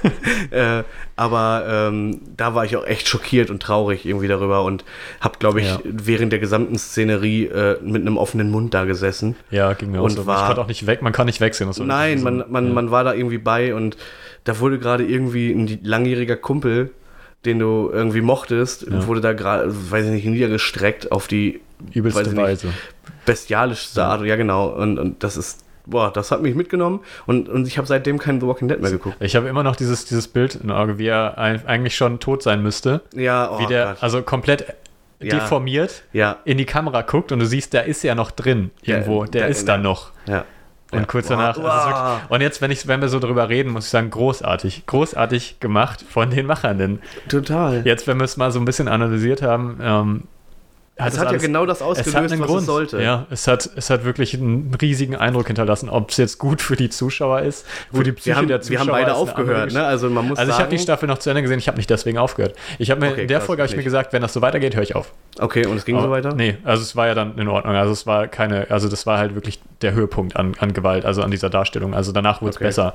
[0.51, 0.83] äh,
[1.15, 4.83] aber ähm, da war ich auch echt schockiert und traurig irgendwie darüber und
[5.21, 5.79] habe, glaube ich, ja.
[5.83, 9.35] während der gesamten Szenerie äh, mit einem offenen Mund da gesessen.
[9.51, 10.25] Ja, ging mir und auch so.
[10.25, 11.69] War, ich konnte auch nicht weg, man kann nicht wegsehen.
[11.85, 12.73] Nein, man, man, ja.
[12.73, 13.97] man war da irgendwie bei und
[14.47, 16.91] da wurde gerade irgendwie ein langjähriger Kumpel,
[17.45, 19.05] den du irgendwie mochtest, ja.
[19.07, 21.61] wurde da gerade, weiß ich nicht, niedergestreckt auf die
[21.93, 22.69] übelste Weise.
[23.25, 24.25] Bestialischste Art.
[24.25, 24.69] Ja, genau.
[24.69, 28.39] Und, und das ist boah, das hat mich mitgenommen und, und ich habe seitdem kein
[28.39, 29.15] The Walking Dead mehr geguckt.
[29.19, 32.61] Ich habe immer noch dieses, dieses Bild in Auge, wie er eigentlich schon tot sein
[32.61, 33.01] müsste.
[33.15, 34.03] Ja, oh wie der, Gott.
[34.03, 34.65] also komplett
[35.19, 35.35] ja.
[35.35, 36.37] deformiert ja.
[36.45, 39.47] in die Kamera guckt und du siehst, da ist ja noch drin irgendwo, der, der
[39.47, 40.11] ist da noch.
[40.27, 40.45] Ja.
[40.91, 41.05] Und ja.
[41.05, 41.57] kurz danach.
[41.57, 41.63] Wow.
[41.63, 44.85] Wirklich, und jetzt, wenn, ich, wenn wir so drüber reden, muss ich sagen, großartig.
[44.85, 46.99] Großartig gemacht von den Machern.
[47.27, 47.85] Total.
[47.85, 50.23] Jetzt, wenn wir es mal so ein bisschen analysiert haben, ähm,
[50.99, 52.61] hat es hat alles, ja genau das ausgelöst, was Grund.
[52.61, 53.01] es sollte.
[53.01, 55.89] Ja, es hat, es hat wirklich einen riesigen Eindruck hinterlassen.
[55.89, 58.71] Ob es jetzt gut für die Zuschauer ist, für die Psyche haben, der Zuschauer.
[58.71, 59.85] Wir haben beide aufgehört, ne?
[59.85, 61.89] Also man muss Also ich habe die Staffel noch zu Ende gesehen, ich habe nicht
[61.89, 62.55] deswegen aufgehört.
[62.79, 64.75] Ich habe mir okay, in der Folge habe ich mir gesagt, wenn das so weitergeht,
[64.75, 65.11] höre ich auf.
[65.39, 66.33] Okay, und es ging Aber, so weiter?
[66.33, 67.75] Nee, also es war ja dann in Ordnung.
[67.75, 71.21] Also es war keine, also das war halt wirklich der Höhepunkt an, an Gewalt, also
[71.21, 71.93] an dieser Darstellung.
[71.93, 72.65] Also danach wurde es okay.
[72.65, 72.93] besser.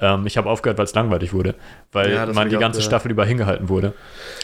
[0.00, 1.54] Ähm, ich habe aufgehört, weil es langweilig wurde,
[1.92, 3.92] weil ja, man die ganze Staffel über hingehalten wurde.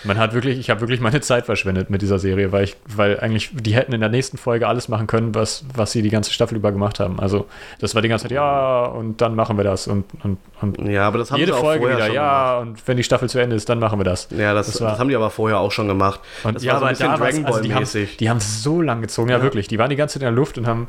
[0.05, 3.19] Man hat wirklich, ich habe wirklich meine Zeit verschwendet mit dieser Serie, weil ich, weil
[3.19, 6.33] eigentlich die hätten in der nächsten Folge alles machen können, was, was sie die ganze
[6.33, 7.19] Staffel über gemacht haben.
[7.19, 7.47] Also
[7.79, 9.89] das war die ganze Zeit, ja, und dann machen wir das.
[9.89, 12.69] Und, und, und ja, aber das haben jede sie auch Folge wieder, ja, gemacht.
[12.69, 14.29] und wenn die Staffel zu Ende ist, dann machen wir das.
[14.37, 16.21] Ja, das, das, war, das haben die aber vorher auch schon gemacht.
[16.45, 17.99] Und das ja, war so ein aber bisschen Dragon Ball also.
[18.19, 19.39] Die haben es so lang gezogen, ja.
[19.39, 19.43] ja.
[19.43, 19.67] wirklich.
[19.67, 20.87] Die waren die ganze Zeit in der Luft und haben,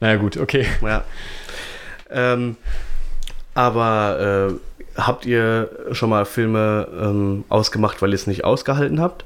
[0.00, 0.66] naja gut, okay.
[0.82, 1.02] Ja.
[2.10, 2.56] Ähm,
[3.54, 9.24] aber äh, habt ihr schon mal Filme ähm, ausgemacht, weil ihr es nicht ausgehalten habt?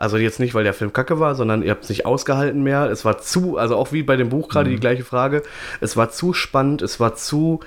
[0.00, 2.90] Also jetzt nicht, weil der Film kacke war, sondern ihr habt es nicht ausgehalten mehr.
[2.90, 4.76] Es war zu, also auch wie bei dem Buch gerade mhm.
[4.76, 5.42] die gleiche Frage.
[5.82, 7.60] Es war zu spannend, es war zu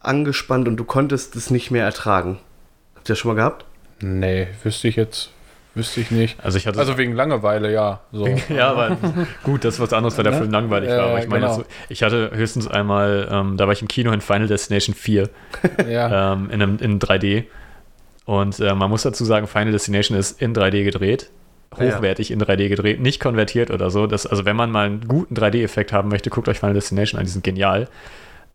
[0.00, 2.40] angespannt und du konntest es nicht mehr ertragen.
[2.96, 3.66] Habt ihr das schon mal gehabt?
[4.00, 5.30] Nee, wüsste ich jetzt,
[5.76, 6.44] wüsste ich nicht.
[6.44, 8.00] Also, ich hatte also wegen Langeweile, ja.
[8.10, 8.26] So.
[8.48, 8.96] ja, aber
[9.44, 10.38] gut, das ist was anderes, weil der ne?
[10.38, 11.02] Film langweilig war.
[11.02, 11.62] Aber ich meine, genau.
[11.88, 15.28] ich hatte höchstens einmal, ähm, da war ich im Kino in Final Destination 4
[15.88, 16.32] ja.
[16.32, 17.44] ähm, in, einem, in 3D.
[18.24, 21.30] Und äh, man muss dazu sagen, Final Destination ist in 3D gedreht
[21.74, 24.06] hochwertig in 3D gedreht, nicht konvertiert oder so.
[24.06, 27.26] Das, also wenn man mal einen guten 3D-Effekt haben möchte, guckt euch Final Destination an,
[27.26, 27.88] die sind genial.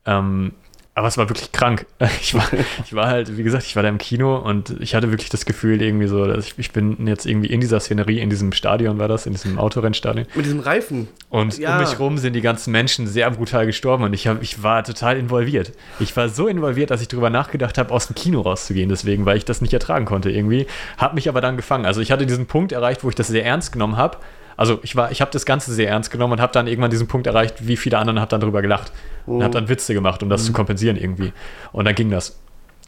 [0.05, 0.53] Ähm,
[0.95, 1.85] aber es war wirklich krank.
[2.21, 2.47] Ich war,
[2.83, 5.45] ich war halt, wie gesagt, ich war da im Kino und ich hatte wirklich das
[5.45, 8.97] Gefühl, irgendwie so, dass ich, ich bin jetzt irgendwie in dieser Szenerie, in diesem Stadion
[8.97, 10.25] war das, in diesem Autorennstadion.
[10.33, 11.07] Mit diesem Reifen.
[11.29, 11.75] Und ja.
[11.75, 14.83] um mich rum sind die ganzen Menschen sehr brutal gestorben und ich, hab, ich war
[14.83, 15.73] total involviert.
[15.99, 19.37] Ich war so involviert, dass ich darüber nachgedacht habe, aus dem Kino rauszugehen, deswegen, weil
[19.37, 20.65] ich das nicht ertragen konnte irgendwie.
[20.97, 21.85] Hab mich aber dann gefangen.
[21.85, 24.17] Also ich hatte diesen Punkt erreicht, wo ich das sehr ernst genommen habe.
[24.57, 27.07] Also ich war, ich habe das Ganze sehr ernst genommen und habe dann irgendwann diesen
[27.07, 28.91] Punkt erreicht, wie viele andere haben dann darüber gelacht
[29.25, 30.47] und habe dann Witze gemacht, um das mhm.
[30.47, 31.33] zu kompensieren irgendwie.
[31.71, 32.39] Und dann ging das.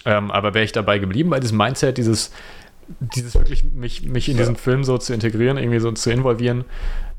[0.06, 2.32] Ähm, aber wäre ich dabei geblieben bei diesem Mindset, dieses,
[3.00, 6.64] dieses wirklich mich, mich in diesen Film so zu integrieren, irgendwie so zu involvieren,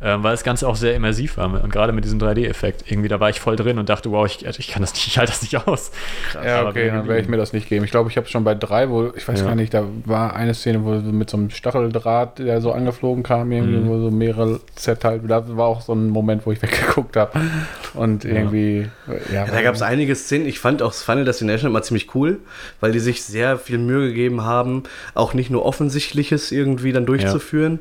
[0.01, 1.63] ähm, weil das Ganze auch sehr immersiv war.
[1.63, 2.85] Und gerade mit diesem 3D-Effekt.
[2.91, 5.19] Irgendwie, da war ich voll drin und dachte, wow, ich, ich kann das nicht, ich
[5.19, 5.91] halte das nicht aus.
[6.31, 7.85] Krass, ja, okay, dann werde ich mir das nicht geben.
[7.85, 9.47] Ich glaube, ich habe es schon bei drei, wo, ich weiß ja.
[9.47, 13.51] gar nicht, da war eine Szene, wo mit so einem Stacheldraht, der so angeflogen kam,
[13.51, 13.89] irgendwie, mhm.
[13.89, 15.23] wo so mehrere zerteilt.
[15.27, 17.41] Da war auch so ein Moment, wo ich weggeguckt habe.
[17.95, 18.89] Und irgendwie,
[19.33, 19.47] ja.
[19.47, 20.47] ja da gab es einige Szenen.
[20.47, 22.39] Ich fand auch Final Destination immer ziemlich cool,
[22.79, 24.85] weil die sich sehr viel Mühe gegeben haben,
[25.15, 27.81] auch nicht nur Offensichtliches irgendwie dann durchzuführen.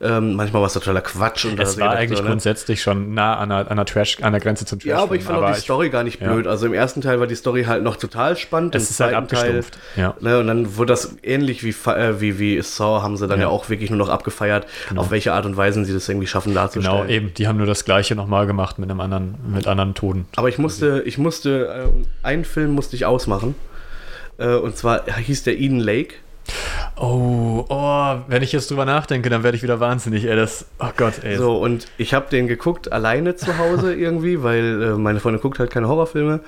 [0.00, 1.44] Ähm, manchmal war es totaler Quatsch.
[1.44, 2.30] Und es war eigentlich so, ne?
[2.30, 4.90] grundsätzlich schon nah an der, an der, Trash, an der Grenze zum Trash.
[4.90, 6.44] Ja, aber ich fand aber auch die Story gar nicht blöd.
[6.44, 6.52] Ja.
[6.52, 8.76] Also im ersten Teil war die Story halt noch total spannend.
[8.76, 9.78] Es ist halt abgestumpft.
[9.94, 10.14] Teil, ja.
[10.20, 13.46] ne, und dann wurde das ähnlich wie, äh, wie, wie Saw, haben sie dann ja.
[13.46, 15.00] ja auch wirklich nur noch abgefeiert, genau.
[15.00, 17.08] auf welche Art und Weise sie das irgendwie schaffen darzustellen.
[17.08, 17.34] Genau, eben.
[17.34, 20.28] Die haben nur das Gleiche nochmal gemacht mit einem anderen, mit anderen Toten.
[20.36, 21.90] Aber ich musste, ich musste,
[22.22, 23.56] äh, einen Film musste ich ausmachen.
[24.38, 26.14] Äh, und zwar hieß der Eden Lake.
[26.96, 30.34] Oh, oh, wenn ich jetzt drüber nachdenke, dann werde ich wieder wahnsinnig, ey.
[30.36, 31.36] Das, oh Gott, ey.
[31.36, 35.58] So, und ich habe den geguckt alleine zu Hause irgendwie, weil äh, meine Freundin guckt
[35.58, 36.40] halt keine Horrorfilme.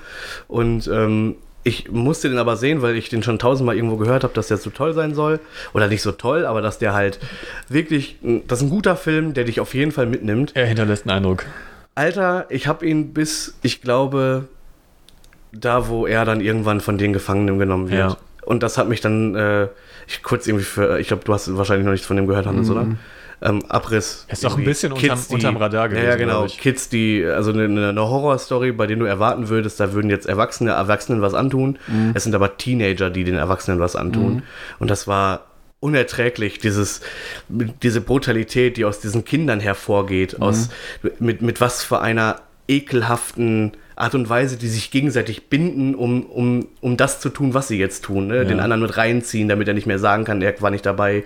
[0.48, 4.32] Und ähm, ich musste den aber sehen, weil ich den schon tausendmal irgendwo gehört habe,
[4.34, 5.40] dass der so toll sein soll.
[5.74, 7.20] Oder nicht so toll, aber dass der halt
[7.68, 10.52] wirklich, das ist ein guter Film, der dich auf jeden Fall mitnimmt.
[10.56, 11.44] Er hinterlässt einen Eindruck.
[11.94, 14.48] Alter, ich habe ihn bis, ich glaube,
[15.52, 18.12] da, wo er dann irgendwann von den Gefangenen genommen wird.
[18.12, 18.16] Ja.
[18.44, 19.68] Und das hat mich dann äh,
[20.10, 22.68] ich kurz irgendwie für, ich glaube, du hast wahrscheinlich noch nichts von dem gehört, Hannes,
[22.68, 22.72] mhm.
[22.72, 22.86] oder?
[23.42, 24.26] Ähm, Abriss.
[24.28, 26.06] Ist doch ein bisschen Kids, unterm, die, unterm Radar gewesen.
[26.06, 26.46] Ja, genau.
[26.46, 30.72] Kids, die, also eine, eine Horrorstory, bei denen du erwarten würdest, da würden jetzt Erwachsene
[30.72, 31.78] Erwachsenen was antun.
[31.86, 32.12] Mhm.
[32.12, 34.34] Es sind aber Teenager, die den Erwachsenen was antun.
[34.34, 34.42] Mhm.
[34.78, 35.46] Und das war
[35.80, 37.00] unerträglich, dieses,
[37.48, 40.42] diese Brutalität, die aus diesen Kindern hervorgeht, mhm.
[40.42, 40.68] aus,
[41.18, 46.66] mit, mit was für einer ekelhaften Art und Weise, die sich gegenseitig binden, um, um,
[46.80, 48.26] um das zu tun, was sie jetzt tun.
[48.28, 48.38] Ne?
[48.38, 48.44] Ja.
[48.44, 51.24] Den anderen mit reinziehen, damit er nicht mehr sagen kann, er war nicht dabei.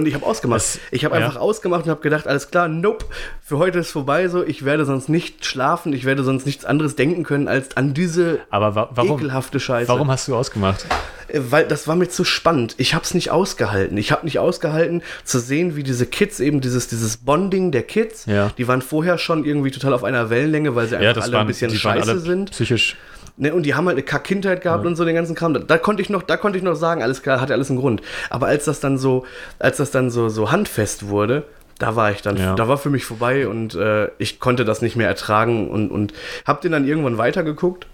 [0.00, 0.60] Und ich habe ausgemacht.
[0.60, 1.26] Das, ich habe ja.
[1.26, 3.04] einfach ausgemacht und habe gedacht, alles klar, nope,
[3.42, 4.42] für heute ist vorbei so.
[4.42, 8.40] Ich werde sonst nicht schlafen, ich werde sonst nichts anderes denken können als an diese
[8.48, 9.88] Aber wa warum, ekelhafte Scheiße.
[9.88, 10.86] Warum hast du ausgemacht?
[11.28, 12.76] Äh, weil das war mir zu spannend.
[12.78, 13.98] Ich habe es nicht ausgehalten.
[13.98, 18.24] Ich habe nicht ausgehalten zu sehen, wie diese Kids eben dieses dieses Bonding der Kids.
[18.24, 18.50] Ja.
[18.56, 21.40] Die waren vorher schon irgendwie total auf einer Wellenlänge, weil sie einfach ja, alle waren,
[21.42, 22.52] ein bisschen scheiße sind.
[22.52, 22.96] Psychisch
[23.36, 24.88] Ne, und die haben halt eine Kack-Kindheit gehabt ja.
[24.88, 25.54] und so den ganzen Kram.
[25.54, 27.78] Da, da, konnte ich noch, da konnte ich noch sagen, alles klar, hat alles einen
[27.78, 28.02] Grund.
[28.28, 29.24] Aber als das dann so,
[29.58, 31.44] als das dann so, so handfest wurde,
[31.78, 32.54] da war ich dann, ja.
[32.54, 36.12] da war für mich vorbei und äh, ich konnte das nicht mehr ertragen und, und
[36.44, 37.86] hab den dann irgendwann weitergeguckt.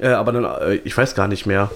[0.00, 1.70] Äh, aber dann, äh, ich weiß gar nicht mehr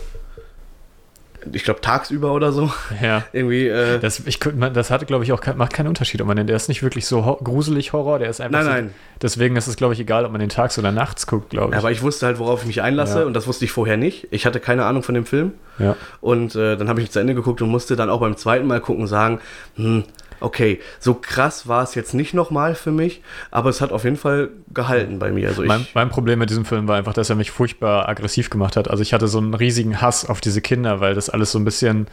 [1.53, 2.72] ich glaube, tagsüber oder so.
[3.03, 3.24] Ja.
[3.32, 3.68] Irgendwie.
[3.68, 6.47] Äh, das, ich, das hat, glaube ich, auch macht keinen Unterschied, ob man den.
[6.47, 8.59] Der ist nicht wirklich so ho gruselig Horror, der ist einfach.
[8.59, 8.95] Nein, so, nein.
[9.20, 11.72] Deswegen ist es, glaube ich, egal, ob man den tags oder nachts guckt, glaube ich.
[11.72, 13.26] Ja, aber ich wusste halt, worauf ich mich einlasse ja.
[13.26, 14.28] und das wusste ich vorher nicht.
[14.30, 15.53] Ich hatte keine Ahnung von dem Film.
[15.78, 15.97] Ja.
[16.20, 18.80] Und äh, dann habe ich zu Ende geguckt und musste dann auch beim zweiten Mal
[18.80, 19.40] gucken sagen,
[19.76, 20.05] hm,
[20.43, 24.16] okay, so krass war es jetzt nicht nochmal für mich, aber es hat auf jeden
[24.16, 25.49] Fall gehalten bei mir.
[25.49, 28.76] Also mein, mein, Problem mit diesem Film war einfach, dass er mich furchtbar aggressiv gemacht
[28.76, 28.88] hat.
[28.88, 31.64] Also ich hatte so einen riesigen Hass auf diese Kinder, weil das alles so ein
[31.64, 32.07] bisschen,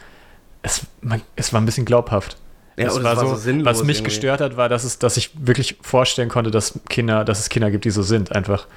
[0.62, 2.38] es, man, es war ein bisschen glaubhaft.
[2.78, 4.04] Ja, es war, war so, so was mich irgendwie.
[4.06, 7.72] gestört hat, war, dass, es, dass ich wirklich vorstellen konnte, dass Kinder, dass es Kinder
[7.72, 8.68] gibt, die so sind, einfach.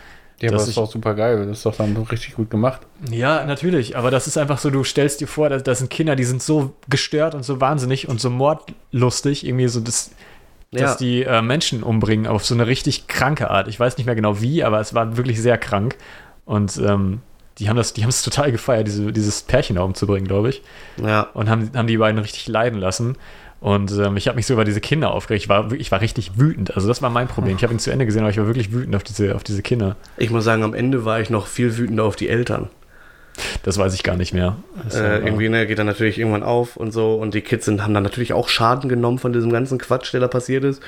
[0.42, 1.46] Ja, aber das ist doch super geil.
[1.46, 2.80] Das ist doch dann richtig gut gemacht.
[3.10, 3.96] Ja, natürlich.
[3.96, 6.74] Aber das ist einfach so, du stellst dir vor, das sind Kinder, die sind so
[6.88, 10.10] gestört und so wahnsinnig und so mordlustig, irgendwie so, das,
[10.72, 10.80] ja.
[10.80, 13.68] dass die äh, Menschen umbringen auf so eine richtig kranke Art.
[13.68, 15.96] Ich weiß nicht mehr genau wie, aber es war wirklich sehr krank.
[16.44, 17.20] Und ähm,
[17.58, 20.62] die haben das, die haben es total gefeiert, diese, dieses Pärchen umzubringen, glaube ich.
[21.00, 21.28] Ja.
[21.34, 23.16] Und haben, haben die beiden richtig leiden lassen.
[23.62, 25.44] Und ähm, ich habe mich so über diese Kinder aufgeregt.
[25.44, 26.74] Ich war, ich war richtig wütend.
[26.74, 27.56] Also das war mein Problem.
[27.56, 29.62] Ich habe ihn zu Ende gesehen, aber ich war wirklich wütend auf diese, auf diese
[29.62, 29.94] Kinder.
[30.16, 32.70] Ich muss sagen, am Ende war ich noch viel wütender auf die Eltern.
[33.62, 34.56] Das weiß ich gar nicht mehr.
[34.92, 37.14] Äh, irgendwie ne, geht dann natürlich irgendwann auf und so.
[37.14, 40.20] Und die Kids sind, haben dann natürlich auch Schaden genommen von diesem ganzen Quatsch, der
[40.20, 40.82] da passiert ist.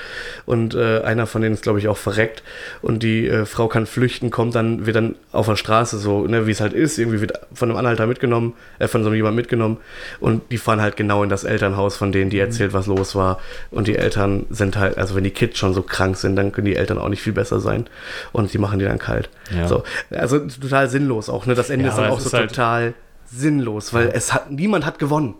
[0.45, 2.43] Und äh, einer von denen ist, glaube ich, auch verreckt.
[2.83, 6.47] Und die äh, Frau kann flüchten, kommt dann, wird dann auf der Straße so, ne,
[6.47, 9.79] wie es halt ist, irgendwie wird von einem Anhalter mitgenommen, äh, von so jemand mitgenommen.
[10.21, 13.39] Und die fahren halt genau in das Elternhaus von denen, die erzählt, was los war.
[13.71, 16.67] Und die Eltern sind halt, also wenn die Kids schon so krank sind, dann können
[16.67, 17.87] die Eltern auch nicht viel besser sein.
[18.33, 19.29] Und die machen die dann kalt.
[19.55, 19.69] Ja.
[19.69, 21.55] So, also total sinnlos auch, ne?
[21.55, 22.95] Das Ende Ja, ist dann auch so halt- total
[23.27, 25.35] sinnlos, weil es hat, niemand hat gewonnen.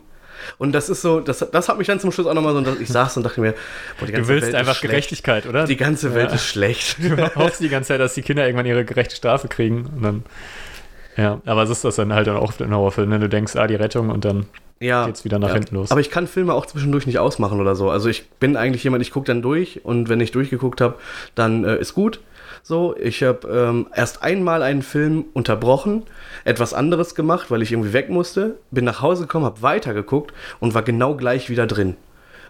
[0.57, 2.89] Und das ist so, das, das hat mich dann zum Schluss auch nochmal so, ich
[2.89, 3.53] saß und dachte mir,
[3.99, 4.79] boah, die du willst Welt einfach.
[4.81, 5.65] Gerechtigkeit, oder?
[5.65, 6.35] Die ganze Welt Ja.
[6.35, 6.97] ist schlecht.
[7.01, 9.85] Du hoffst die ganze Zeit, dass die Kinder irgendwann ihre gerechte Strafe kriegen.
[9.95, 10.23] Und dann,
[11.17, 13.19] ja, aber es ist das dann halt dann auch in Horrorfilmen, ne?
[13.19, 14.45] Du denkst, ah, die Rettung und dann
[14.79, 15.05] Ja.
[15.05, 15.53] geht's wieder nach ja.
[15.55, 15.89] hinten los.
[15.91, 17.89] Aber ich kann Filme auch zwischendurch nicht ausmachen oder so.
[17.89, 20.95] Also ich bin eigentlich jemand, ich gucke dann durch und wenn ich durchgeguckt habe,
[21.33, 22.19] dann äh, ist gut.
[22.67, 26.01] So, ich habe ähm, erst einmal einen Film unterbrochen,
[26.45, 30.73] etwas anderes gemacht, weil ich irgendwie weg musste, bin nach Hause gekommen, habe weitergeguckt und
[30.73, 31.95] war genau gleich wieder drin.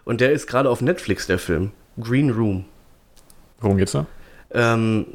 [0.06, 1.72] Und der ist gerade auf Netflix, der Film.
[2.02, 2.64] Green Room.
[3.60, 4.06] Worum geht's da?
[4.54, 5.06] ähm,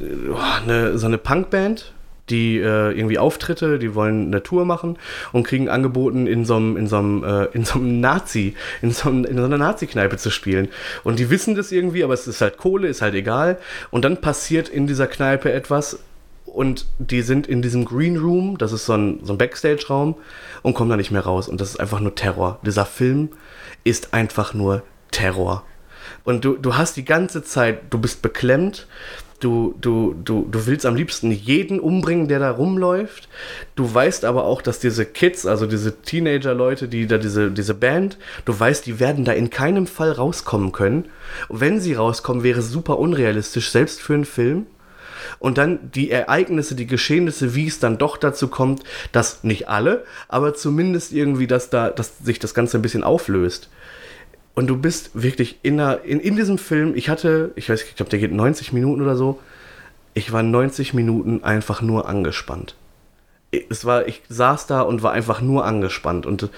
[0.00, 1.94] oh, eine, so eine Punkband,
[2.28, 4.98] die äh, irgendwie Auftritte, die wollen eine Tour machen
[5.32, 9.58] und kriegen angeboten, in so einem, in so äh, Nazi, in so, in so einer
[9.58, 10.68] Nazi-Kneipe zu spielen.
[11.04, 13.58] Und die wissen das irgendwie, aber es ist halt Kohle, ist halt egal.
[13.90, 16.00] Und dann passiert in dieser Kneipe etwas
[16.46, 20.16] und die sind in diesem Green Room, das ist so ein, so ein Backstage-Raum
[20.62, 21.48] und kommen da nicht mehr raus.
[21.48, 22.58] Und das ist einfach nur Terror.
[22.64, 23.30] Dieser Film
[23.84, 25.64] ist einfach nur Terror.
[26.24, 28.86] Und du, du hast die ganze Zeit, du bist beklemmt,
[29.40, 33.28] du, du, du, du willst am liebsten jeden umbringen, der da rumläuft.
[33.74, 38.18] Du weißt aber auch, dass diese Kids, also diese Teenager-Leute, die da diese, diese Band,
[38.44, 41.06] du weißt, die werden da in keinem Fall rauskommen können.
[41.48, 44.66] Wenn sie rauskommen, wäre es super unrealistisch, selbst für einen Film.
[45.38, 48.82] Und dann die Ereignisse, die Geschehnisse, wie es dann doch dazu kommt,
[49.12, 53.68] dass nicht alle, aber zumindest irgendwie, dass da, dass sich das Ganze ein bisschen auflöst.
[54.56, 57.94] Und du bist wirklich in, einer, in, in diesem Film, ich hatte, ich weiß, ich
[57.94, 59.38] glaube, der geht 90 Minuten oder so.
[60.14, 62.74] Ich war 90 Minuten einfach nur angespannt.
[63.68, 66.24] Es war, ich saß da und war einfach nur angespannt.
[66.24, 66.48] Und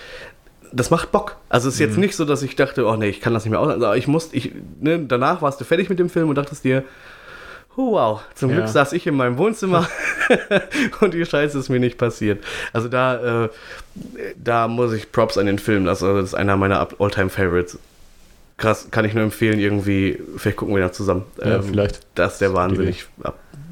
[0.72, 1.38] das macht Bock.
[1.48, 3.50] Also es ist jetzt nicht so, dass ich dachte, oh nee, ich kann das nicht
[3.50, 3.68] mehr aus.
[3.68, 6.84] Also ich musste, ich, ne, danach warst du fertig mit dem Film und dachtest dir,
[7.76, 8.56] oh, wow, zum Ja.
[8.56, 9.88] Glück saß ich in meinem Wohnzimmer
[11.00, 12.44] und die Scheiße ist mir nicht passiert.
[12.72, 13.48] Also da, äh,
[14.36, 16.04] da muss ich Props an den Film lassen.
[16.04, 17.78] Also das ist einer meiner All-Time-Favorites.
[18.58, 21.24] Krass, kann ich nur empfehlen, irgendwie, vielleicht gucken wir da zusammen.
[21.42, 22.00] Ja, vielleicht.
[22.16, 22.88] Das ist der Wahnsinn.
[22.88, 23.06] Ich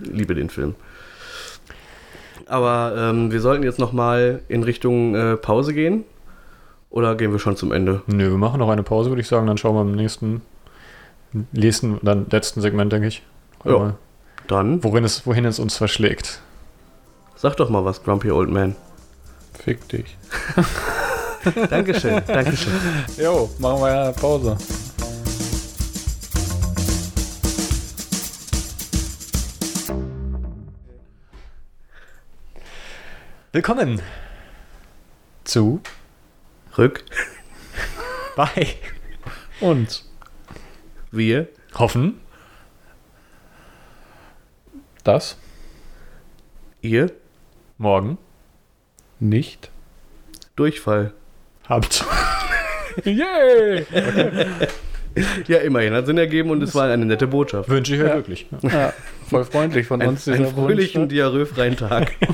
[0.01, 0.75] liebe den Film.
[2.47, 6.05] Aber ähm, wir sollten jetzt nochmal in Richtung äh, Pause gehen.
[6.89, 8.03] Oder gehen wir schon zum Ende?
[8.07, 9.49] Nö, wir machen noch eine Pause, würde ich sagen.
[9.49, 10.41] Dann schauen wir im nächsten,
[11.51, 13.23] nächsten, dann letzten Segment, denke ich.
[13.65, 13.79] Ja.
[13.79, 13.95] Mal,
[14.47, 16.41] Dann Worin es, wohin es uns verschlägt.
[17.35, 18.77] sag doch mal was, Grumpy Old Man.
[19.65, 20.17] Fick dich.
[21.71, 22.73] Dankeschön, Dankeschön.
[23.17, 24.57] Jo, machen wir ja Pause.
[33.53, 34.03] Willkommen
[35.45, 35.81] zu
[36.77, 37.05] Rück,
[38.37, 38.77] bei
[39.61, 40.05] Und
[41.13, 42.21] wir, Hoffen.
[45.05, 45.39] das
[46.83, 47.13] ihr,
[47.79, 48.19] Morgen
[49.21, 49.71] nicht.
[50.57, 51.13] Durchfall.
[51.69, 52.05] Habt.
[53.05, 53.87] Yay!
[55.49, 57.71] Ja, immerhin hat Sinn ergeben und es war eine nette Botschaft.
[57.71, 58.15] Wünsche ich euch Ja.
[58.17, 58.47] wirklich.
[58.61, 58.93] Ja,
[59.31, 60.29] voll freundlich von Ein, uns.
[60.29, 62.13] einen fröhlichen, diarrhoefreien Tag.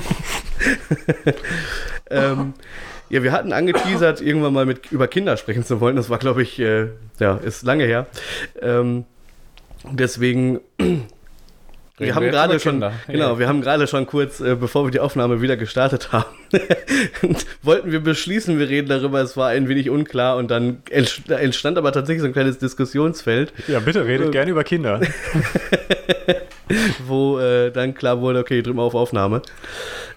[2.09, 2.53] ähm,
[3.09, 5.95] ja, wir hatten angeteasert, irgendwann mal mit über Kinder sprechen zu wollen.
[5.95, 6.87] Das war, glaube ich, äh,
[7.19, 8.05] ja, ist lange her.
[8.61, 9.05] Ähm,
[9.89, 10.59] deswegen.
[11.99, 12.93] Wir haben wir jetzt gerade schon, Kinder.
[13.07, 16.25] genau, wir haben gerade schon kurz, äh, bevor wir die Aufnahme wieder gestartet haben,
[17.61, 21.77] wollten wir beschließen, wir reden darüber, es war ein wenig unklar und dann entst- entstand
[21.77, 25.01] aber tatsächlich so ein kleines Diskussionsfeld, Ja, bitte redet gerne über Kinder.
[27.05, 29.41] wo äh, dann klar wurde, okay, drücken wir auf Aufnahme.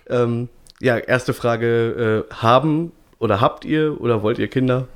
[0.08, 0.48] Ähm,
[0.80, 4.88] ja, erste Frage, äh, haben oder habt ihr oder wollt ihr Kinder?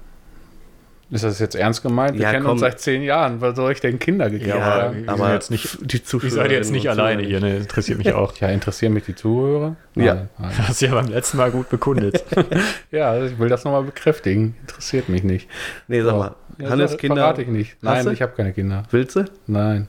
[1.10, 2.14] Ist das jetzt ernst gemeint?
[2.14, 2.52] Wir Ja, kennen komm.
[2.52, 3.40] uns seit zehn Jahren.
[3.40, 5.08] Was soll ich denn Kinder gekriegt Ja, haben?
[5.08, 6.30] aber- sind jetzt nicht- die Ich Zuschauer.
[6.30, 7.56] seid jetzt nicht alleine hier, ne?
[7.56, 8.36] Interessiert mich auch.
[8.36, 9.74] Ja, interessieren mich die Zuhörer?
[9.96, 10.28] Ja.
[10.38, 10.50] Nein.
[10.68, 12.24] Hast du ja beim letzten Mal gut bekundet.
[12.92, 14.54] Ja, ich will das nochmal bekräftigen.
[14.60, 15.48] Interessiert mich nicht.
[15.88, 17.76] Nee, sag mal, Ja, Hannes, Kinder, Verrate ich nicht.
[17.82, 18.84] Nein, ich habe keine Kinder.
[18.90, 19.24] willst du?
[19.48, 19.88] Nein.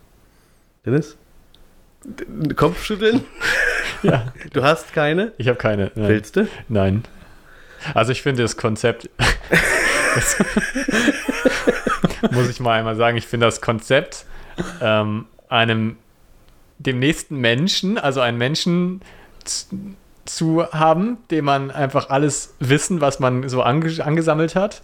[0.86, 1.18] Dennis?
[2.56, 3.22] Kopfschütteln?
[4.04, 5.34] ja, Du hast keine?
[5.38, 5.92] ich habe keine.
[5.94, 6.08] Nein.
[6.10, 6.48] Willst du?
[6.68, 7.04] Nein.
[7.94, 9.08] Also ich finde das Konzept.
[12.22, 14.26] das, muss ich mal einmal sagen, ich finde das Konzept
[14.82, 15.98] ähm, einem
[16.80, 19.02] dem nächsten Menschen, also einen Menschen
[19.44, 19.68] z-
[20.26, 24.82] zu haben, dem man einfach alles Wissen, was man so ange angesammelt hat,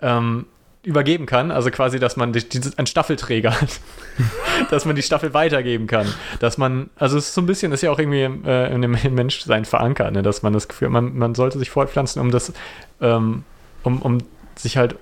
[0.00, 0.46] ähm,
[0.82, 1.50] übergeben kann.
[1.50, 3.80] Also quasi, dass man die, die, einen Staffelträger hat.
[4.70, 6.06] dass man die Staffel weitergeben kann.
[6.40, 8.96] Dass man, also es ist so ein bisschen, ist ja auch irgendwie äh, in dem
[9.14, 10.22] Menschsein verankert, ne?
[10.22, 12.52] dass man das Gefühl, man, man sollte sich fortpflanzen, um das,
[13.00, 13.44] ähm,
[13.82, 14.18] um, um
[14.56, 14.96] sich halt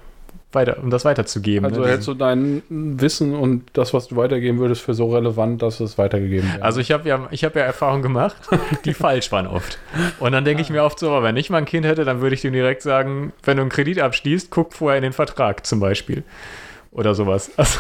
[0.53, 1.67] weiter, um das weiterzugeben.
[1.67, 1.89] Also ne?
[1.89, 5.99] hältst du dein Wissen und das, was du weitergeben würdest, für so relevant, dass es
[5.99, 6.63] weitergegeben wird?
[6.63, 8.37] Also ich habe ja, ich hab ja Erfahrungen gemacht,
[8.85, 9.79] die falsch waren oft.
[10.19, 12.21] Und dann denke ich mir oft so, aber wenn ich mal ein Kind hätte, dann
[12.21, 15.67] würde ich dem direkt sagen, wenn du einen Kredit abschließt, guck vorher in den Vertrag
[15.67, 16.23] zum Beispiel.
[16.97, 17.51] Oder sowas.
[17.67, 17.79] Also,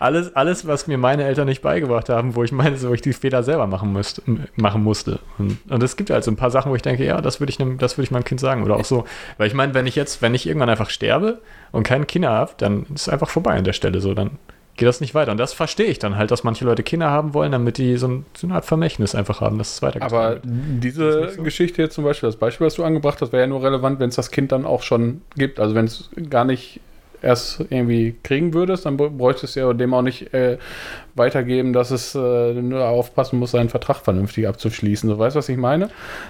[0.00, 3.12] alles, alles, was mir meine Eltern nicht beigebracht haben, wo ich meine, wo ich die
[3.12, 4.20] Fehler selber machen, müsste,
[4.56, 5.20] machen musste.
[5.38, 7.52] Und, und es gibt halt so ein paar Sachen, wo ich denke, ja, das würde
[7.52, 8.64] ich, das würde ich meinem Kind sagen.
[8.64, 9.04] Oder auch so,
[9.38, 11.40] weil ich meine, wenn ich jetzt, wenn ich irgendwann einfach sterbe
[11.70, 14.14] und keine Kinder habe, dann ist es einfach vorbei an der Stelle so.
[14.14, 14.38] Dann
[14.76, 15.30] geht das nicht weiter.
[15.30, 18.08] Und das verstehe ich dann halt, dass manche Leute Kinder haben wollen, damit die so,
[18.08, 20.10] ein, so eine Art Vermächtnis einfach haben, dass es weitergeht.
[20.10, 21.42] Aber diese so.
[21.44, 24.08] Geschichte jetzt zum Beispiel, das Beispiel, was du angebracht hast, wäre ja nur relevant, wenn
[24.08, 25.60] es das Kind dann auch schon gibt.
[25.60, 26.80] Also wenn es gar nicht
[27.22, 30.58] erst irgendwie kriegen würdest, dann bräuchtest du ja dem auch nicht äh,
[31.14, 35.08] weitergeben, dass es äh, nur aufpassen muss, seinen Vertrag vernünftig abzuschließen.
[35.08, 35.88] So, weißt du, was ich meine?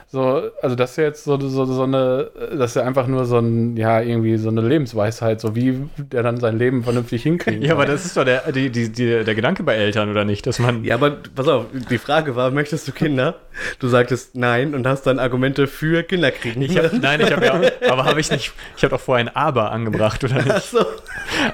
[0.09, 3.25] So, also das ist ja jetzt so, so, so eine, das ist ja einfach nur
[3.25, 7.63] so ein, ja, irgendwie so eine Lebensweisheit, so wie der dann sein Leben vernünftig hinkriegt.
[7.63, 10.47] ja, aber das ist doch der, die, die, die, der Gedanke bei Eltern, oder nicht?
[10.47, 10.85] Dass man.
[10.85, 13.37] Ja, aber pass auf, die Frage war, möchtest du Kinder?
[13.79, 16.63] Du sagtest nein und hast dann Argumente für Kinder kriegen.
[16.63, 17.61] Ich hab, nein, ich habe ja,
[17.91, 20.51] aber habe ich nicht, ich habe doch vorher ein Aber angebracht, oder nicht?
[20.51, 20.87] Ach so.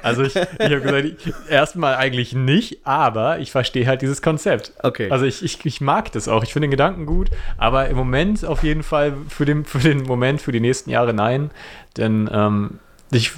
[0.02, 1.08] Also ich, ich habe gesagt,
[1.50, 4.72] erstmal eigentlich nicht, aber ich verstehe halt dieses Konzept.
[4.82, 5.10] Okay.
[5.10, 8.44] Also ich, ich, ich mag das auch, ich finde den Gedanken gut, aber im Moment
[8.44, 11.50] auf jeden Fall für den, für den Moment, für die nächsten Jahre nein,
[11.96, 12.78] denn ähm,
[13.10, 13.32] ich,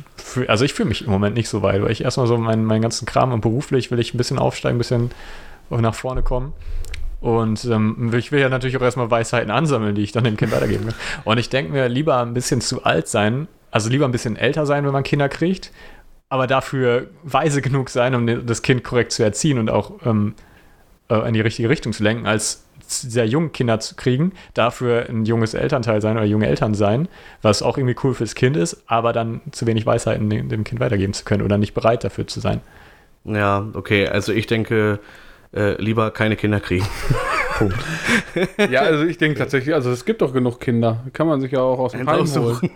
[0.48, 2.82] also ich fühle mich im Moment nicht so weit, weil ich erstmal so meinen, meinen
[2.82, 5.10] ganzen Kram und beruflich will ich ein bisschen aufsteigen, ein bisschen
[5.70, 6.52] nach vorne kommen.
[7.20, 10.52] Und ähm, ich will ja natürlich auch erstmal Weisheiten ansammeln, die ich dann dem Kind
[10.52, 10.94] weitergeben kann.
[11.24, 14.66] Und ich denke mir, lieber ein bisschen zu alt sein, also lieber ein bisschen älter
[14.66, 15.70] sein, wenn man Kinder kriegt,
[16.30, 20.34] aber dafür weise genug sein, um das Kind korrekt zu erziehen und auch ähm,
[21.10, 25.24] äh, in die richtige Richtung zu lenken, als sehr jung Kinder zu kriegen, dafür ein
[25.24, 27.08] junges Elternteil sein oder junge Eltern sein,
[27.42, 30.80] was auch irgendwie cool fürs Kind ist, aber dann zu wenig Weisheiten dem, dem Kind
[30.80, 32.60] weitergeben zu können oder nicht bereit dafür zu sein.
[33.24, 34.98] Ja, okay, also ich denke,
[35.54, 36.86] äh, lieber keine Kinder kriegen.
[37.58, 37.76] Punkt.
[38.70, 41.04] ja, also ich denke tatsächlich, also es gibt doch genug Kinder.
[41.12, 42.70] Kann man sich ja auch aus dem Heim holen.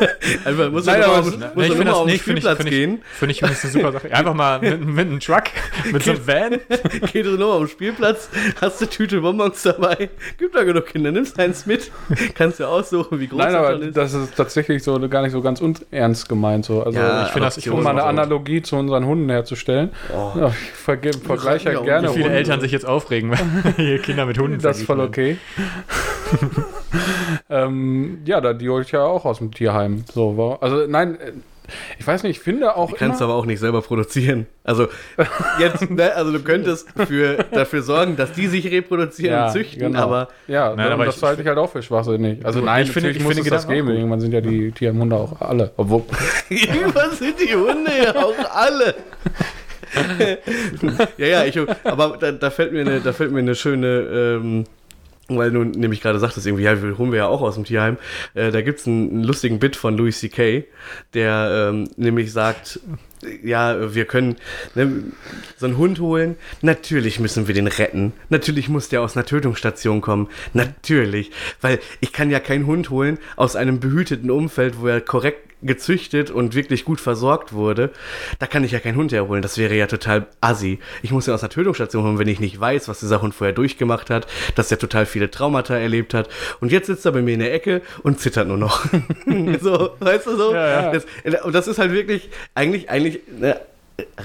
[0.44, 2.72] also muss Nein, aber, muss, muss ich finde das nicht, finde ich, find ich, find
[2.72, 4.12] ich, find ich eine super Sache.
[4.12, 5.44] Einfach mal mit, mit einem Truck,
[5.92, 6.60] mit so einem Van.
[7.12, 8.28] Geh du nochmal auf den Spielplatz,
[8.60, 11.90] hast eine Tüte Bonbons dabei, gibt da genug Kinder, nimmst eins mit,
[12.34, 13.96] kannst du aussuchen, wie groß Nein, aber ist.
[13.96, 15.60] das ist tatsächlich so gar nicht so ganz
[15.90, 16.64] ernst gemeint.
[16.64, 16.82] So.
[16.82, 19.90] Also ja, ich finde das, ich um mal eine Analogie zu unseren Hunden herzustellen.
[20.14, 20.32] Oh.
[20.38, 22.08] Ja, ich vergleiche ja gerne.
[22.08, 22.38] Wie viele Hunde.
[22.38, 25.38] Eltern sich jetzt aufregen, wenn hier Kinder mit Hunden Das ist voll okay.
[27.50, 30.04] ähm, ja, da, die hole ich ja auch aus dem Tierheim.
[30.12, 31.32] So, also nein, äh,
[31.98, 32.90] ich weiß nicht, ich finde auch.
[32.90, 34.46] Du kannst aber auch nicht selber produzieren.
[34.64, 34.88] Also
[35.58, 39.80] jetzt, ne, also du könntest für, dafür sorgen, dass die sich reproduzieren ja, und züchten,
[39.80, 40.02] genau.
[40.02, 40.28] aber.
[40.48, 42.44] Ja, nein, aber das halte ich halt auch für schwachsinnig.
[42.44, 43.88] Also nein, ich finde, ich muss finde es das geben.
[43.88, 45.72] Irgendwann sind ja die Tierheimhunde auch alle.
[45.76, 46.02] Obwohl.
[46.48, 48.94] Irgendwann sind die Hunde ja auch alle.
[51.16, 53.86] ja, ja, ich, aber da, da, fällt mir eine, da fällt mir eine schöne,
[54.40, 54.64] ähm,
[55.38, 57.96] weil du nämlich gerade sagtest, irgendwie, ja, holen wir ja auch aus dem Tierheim.
[58.34, 60.64] Äh, da gibt es einen, einen, lustigen Bit von Louis C.K.,
[61.14, 62.80] der ähm, nämlich sagt,
[63.42, 64.36] ja, wir können
[64.74, 65.04] ne,
[65.56, 66.36] so einen Hund holen.
[66.62, 68.12] Natürlich müssen wir den retten.
[68.28, 70.28] Natürlich muss der aus einer Tötungsstation kommen.
[70.54, 71.30] Natürlich.
[71.60, 76.30] Weil ich kann ja keinen Hund holen aus einem behüteten Umfeld, wo er korrekt gezüchtet
[76.30, 77.90] und wirklich gut versorgt wurde,
[78.38, 79.42] da kann ich ja keinen Hund herholen.
[79.42, 80.78] Das wäre ja total assi.
[81.02, 83.54] Ich muss ja aus einer Tötungsstation holen, wenn ich nicht weiß, was dieser Hund vorher
[83.54, 86.28] durchgemacht hat, dass er total viele Traumata erlebt hat.
[86.60, 88.86] Und jetzt sitzt er bei mir in der Ecke und zittert nur noch.
[89.60, 90.54] so, weißt du so?
[90.54, 90.92] Ja, ja.
[90.92, 93.60] Das, und das ist halt wirklich, eigentlich, eigentlich, ne,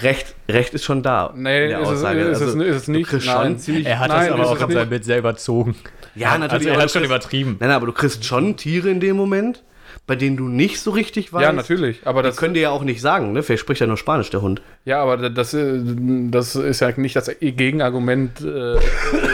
[0.02, 1.34] Recht, Recht ist schon da.
[1.36, 3.12] Nee, ist es, ist, also, es, ist es nicht.
[3.26, 3.60] Nein.
[3.60, 5.76] Ziemlich, er hat nein, das aber auch in seinem Bild selber erzogen.
[6.16, 6.68] Ja, natürlich.
[6.68, 7.58] Also er hat schon übertrieben.
[7.60, 9.64] Nein, aber du kriegst schon Tiere in dem Moment,
[10.08, 11.44] bei denen du nicht so richtig weißt.
[11.44, 12.02] Ja, natürlich.
[12.06, 13.44] Aber das können dir ja auch nicht sagen, ne?
[13.48, 14.62] Wer spricht ja nur Spanisch, der Hund.
[14.86, 15.80] Ja, aber das, äh,
[16.30, 18.78] das ist ja nicht das Gegenargument, äh,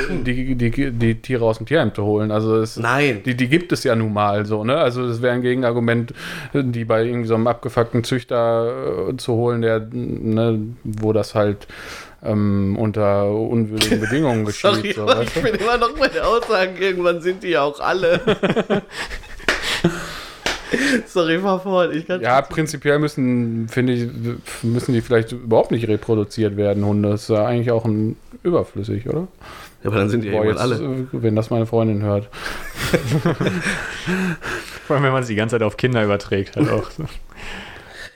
[0.09, 2.31] die, die, die Tiere aus dem Tierheim zu holen.
[2.31, 3.21] Also es, Nein.
[3.25, 4.77] Die, die gibt es ja nun mal so, ne?
[4.77, 6.13] Also das wäre ein Gegenargument,
[6.53, 11.67] die bei irgendwie so einem abgefuckten Züchter äh, zu holen, der, ne, wo das halt
[12.23, 14.61] ähm, unter unwürdigen Bedingungen geschieht.
[14.61, 18.21] Sorry, so, ich bin immer noch bei der Aussage, irgendwann sind die ja auch alle.
[21.07, 21.93] Sorry, fahr fort.
[21.93, 24.09] Ich kann Ja, prinzipiell müssen, finde ich,
[24.63, 27.09] müssen die vielleicht überhaupt nicht reproduziert werden, Hunde.
[27.09, 29.27] Das ist ja eigentlich auch ein überflüssig, oder?
[29.83, 30.93] Ja, aber dann sind die Boah, irgendwann jetzt, alle.
[30.93, 32.29] äh, wenn das meine Freundin hört.
[34.87, 36.55] Vor allem, wenn man es die ganze Zeit auf Kinder überträgt.
[36.55, 36.89] Halt auch.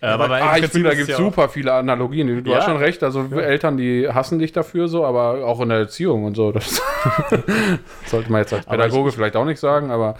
[0.05, 0.09] so.
[0.09, 2.43] Äh, aber ah, ich finde, da gibt es ja super viele Analogien.
[2.43, 2.57] Du Ja.
[2.57, 6.23] hast schon recht, also Eltern, die hassen dich dafür so, aber auch in der Erziehung
[6.25, 6.51] und so.
[6.61, 6.81] Das
[8.07, 10.15] sollte man jetzt als Aber Pädagoge vielleicht auch nicht sagen, aber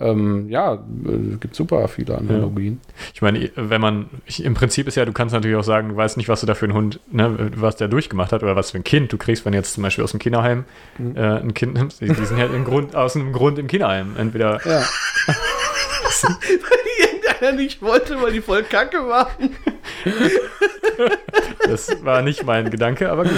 [0.00, 0.74] ähm, ja,
[1.32, 2.80] es gibt super viele Analogien.
[3.12, 5.96] Ich meine, wenn man, ich, im Prinzip ist ja, du kannst natürlich auch sagen, du
[5.96, 8.70] weißt nicht, was du da für einen Hund, ne, was der durchgemacht hat oder was
[8.70, 10.64] für ein Kind du kriegst, wenn du jetzt zum Beispiel aus dem Kinderheim
[10.98, 11.16] Mhm.
[11.16, 12.00] äh, ein Kind nimmst.
[12.00, 14.14] Die, die sind ja im Grund, aus einem Grund im Kinderheim.
[14.16, 14.82] Entweder, Ja.
[17.34, 19.50] Irgendeiner nicht wollte, weil die voll kacke waren.
[21.66, 23.32] das war nicht mein Gedanke, aber gut.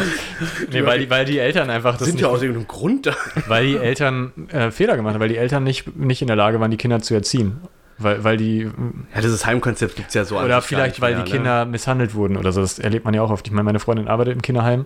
[0.70, 3.16] Nee, weil die, weil die Eltern einfach das sind nicht, ja aus irgendeinem Grund da.
[3.46, 6.60] weil die Eltern äh, Fehler gemacht haben, weil die Eltern nicht, nicht in der Lage
[6.60, 7.60] waren, die Kinder zu erziehen.
[7.98, 8.70] Weil, weil die,
[9.14, 11.36] Ja, dieses Heimkonzept gibt es ja so oder vielleicht, nicht weil mehr, die ne?
[11.36, 12.60] Kinder misshandelt wurden oder so.
[12.60, 13.46] Das erlebt man ja auch oft.
[13.46, 14.84] Ich meine, meine Freundin arbeitet im Kinderheim,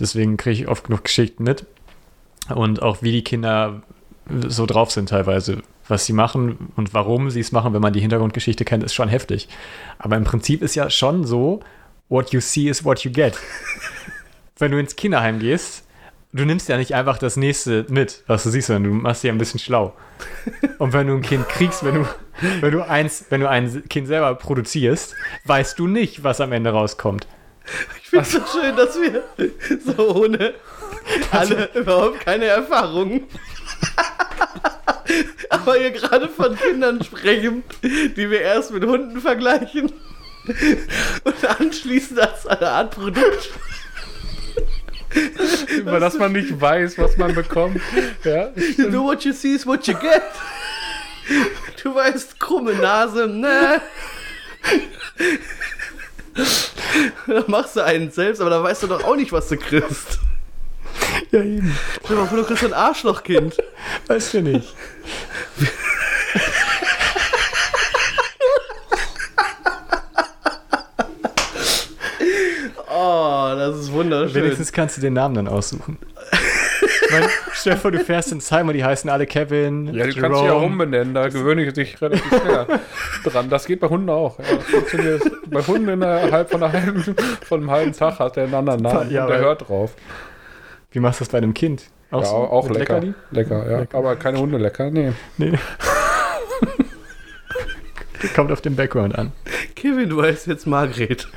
[0.00, 1.66] deswegen kriege ich oft genug Geschichten mit.
[2.52, 3.82] Und auch wie die Kinder
[4.46, 5.62] so drauf sind teilweise.
[5.86, 9.08] Was sie machen und warum sie es machen, wenn man die Hintergrundgeschichte kennt, ist schon
[9.08, 9.48] heftig.
[9.98, 11.60] Aber im Prinzip ist ja schon so,
[12.08, 13.38] what you see is what you get.
[14.58, 15.84] wenn du ins Kinderheim gehst,
[16.32, 19.32] du nimmst ja nicht einfach das nächste mit, was du siehst, sondern du machst dir
[19.32, 19.94] ein bisschen schlau.
[20.78, 22.08] Und wenn du ein Kind kriegst, wenn du,
[22.60, 25.14] wenn du eins, wenn du ein Kind selber produzierst,
[25.44, 27.26] weißt du nicht, was am Ende rauskommt.
[28.02, 29.24] Ich finde es so schön, dass wir
[29.84, 30.54] so ohne
[31.30, 33.22] alle überhaupt keine Erfahrung.
[35.50, 39.92] Aber hier gerade von Kindern sprechen, die wir erst mit Hunden vergleichen
[41.24, 43.50] und anschließend als eine Art Produkt.
[45.70, 47.80] Über das man nicht weiß, was man bekommt.
[48.24, 50.22] Ja, You know what you see is what you get.
[51.82, 53.80] Du weißt, krumme Nase, ne?
[57.26, 60.20] Da machst du einen selbst, aber da weißt du doch auch nicht, was du kriegst.
[61.30, 61.76] Ja, eben.
[62.04, 63.56] Stell dir mal vor, du kriegst ein Arschlochkind.
[64.06, 64.74] Weißt du nicht.
[72.90, 74.42] Oh, das ist wunderschön.
[74.42, 75.98] Wenigstens kannst du den Namen dann aussuchen.
[77.04, 79.94] Ich meine, stell dir vor, du fährst ins Heim und die heißen alle Kevin.
[79.94, 82.66] Ja, du kannst dich ja umbenennen, da gewöhne ich dich relativ schnell
[83.24, 83.48] dran.
[83.48, 84.38] Das geht bei Hunden auch.
[84.38, 85.22] Ja, funktioniert.
[85.46, 87.02] bei Hunden innerhalb von, einer halben,
[87.46, 89.92] von einem halben Tag hat der einen anderen Namen Ja, und der hört drauf.
[90.90, 91.84] Wie machst du das bei einem Kind?
[92.10, 93.00] Ja, so auch lecker.
[93.00, 93.14] Leckerli?
[93.30, 93.86] Lecker, ja.
[93.92, 95.12] Aber keine Hunde lecker, nee.
[95.36, 95.52] Nee.
[98.34, 99.32] Kommt auf den Background an.
[99.76, 101.28] Kevin, du heißt jetzt Margret.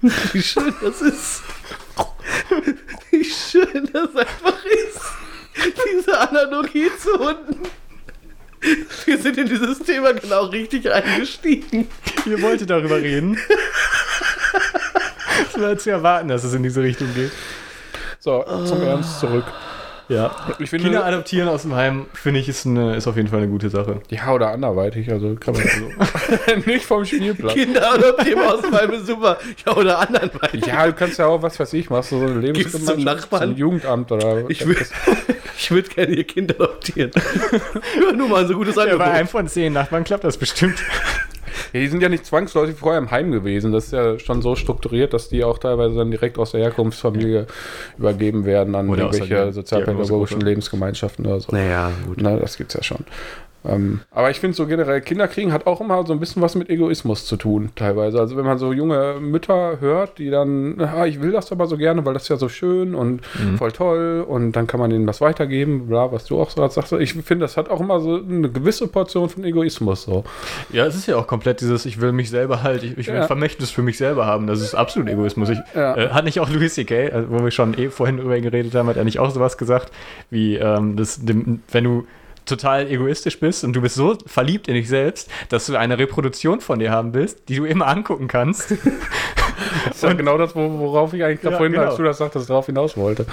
[0.32, 1.42] Wie schön das ist.
[3.10, 5.00] Wie schön das einfach ist.
[5.90, 7.62] Diese Analogie zu Hunden.
[9.06, 11.88] Wir sind in dieses Thema genau richtig eingestiegen.
[12.26, 13.38] Ihr wolltet darüber reden.
[15.54, 17.32] Es war zu erwarten, dass es in diese Richtung geht.
[18.20, 19.44] So, zum Ernst zurück.
[20.06, 20.30] Ja.
[20.58, 23.38] Ich finde, Kinder adoptieren aus dem Heim, finde ich, ist, eine, ist auf jeden Fall
[23.38, 24.02] eine gute Sache.
[24.10, 26.70] ja, oder anderweitig, also kann man so.
[26.70, 27.54] nicht vom Spielplatz.
[27.54, 29.38] Kinder adoptieren aus meinem super.
[29.64, 30.60] Ja, oder anderen beiden.
[30.60, 33.04] Ja, du kannst ja auch, was weiß ich, machst du so eine Gehst zum Lebensgemeinschaft,
[33.32, 33.48] Nachbarn?
[33.50, 34.60] zum Jugendamt oder Ich
[35.70, 37.10] würde gerne ihr Kind adoptieren.
[38.14, 39.08] Nur mal so gutes Ja, bei Angebot.
[39.14, 40.78] einem von zehn Nachbarn klappt das bestimmt.
[41.74, 43.72] Ja, die sind ja nicht zwangsläufig vorher im Heim gewesen.
[43.72, 47.48] Das ist ja schon so strukturiert, dass die auch teilweise dann direkt aus der Herkunftsfamilie
[47.98, 50.40] übergeben werden an Oder irgendwelche sozialpädagogischen.
[50.40, 51.50] Lebensgemeinschaften oder so.
[51.50, 52.18] naja, gut.
[52.20, 53.04] Na, das gibt's ja schon.
[53.66, 56.68] Ähm, aber ich finde so generell, Kinderkriegen hat auch immer so ein bisschen was mit
[56.68, 58.20] Egoismus zu tun, teilweise.
[58.20, 61.76] Also wenn man so junge Mütter hört, die dann, ah, ich will das aber so
[61.76, 63.56] gerne, weil das ist ja so schön und Mhm.
[63.56, 66.92] voll toll und dann kann man denen was weitergeben, bla, was du auch so sagst.
[66.92, 70.24] Ich finde, das hat auch immer so eine gewisse Portion von Egoismus so.
[70.70, 73.14] Ja, es ist ja auch komplett dieses, ich will mich selber halt, ich, ich will
[73.14, 73.22] Ja.
[73.22, 74.46] ein Vermächtnis für mich selber haben.
[74.46, 75.48] Das ist absolut Egoismus.
[75.48, 75.96] Ich, Ja.
[75.96, 78.88] äh, hat nicht auch Louis C.K., also wo wir schon eh vorhin drüber geredet haben,
[78.88, 79.90] hat er nicht auch sowas gesagt,
[80.30, 82.06] wie, ähm, das, dem, wenn du
[82.46, 86.60] total egoistisch bist und du bist so verliebt in dich selbst, dass du eine Reproduktion
[86.60, 88.70] von dir haben willst, die du immer angucken kannst.
[88.70, 88.78] Das
[89.96, 91.86] ist ja genau das, wo- worauf ich eigentlich gerade Ja, vorhin, genau.
[91.86, 93.24] als du das sagtest, darauf hinaus wollte.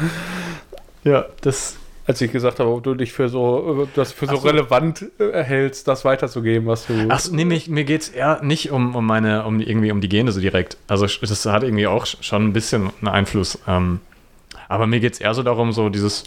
[1.04, 1.76] ja, das
[2.08, 4.48] Als ich gesagt habe, ob du dich für so, das für so, so.
[4.48, 6.94] relevant äh, erhältst, das weiterzugeben, was du.
[7.10, 10.02] Ach, so, nee, mich, mir geht es eher nicht um, um meine, um irgendwie um
[10.02, 10.78] die Gene so direkt.
[10.88, 13.60] Also das hat irgendwie auch sch- schon ein bisschen einen Einfluss.
[13.68, 14.00] Ähm,
[14.68, 16.24] aber mir geht es eher so darum, so dieses,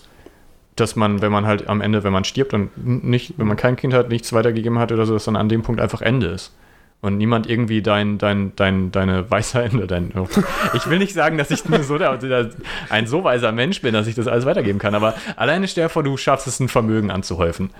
[0.76, 2.70] dass man, wenn man halt am Ende, wenn man stirbt und
[3.05, 5.62] nicht, wenn man kein Kind hat, nichts weitergegeben hat oder so, dass dann an dem
[5.62, 6.52] Punkt einfach Ende ist.
[7.01, 10.26] Und niemand irgendwie dein, dein, dein, deine Weisheit, dein, oh.
[10.72, 12.51] ich will nicht sagen, dass ich nur so der, der,
[12.88, 15.90] ein so weiser Mensch bin, dass ich das alles weitergeben kann, aber alleine stell dir
[15.90, 17.70] vor, du schaffst es, ein Vermögen anzuhäufen.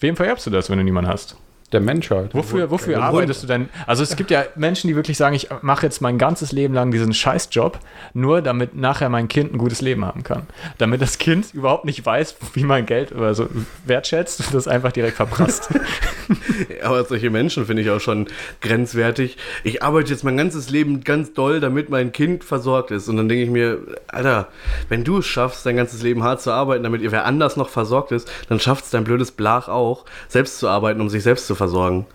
[0.00, 1.36] Wem vererbst du das, wenn du niemanden hast?
[1.72, 2.34] Der Menschheit.
[2.34, 3.68] Wofür, wofür arbeitest du denn?
[3.86, 6.90] Also es gibt ja Menschen, die wirklich sagen, ich mache jetzt mein ganzes Leben lang
[6.90, 7.78] diesen Scheißjob,
[8.14, 10.42] nur damit nachher mein Kind ein gutes Leben haben kann.
[10.78, 13.48] Damit das Kind überhaupt nicht weiß, wie man Geld oder so
[13.84, 15.68] wertschätzt und das einfach direkt verprasst.
[16.82, 18.26] Aber solche Menschen finde ich auch schon
[18.60, 19.36] grenzwertig.
[19.64, 23.08] Ich arbeite jetzt mein ganzes Leben ganz doll, damit mein Kind versorgt ist.
[23.08, 23.78] Und dann denke ich mir,
[24.08, 24.48] Alter,
[24.88, 27.68] wenn du es schaffst, dein ganzes Leben hart zu arbeiten, damit ihr wer anders noch
[27.68, 31.46] versorgt ist, dann schafft es dein blödes Blach auch, selbst zu arbeiten, um sich selbst
[31.46, 32.06] zu versorgen.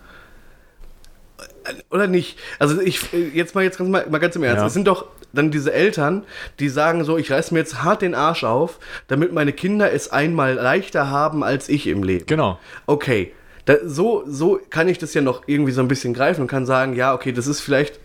[1.90, 2.38] Oder nicht?
[2.58, 4.60] Also ich jetzt mal jetzt ganz mal, mal ganz im Ernst.
[4.60, 4.66] Ja.
[4.66, 6.24] Es sind doch dann diese Eltern,
[6.58, 10.10] die sagen so, ich reiß mir jetzt hart den Arsch auf, damit meine Kinder es
[10.10, 12.26] einmal leichter haben als ich im Leben.
[12.26, 12.58] genau.
[12.86, 13.32] Okay,
[13.64, 16.66] da, so, so kann ich das ja noch irgendwie so ein bisschen greifen und kann
[16.66, 18.00] sagen, ja, okay, das ist vielleicht,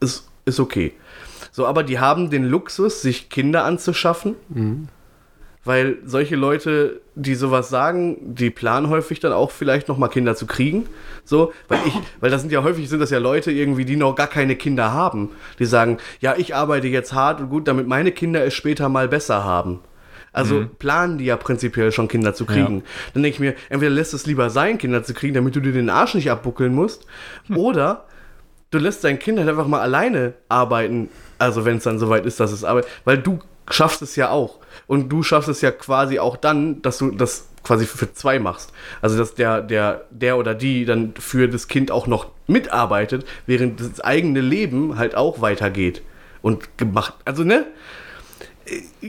[0.00, 0.92] ist, ist okay.
[1.50, 4.36] So, aber die haben den Luxus, sich Kinder anzuschaffen,
[5.64, 10.34] weil solche Leute, die sowas sagen, die planen häufig dann auch vielleicht noch mal Kinder
[10.34, 10.86] zu kriegen.
[11.24, 14.16] So, weil ich, weil das sind ja häufig sind das ja Leute irgendwie, die noch
[14.16, 15.30] gar keine Kinder haben.
[15.58, 19.08] Die sagen, ja, ich arbeite jetzt hart und gut, damit meine Kinder es später mal
[19.08, 19.80] besser haben.
[20.32, 22.82] Also planen die ja prinzipiell schon Kinder zu kriegen.
[23.12, 25.72] Dann denke ich mir, entweder lässt es lieber sein, Kinder zu kriegen, damit du dir
[25.72, 27.06] den Arsch nicht abbuckeln musst,
[27.54, 28.06] oder
[28.70, 32.40] du lässt dein Kind halt einfach mal alleine arbeiten, also wenn es dann soweit ist,
[32.40, 33.40] dass es arbeitet, weil du
[33.70, 34.58] schaffst es ja auch.
[34.86, 38.72] Und du schaffst es ja quasi auch dann, dass du das quasi für zwei machst.
[39.00, 43.80] Also dass der, der, der oder die dann für das Kind auch noch mitarbeitet, während
[43.80, 46.02] das eigene Leben halt auch weitergeht.
[46.42, 47.66] Und gemacht, also ne?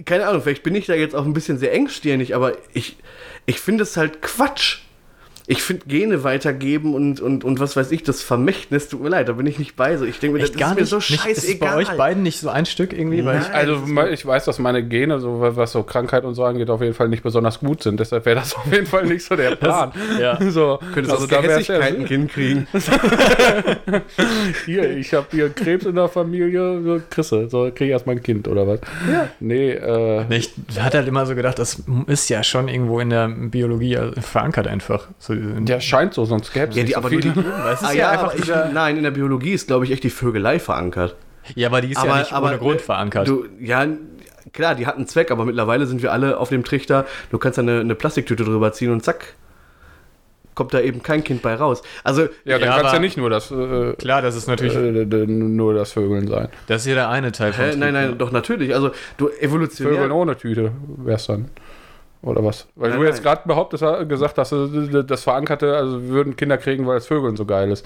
[0.06, 2.98] Keine Ahnung, vielleicht bin ich da jetzt auch ein bisschen sehr engstirnig, aber ich,
[3.46, 4.83] ich finde es halt Quatsch.
[5.46, 9.28] Ich finde Gene weitergeben und, und, und was weiß ich, das Vermächtnis, tut mir leid,
[9.28, 9.98] da bin ich nicht bei.
[9.98, 10.90] So, ich denke mir, das Echt gar ist mir nicht.
[10.90, 11.70] so nicht ist es scheißegal.
[11.70, 13.26] bei euch beiden nicht so ein Stück irgendwie?
[13.26, 13.50] Weil ich.
[13.54, 16.94] Also ich weiß, dass meine Gene, so was so Krankheit und so angeht, auf jeden
[16.94, 18.00] Fall nicht besonders gut sind.
[18.00, 19.92] Deshalb wäre das auf jeden Fall nicht so der Plan.
[20.20, 20.40] ja.
[20.54, 22.68] So, Könntest also du Gehässigkeit ein Kind kriegen.
[24.66, 28.22] hier, ich habe hier Krebs in der Familie, so Chrisse, so kriege ich erst mein
[28.22, 28.80] Kind oder was?
[29.12, 29.30] Ja.
[29.40, 33.28] Nee, äh, Ich hatte halt immer so gedacht, das ist ja schon irgendwo in der
[33.30, 35.08] Biologie äh, verankert einfach.
[35.20, 37.22] So, der scheint so, sonst gäbe es Ja, nicht die, so aber viele.
[37.32, 37.40] die,
[37.84, 40.10] ah, ja einfach aber ich, dieser- nein, in der Biologie ist, glaube ich, echt die
[40.10, 41.16] Vögelei verankert.
[41.56, 43.28] ja, aber die ist ja nicht ohne Grund verankert.
[43.28, 43.86] Du, ja,
[44.54, 47.58] klar, die hat einen Zweck, aber mittlerweile sind wir alle auf dem Trichter, du kannst
[47.58, 49.34] da eine, eine Plastiktüte drüber ziehen und zack,
[50.56, 51.82] kommt da eben kein Kind bei raus.
[52.04, 54.48] Also, Ja, dann Ja, kann es aber- ja nicht nur das, äh, Klar, das ist
[54.48, 56.48] natürlich, äh, nur das Vögeln sein.
[56.68, 58.74] das ist ja der eine Teil von hä, nein, nein, doch natürlich.
[58.76, 59.94] Also, du evolutionär.
[59.94, 61.50] Vögeln ohne Tüte wär's dann.
[62.24, 62.68] Oder was?
[62.76, 66.36] Weil Nein, du jetzt gerade behauptest, äh, gesagt hast, äh, das Verankerte, also wir würden
[66.36, 67.86] Kinder kriegen, weil das Vögeln so geil ist.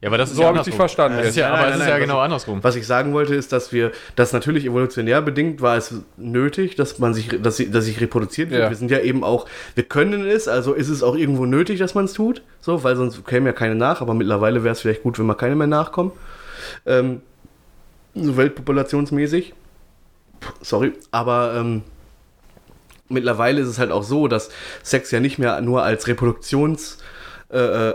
[0.00, 1.18] Ja, aber das ist So ja habe ich dich verstanden.
[1.18, 2.62] Das ist ja, Nein, aber es ist nein, ja was genau ich- andersrum.
[2.62, 7.00] Was ich sagen wollte, ist, dass wir, das natürlich evolutionär bedingt war es nötig, dass
[7.00, 8.62] man sich, dass, sie- dass sich reproduziert wird.
[8.62, 8.68] Ja.
[8.70, 11.96] Wir sind ja eben auch, wir können es, also ist es auch irgendwo nötig, dass
[11.96, 15.02] man es tut, so, weil sonst käme ja keine nach, aber mittlerweile wäre es vielleicht
[15.02, 16.12] gut, wenn mal keine mehr nachkommen.
[16.86, 17.22] Ähm,
[18.14, 19.52] so weltpopulationsmäßig.
[20.60, 21.82] Sorry, aber ähm,
[23.08, 24.50] mittlerweile ist es halt auch so, dass
[24.82, 26.98] Sex ja nicht mehr nur als Reproduktions-
[27.50, 27.94] äh, äh,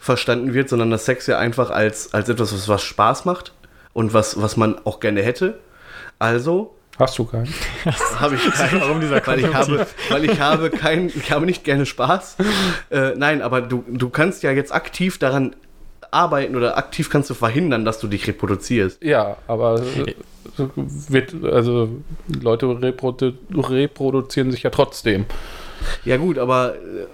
[0.00, 3.52] verstanden wird, sondern dass Sex ja einfach als, als etwas, was, was Spaß macht
[3.92, 5.58] und was, was man auch gerne hätte.
[6.18, 7.52] Also Hast du keinen?
[8.18, 11.64] habe ich keinen, Warum dieser weil ich habe, weil ich habe kein, ich habe nicht
[11.64, 12.36] gerne Spaß.
[12.90, 15.54] Äh, nein, aber du, du kannst ja jetzt aktiv daran
[16.14, 19.02] arbeiten oder aktiv kannst du verhindern, dass du dich reproduzierst.
[19.02, 19.82] Ja, aber
[21.08, 21.88] wird, also
[22.28, 25.26] Leute reprodu reproduzieren sich ja trotzdem.
[26.04, 27.06] Ja gut, aber äh,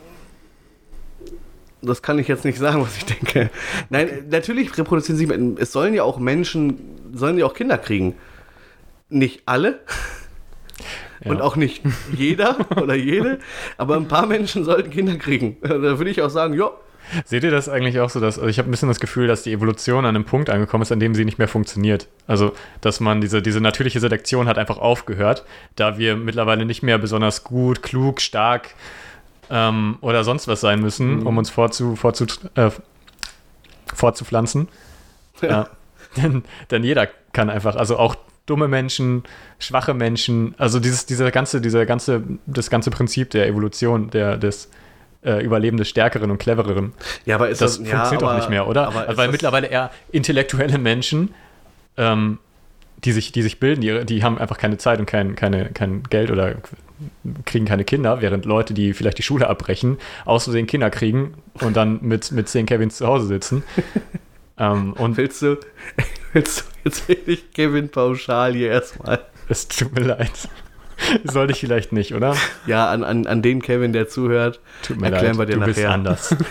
[1.83, 3.51] das kann ich jetzt nicht sagen, was ich denke.
[3.89, 6.79] Nein, natürlich reproduzieren sich, es sollen ja auch Menschen,
[7.15, 8.15] sollen ja auch Kinder kriegen.
[9.09, 9.81] Nicht alle
[11.25, 11.33] Ja.
[11.33, 11.83] und auch nicht
[12.17, 13.39] jeder oder jede,
[13.77, 15.57] aber ein paar Menschen sollten Kinder kriegen.
[15.63, 16.71] Da würde ich auch sagen, ja,
[17.25, 19.43] Seht ihr das eigentlich auch so, dass, also ich habe ein bisschen das Gefühl, dass
[19.43, 22.09] die Evolution an einem Punkt angekommen ist, an dem sie nicht mehr funktioniert.
[22.27, 25.45] Also, dass man diese, diese natürliche Selektion hat einfach aufgehört,
[25.77, 28.75] da wir mittlerweile nicht mehr besonders gut, klug, stark
[29.51, 32.71] ähm, oder sonst was sein müssen, um uns vorzu, vorzu, äh,
[33.95, 34.69] fortzupflanzen.
[35.43, 35.69] Ja.
[36.17, 38.17] denn, denn jeder kann einfach, also auch
[38.47, 39.23] dumme Menschen,
[39.59, 44.71] schwache Menschen, also dieses, dieser ganze, dieser ganze, das ganze Prinzip der Evolution, der, des
[45.25, 46.93] äh, Überleben des Stärkeren und Clevereren,
[47.27, 48.89] ja, aber ist das das, funktioniert ja, doch aber- nicht mehr, oder?
[48.95, 51.35] Also, weil mittlerweile eher intellektuelle Menschen,
[51.97, 52.39] ähm,
[53.05, 56.03] die, sich, die sich bilden, die, die haben einfach keine Zeit und kein, keine, kein
[56.05, 56.57] Geld oder
[57.47, 61.77] kriegen keine Kinder, während Leute, die vielleicht die Schule abbrechen, aus Versehen Kinder kriegen und
[61.77, 63.63] dann mit, mit zehn Kevins zu Hause sitzen.
[64.59, 65.57] ähm, und Willst du,
[66.35, 69.21] willst du jetzt wirklich Kevin pauschal hier erstmal?
[69.49, 70.49] es tut mir leid.
[71.25, 72.37] Sollte ich vielleicht nicht, oder?
[72.67, 75.65] Ja, an, an, an den Kevin, der zuhört, Tut mir erklären leid, wir dir du
[75.67, 75.91] bist nachher.
[75.93, 76.35] anders.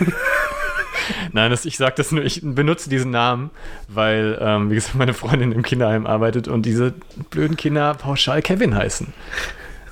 [1.32, 3.50] Nein, das, ich sage das nur, ich benutze diesen Namen,
[3.88, 6.94] weil, ähm, wie gesagt, meine Freundin im Kinderheim arbeitet und diese
[7.30, 9.12] blöden Kinder pauschal Kevin heißen.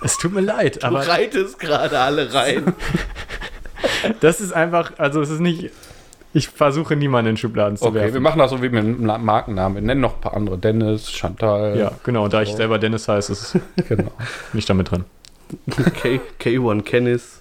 [0.03, 2.73] Es tut mir leid, Du aber reitest gerade alle rein.
[4.21, 5.71] das ist einfach, also es ist nicht,
[6.35, 8.23] ich versuche niemanden in Schubladen zu Okay, wir werfen.
[8.23, 9.77] machen das so wie mit dem Na- Markennamen.
[9.77, 10.59] Wir nennen noch ein paar andere.
[10.59, 11.77] Dennis, Chantal.
[11.79, 12.57] Ja, genau, und da ich So.
[12.59, 14.11] selber Dennis heiße, ist es genau.
[14.53, 15.05] nicht damit drin.
[16.03, 17.41] K, K1 Kennis,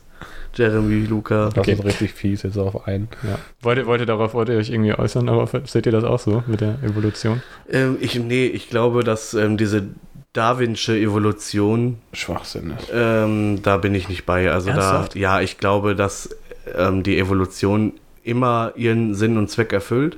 [0.56, 1.50] Jeremy, Luca.
[1.50, 1.74] Das Okay.
[1.74, 3.10] ist richtig fies jetzt auf einen.
[3.24, 3.38] Ja.
[3.62, 6.20] Wollt, ihr, wollt ihr darauf, wollt ihr euch irgendwie äußern, aber seht ihr das auch
[6.20, 7.42] so mit der Evolution?
[7.70, 9.84] Ähm, ich, nee, ich glaube, dass ähm, diese
[10.34, 12.90] Darwinsche Evolution, Schwachsinn ist.
[12.94, 14.52] ähm, da bin ich nicht bei.
[14.52, 15.16] Also Ernsthaft?
[15.16, 16.30] da, ja, ich glaube, dass
[16.78, 17.94] ähm, die Evolution
[18.28, 20.18] immer ihren Sinn und Zweck erfüllt.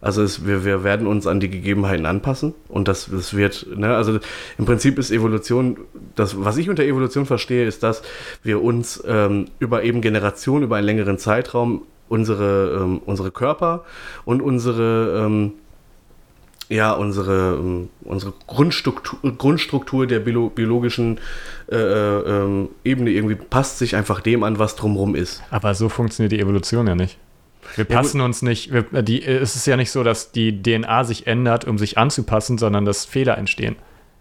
[0.00, 3.96] Also es, wir, wir werden uns an die Gegebenheiten anpassen und das, das wird, ne,
[3.96, 4.20] also
[4.56, 5.76] im Prinzip ist Evolution,
[6.14, 8.02] das, was ich unter Evolution verstehe, ist, dass
[8.44, 13.84] wir uns ähm, über eben Generationen, über einen längeren Zeitraum unsere, ähm, unsere Körper
[14.24, 15.52] und unsere, ähm,
[16.68, 21.18] ja, unsere, ähm, unsere Grundstruktur, Grundstruktur der biolo biologischen
[21.70, 25.42] äh, äh, ähm, Ebene irgendwie passt sich einfach dem an, was drumherum ist.
[25.50, 27.18] Aber so funktioniert die Evolution ja nicht.
[27.76, 30.62] Wir Ja, passen uns nicht, wir, äh, die, es ist ja nicht so, dass die
[30.62, 33.76] DNA sich ändert, um sich anzupassen, sondern dass Fehler entstehen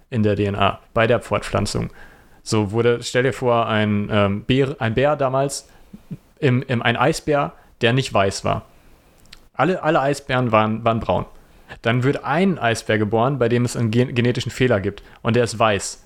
[0.09, 1.89] in der DNA bei der Fortpflanzung.
[2.43, 5.67] So wurde, stell dir vor, ein, ähm, Bär, ein Bär damals,
[6.39, 8.65] im, im, ein Eisbär, der nicht weiß war.
[9.53, 11.25] Alle, alle Eisbären waren, waren braun.
[11.81, 15.43] Dann wird ein Eisbär geboren, bei dem es einen gen genetischen Fehler gibt und der
[15.43, 16.03] ist weiß.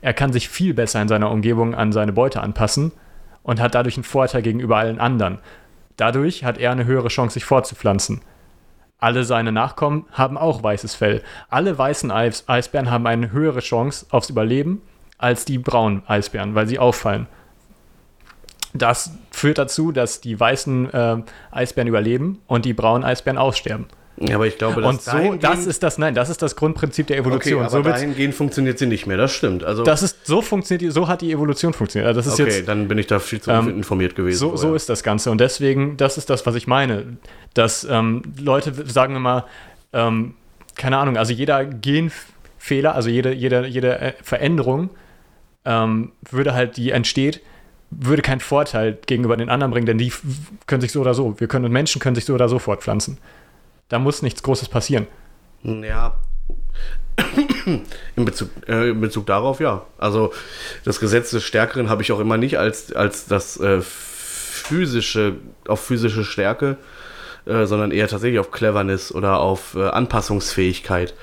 [0.00, 2.92] Er kann sich viel besser in seiner Umgebung an seine Beute anpassen
[3.42, 5.38] und hat dadurch einen Vorteil gegenüber allen anderen.
[5.96, 8.20] Dadurch hat er eine höhere Chance, sich fortzupflanzen.
[8.98, 11.22] Alle seine Nachkommen haben auch weißes Fell.
[11.48, 14.82] Alle weißen Eis Eisbären haben eine höhere Chance aufs Überleben
[15.18, 17.26] als die braunen Eisbären, weil sie auffallen.
[18.72, 21.22] Das führt dazu, dass die weißen äh,
[21.52, 23.86] Eisbären überleben und die braunen Eisbären aussterben.
[24.16, 27.08] Ja, aber ich glaube, dass Und so, das ist das, nein, das ist das Grundprinzip
[27.08, 27.60] der okay, Evolution.
[27.62, 29.64] aber so, dahingehend funktioniert sie nicht mehr, das stimmt.
[29.64, 32.06] Also, das ist, so funktioniert, so hat die Evolution funktioniert.
[32.08, 34.38] Also das ist okay, jetzt dann bin ich da viel zu Ähm, informiert gewesen.
[34.38, 35.30] So, so ist das Ganze.
[35.30, 37.16] Und deswegen, das ist das, was ich meine.
[37.54, 39.46] Dass ähm, Leute sagen immer,
[39.92, 40.34] ähm,
[40.76, 44.90] keine Ahnung, also jeder Genfehler, also jede, jede, jede äh, Veränderung
[45.64, 47.40] ähm, würde halt, die entsteht,
[47.90, 50.12] würde keinen Vorteil gegenüber den anderen bringen, denn die
[50.66, 53.18] können sich so oder so, wir können Menschen können sich so oder so fortpflanzen.
[53.88, 55.06] Da muss nichts Großes passieren.
[55.62, 56.14] Ja.
[58.16, 59.86] In Bezug, äh, in Bezug darauf, ja.
[59.98, 60.32] Also
[60.84, 65.36] das Gesetz des Stärkeren habe ich auch immer nicht als, als das äh, physische,
[65.68, 66.76] auf physische Stärke,
[67.46, 71.14] äh, sondern eher tatsächlich auf Cleverness oder auf äh, Anpassungsfähigkeit.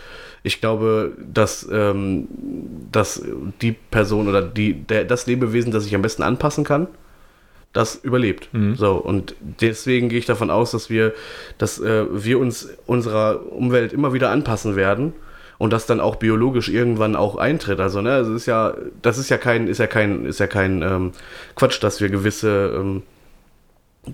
[0.44, 2.28] Ich glaube, dass, ähm,
[2.92, 3.22] dass
[3.62, 6.88] die Person oder die, der, das Lebewesen, das sich am besten anpassen kann,
[7.74, 8.50] das überlebt.
[8.76, 11.14] So, und deswegen gehe ich davon aus, dass wir,
[11.58, 15.14] dass äh, wir uns unserer Umwelt immer wieder anpassen werden
[15.58, 17.80] und das dann auch biologisch irgendwann auch eintritt.
[17.80, 20.82] Also, ne, es ist ja, das ist ja kein, ist ja kein, ist ja kein
[20.82, 21.12] ähm,
[21.56, 23.04] Quatsch, dass wir gewisse ähm,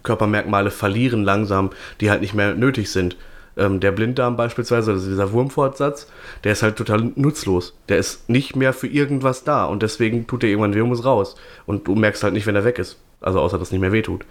[0.03, 1.71] Körpermerkmale verlieren langsam,
[2.01, 3.15] die halt nicht mehr nötig sind.
[3.55, 6.07] Ähm, der Blinddarm beispielsweise, also dieser Wurmfortsatz,
[6.43, 7.75] der ist halt total nutzlos.
[7.89, 11.35] Der ist nicht mehr für irgendwas da und deswegen tut der irgendwann muss raus.
[11.65, 12.97] Und du merkst halt nicht, wenn er weg ist.
[13.21, 14.25] Also außer, dass es nicht mehr wehtut.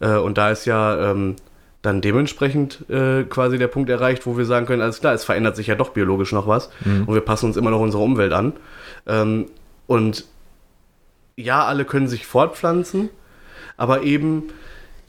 [0.00, 1.36] Äh, und da ist ja ähm,
[1.82, 5.56] dann dementsprechend äh, quasi der Punkt erreicht, wo wir sagen können, alles klar, es verändert
[5.56, 8.54] sich ja doch biologisch noch was und wir passen uns immer noch unserer Umwelt an.
[9.06, 9.46] Ähm,
[9.86, 10.24] und
[11.36, 13.10] ja, alle können sich fortpflanzen,
[13.76, 14.48] aber eben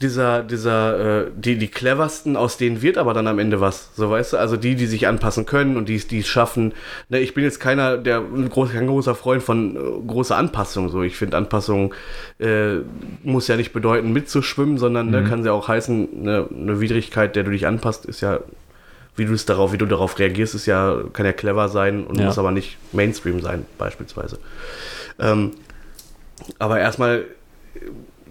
[0.02, 3.90] dieser, dieser, äh, die, die cleversten, aus denen wird aber dann am Ende was.
[3.94, 6.72] So weißt du, also die, die sich anpassen können und die die es schaffen.
[7.10, 10.88] Ne, ich bin jetzt keiner, der ein groß, kein großer Freund von äh, großer Anpassung.
[10.88, 11.94] So, ich finde Anpassung
[12.38, 12.76] äh,
[13.22, 17.42] muss ja nicht bedeuten mitzuschwimmen, sondern ne, kann ja auch heißen, ne, eine Widrigkeit, der
[17.42, 18.40] du dich anpasst, ist ja,
[19.16, 22.18] wie du es darauf, wie du darauf reagierst, ist ja, kann ja clever sein und
[22.18, 22.26] Ja.
[22.26, 24.38] muss aber nicht Mainstream sein, beispielsweise.
[25.18, 25.50] Ähm,
[26.58, 27.26] aber erstmal,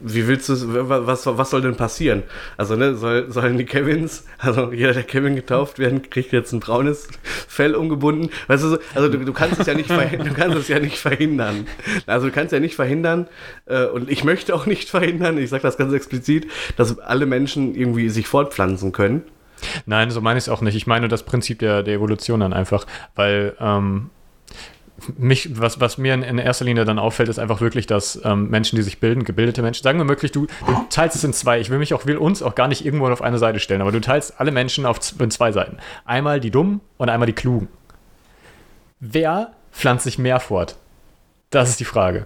[0.01, 0.55] wie willst du
[0.89, 2.23] was, was soll denn passieren?
[2.57, 6.59] Also, ne, soll, sollen die Kevins, also jeder, der Kevin getauft werden, kriegt jetzt ein
[6.59, 7.07] braunes
[7.47, 8.29] Fell umgebunden.
[8.47, 10.79] Weißt du, so, also du, du kannst es ja nicht verhindern, du kannst es ja
[10.79, 11.67] nicht verhindern.
[12.05, 13.27] Also du kannst ja nicht verhindern,
[13.65, 16.47] äh, und ich möchte auch nicht verhindern, ich sage das ganz explizit,
[16.77, 19.23] dass alle Menschen irgendwie sich fortpflanzen können.
[19.85, 20.75] Nein, so meine ich es auch nicht.
[20.75, 22.85] Ich meine das Prinzip der, der Evolution dann einfach,
[23.15, 24.09] weil ähm,
[25.17, 28.49] mich, was, was mir in, in erster Linie dann auffällt, ist einfach wirklich, dass ähm,
[28.49, 31.59] Menschen, die sich bilden, gebildete Menschen, sagen wir wirklich, du, du teilst es in zwei.
[31.59, 33.91] Ich will mich auch, will uns auch gar nicht irgendwo auf eine Seite stellen, aber
[33.91, 35.77] du teilst alle Menschen auf in zwei Seiten.
[36.05, 37.67] Einmal die Dummen und einmal die Klugen.
[38.99, 40.75] Wer pflanzt sich mehr fort?
[41.49, 42.25] Das ist die Frage.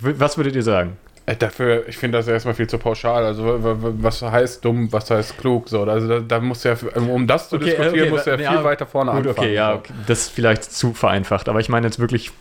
[0.00, 0.96] Was würdet ihr sagen?
[1.26, 3.24] Äh, Dafür, ich finde das erstmal viel zu pauschal.
[3.24, 3.44] Also,
[4.02, 5.68] was heißt dumm, was heißt klug?
[5.68, 8.52] So, also, da, da muss ja, um das zu Okay, diskutieren, okay, muss ja ja,
[8.52, 9.38] viel weiter vorne Gut, anfangen.
[9.38, 12.32] okay, ja, okay, das ist vielleicht zu vereinfacht, aber ich meine jetzt wirklich,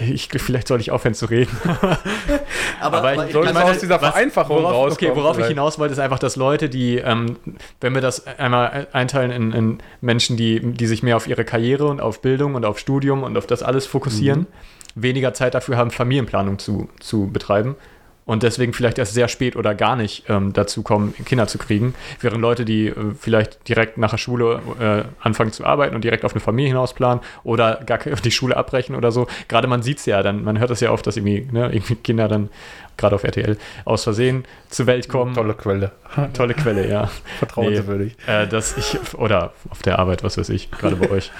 [0.00, 1.50] ich, vielleicht soll ich aufhören zu reden.
[2.80, 5.48] Aber, Aber ich ich- das aus dieser Vereinfachung worauf, rauskommen Okay, worauf ich vielleicht.
[5.50, 7.36] hinaus wollte, ist einfach, dass Leute, die, ähm,
[7.80, 11.86] wenn wir das einmal einteilen in, in Menschen, die, die sich mehr auf ihre Karriere
[11.86, 14.46] und auf Bildung und auf Studium und auf das alles fokussieren,
[14.94, 17.76] weniger Zeit dafür haben, Familienplanung zu, zu betreiben
[18.24, 21.94] und deswegen vielleicht erst sehr spät oder gar nicht ähm, dazu kommen, Kinder zu kriegen,
[22.20, 26.24] während Leute, die äh, vielleicht direkt nach der Schule äh, anfangen zu arbeiten und direkt
[26.24, 29.26] auf eine Familie hinausplanen oder gar die Schule abbrechen oder so.
[29.48, 31.96] Gerade man sieht es ja, dann, man hört es ja oft, dass irgendwie, ne, irgendwie
[31.96, 32.48] Kinder dann,
[32.96, 35.34] gerade auf RTL, aus Versehen zur Welt kommen.
[35.34, 35.92] Tolle Quelle.
[36.34, 37.10] Tolle Quelle, ja.
[37.38, 38.16] Vertrauenswürdig.
[38.26, 41.32] Äh, dass ich, oder auf der Arbeit, was weiß ich, gerade bei euch.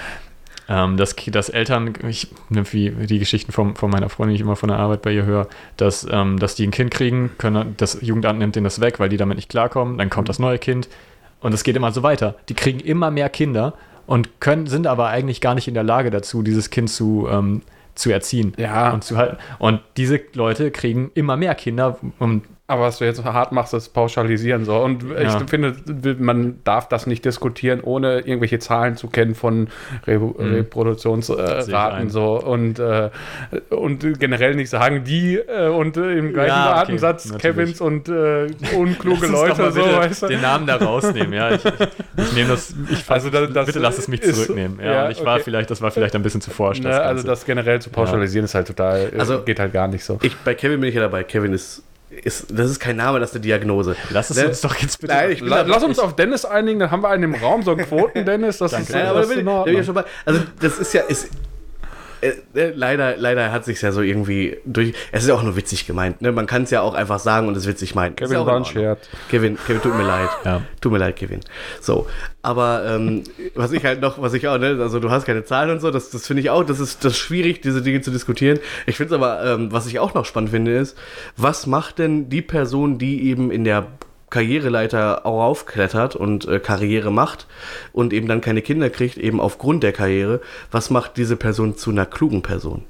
[0.75, 4.57] Ähm, dass, dass Eltern, ich, wie die Geschichten von, von meiner Freundin, die ich immer
[4.57, 5.47] von der Arbeit bei ihr höre,
[5.77, 9.11] dass, ähm, dass die ein Kind kriegen, können, das Jugendamt nimmt denen das weg, weil
[9.11, 10.89] die damit nicht klarkommen, dann kommt das neue Kind
[11.41, 12.37] und es geht immer so weiter.
[12.49, 13.75] Die kriegen immer mehr Kinder
[14.07, 17.61] und können, sind aber eigentlich gar nicht in der Lage dazu, dieses Kind zu, ähm,
[17.95, 18.93] zu erziehen Ja.
[18.93, 19.37] und zu halten.
[19.59, 23.91] Und diese Leute kriegen immer mehr Kinder und Aber was du jetzt hart machst, ist
[23.91, 24.77] pauschalisieren so.
[24.79, 25.21] Und Ja.
[25.43, 25.75] ich finde,
[26.19, 29.69] man darf das nicht diskutieren, ohne irgendwelche Zahlen zu kennen von
[30.07, 32.09] Re Reproduktionsraten Sehe ich ein.
[32.11, 33.11] so und, äh,
[33.71, 37.43] und generell nicht sagen, die äh, und äh, im gleichen Ja, okay, Atemsatz natürlich.
[37.43, 40.27] Kevins und äh, unkluge Lass uns doch Leute mal so, weißt du?
[40.29, 41.51] den Namen da rausnehmen, ja.
[41.55, 41.73] Ich, ich,
[42.17, 44.79] ich nehme das, ich Also das- das bitte lass es mich ist- zurücknehmen.
[44.83, 45.43] Ja, ja, und ich war okay.
[45.45, 46.81] vielleicht, das war vielleicht ein bisschen zu forsch.
[46.81, 50.19] Ne, also das generell zu pauschalisieren ist halt total, also, geht halt gar nicht so.
[50.23, 51.25] ich, bei Kevin bin ich ja dabei.
[51.25, 51.83] Kevin ist,
[52.23, 53.97] ist, das ist kein Name, das ist eine Diagnose.
[54.11, 54.49] Lass es Ne?
[54.49, 55.13] uns doch jetzt bitte.
[55.15, 57.87] Nein, La lass uns auf Dennis einigen, dann haben wir einen im Raum, so einen
[57.87, 58.87] Quoten-Dennis, das Danke.
[58.89, 59.85] ist, Nein, aber das da ist bin, in ich, da bin ich Ordnung.
[59.85, 60.05] schon bei.
[60.27, 61.03] Also, das ist ja.
[61.03, 61.29] Ist,
[62.55, 64.95] leider, leider hat sich ja so irgendwie durch.
[65.11, 66.23] Es ist ja auch nur witzig gemeint.
[66.23, 66.33] Ne?
[66.33, 68.13] Man kann es ja auch einfach sagen und es witzig meinen.
[68.13, 68.83] Ist Kevin ja war ein Ordnung.
[68.83, 69.09] Scherz.
[69.29, 70.29] Kevin, Kevin, tut mir leid.
[70.45, 70.63] Ja.
[70.81, 71.41] Tut mir leid, Kevin.
[71.81, 72.07] So,
[72.43, 73.25] aber ähm,
[73.55, 75.91] was ich halt noch, was ich auch, ne, also du hast keine Zahlen und so,
[75.91, 78.59] das, das finde ich auch, das ist das ist schwierig, diese Dinge zu diskutieren.
[78.87, 80.97] Ich finde es aber, ähm, was ich auch noch spannend finde, ist,
[81.37, 83.87] was macht denn die Person, die eben in der
[84.33, 87.47] Karriereleiter auch aufklettert und äh, Karriere macht
[87.93, 90.41] und eben dann keine Kinder kriegt, eben aufgrund der Karriere,
[90.71, 92.85] was macht diese Person zu einer klugen Person?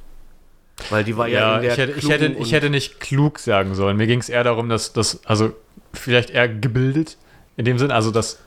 [0.88, 3.38] Weil die war ja, ja, in der ich hätte, ich, hätte, ich hätte nicht klug
[3.38, 3.96] sagen sollen.
[3.96, 5.52] Mir ging es eher darum, dass das, also
[5.92, 7.18] vielleicht eher gebildet,
[7.56, 8.38] in dem Sinn, also dass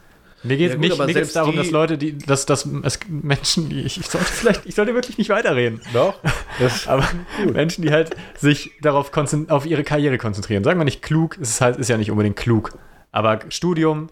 [0.45, 3.81] mir geht Ja, es gut, nicht, darum, dass Leute, die, dass, dass es Menschen, die,
[3.81, 5.81] ich, ich sollte vielleicht, ich sollte wirklich nicht weiterreden.
[5.91, 6.19] Doch.
[6.85, 7.07] Aber
[7.51, 9.11] Menschen, die halt sich darauf
[9.49, 10.63] auf ihre Karriere konzentrieren.
[10.63, 12.77] Sagen wir nicht klug, es ist, halt, ist ja nicht unbedingt klug.
[13.15, 14.09] Aber Studium,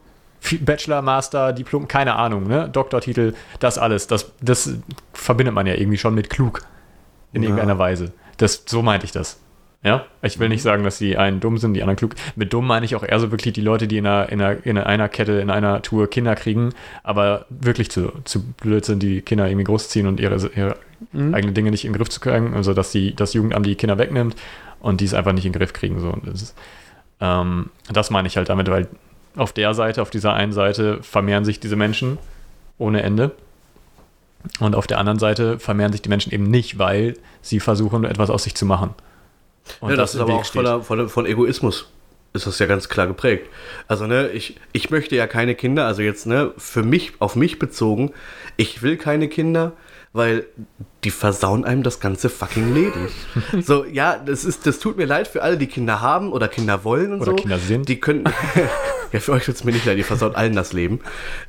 [0.61, 2.69] Bachelor, Master, Diplom, keine Ahnung, ne?
[2.71, 4.75] Doktortitel, das alles, das, das
[5.13, 6.61] verbindet man ja irgendwie schon mit klug.
[7.33, 7.49] In Ja.
[7.49, 8.11] irgendeiner Weise.
[8.37, 9.39] Das, so meinte ich das.
[9.83, 12.15] Ja, ich will nicht sagen, dass die einen dumm sind, die anderen klug.
[12.37, 14.65] Mit dumm meine ich auch eher so wirklich die Leute, die in einer, in einer,
[14.65, 16.69] in einer Kette, in einer Tour Kinder kriegen,
[17.03, 20.77] aber wirklich zu, zu blöd sind, die Kinder irgendwie großziehen und ihre, ihre
[21.13, 22.53] eigenen Dinge nicht in den Griff zu kriegen.
[22.53, 24.35] Also, dass die, das Jugendamt die Kinder wegnimmt
[24.79, 25.99] und die es einfach nicht in den Griff kriegen.
[25.99, 26.09] So.
[26.11, 26.55] Und Das, ist,
[27.19, 28.87] ähm, das meine ich halt damit, weil
[29.35, 32.17] auf der Seite, auf dieser einen Seite vermehren sich diese Menschen
[32.77, 33.31] ohne Ende.
[34.59, 38.29] Und auf der anderen Seite vermehren sich die Menschen eben nicht, weil sie versuchen, etwas
[38.29, 38.93] aus sich zu machen.
[39.79, 41.89] Und ja, das, ist im aber Weg auch voller, voller, von Egoismus.
[42.33, 43.47] Ist das ja ganz klar geprägt.
[43.87, 47.59] Also, ne, ich, ich möchte ja keine Kinder, also jetzt, ne, für mich, auf mich
[47.59, 48.11] bezogen,
[48.57, 49.73] ich will keine Kinder,
[50.13, 50.45] weil
[51.03, 53.09] die versauen einem das ganze fucking Leben.
[53.61, 56.83] so, ja, das ist, das tut mir leid für alle, die Kinder haben oder Kinder
[56.83, 57.35] wollen und Oder so.
[57.35, 57.89] Kinder sind.
[57.89, 58.25] Die können.
[59.11, 61.01] ja, für euch tut es mir nicht leid, ihr versaut allen das Leben.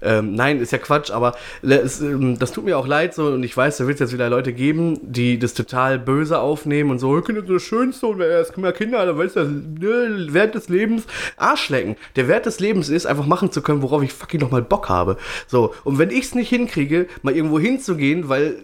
[0.02, 3.42] Ähm, nein, ist ja Quatsch, aber es, ähm, das tut mir auch leid so und
[3.42, 6.98] ich weiß, da wird es jetzt wieder Leute geben, die das total böse aufnehmen und
[6.98, 10.54] so, Kinder sind das Schönste und wer ist mehr Kinder, da weißt du, ne, Wert
[10.54, 11.04] des Lebens,
[11.36, 11.96] Arschlecken.
[12.16, 15.16] Der Wert des Lebens ist, einfach machen zu können, worauf ich fucking nochmal Bock habe.
[15.46, 18.56] So, und wenn ich es nicht hinkriege, mal irgendwo hinzugehen, weil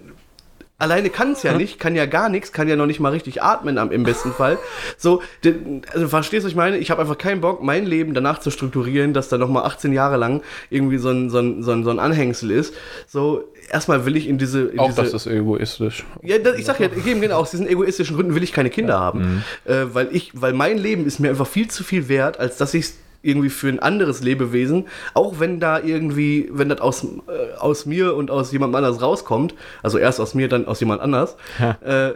[0.80, 3.42] Alleine kann es ja nicht, kann ja gar nichts, kann ja noch nicht mal richtig
[3.42, 4.58] atmen am, im besten Fall.
[4.96, 5.22] So,
[5.92, 6.78] also verstehst du, was ich meine?
[6.78, 9.92] Ich habe einfach keinen Bock, mein Leben danach zu strukturieren, dass da noch mal 18
[9.92, 12.74] Jahre lang irgendwie so ein, so ein, so ein, so ein Anhängsel ist.
[13.06, 14.62] So, erstmal will ich in diese...
[14.62, 16.04] In auch diese, das ist egoistisch.
[16.22, 18.98] ja, das, ich sag ja, eben genau, aus diesen egoistischen Gründen will ich keine Kinder
[18.98, 19.44] haben.
[19.66, 22.72] Äh, weil ich, weil mein Leben ist mir einfach viel zu viel wert, als dass
[22.72, 22.86] ich
[23.22, 28.14] irgendwie für ein anderes Lebewesen, auch wenn da irgendwie, wenn das aus, äh, aus mir
[28.14, 31.36] und aus jemand anders rauskommt, also erst aus mir, dann aus jemand anders,
[31.84, 32.12] äh,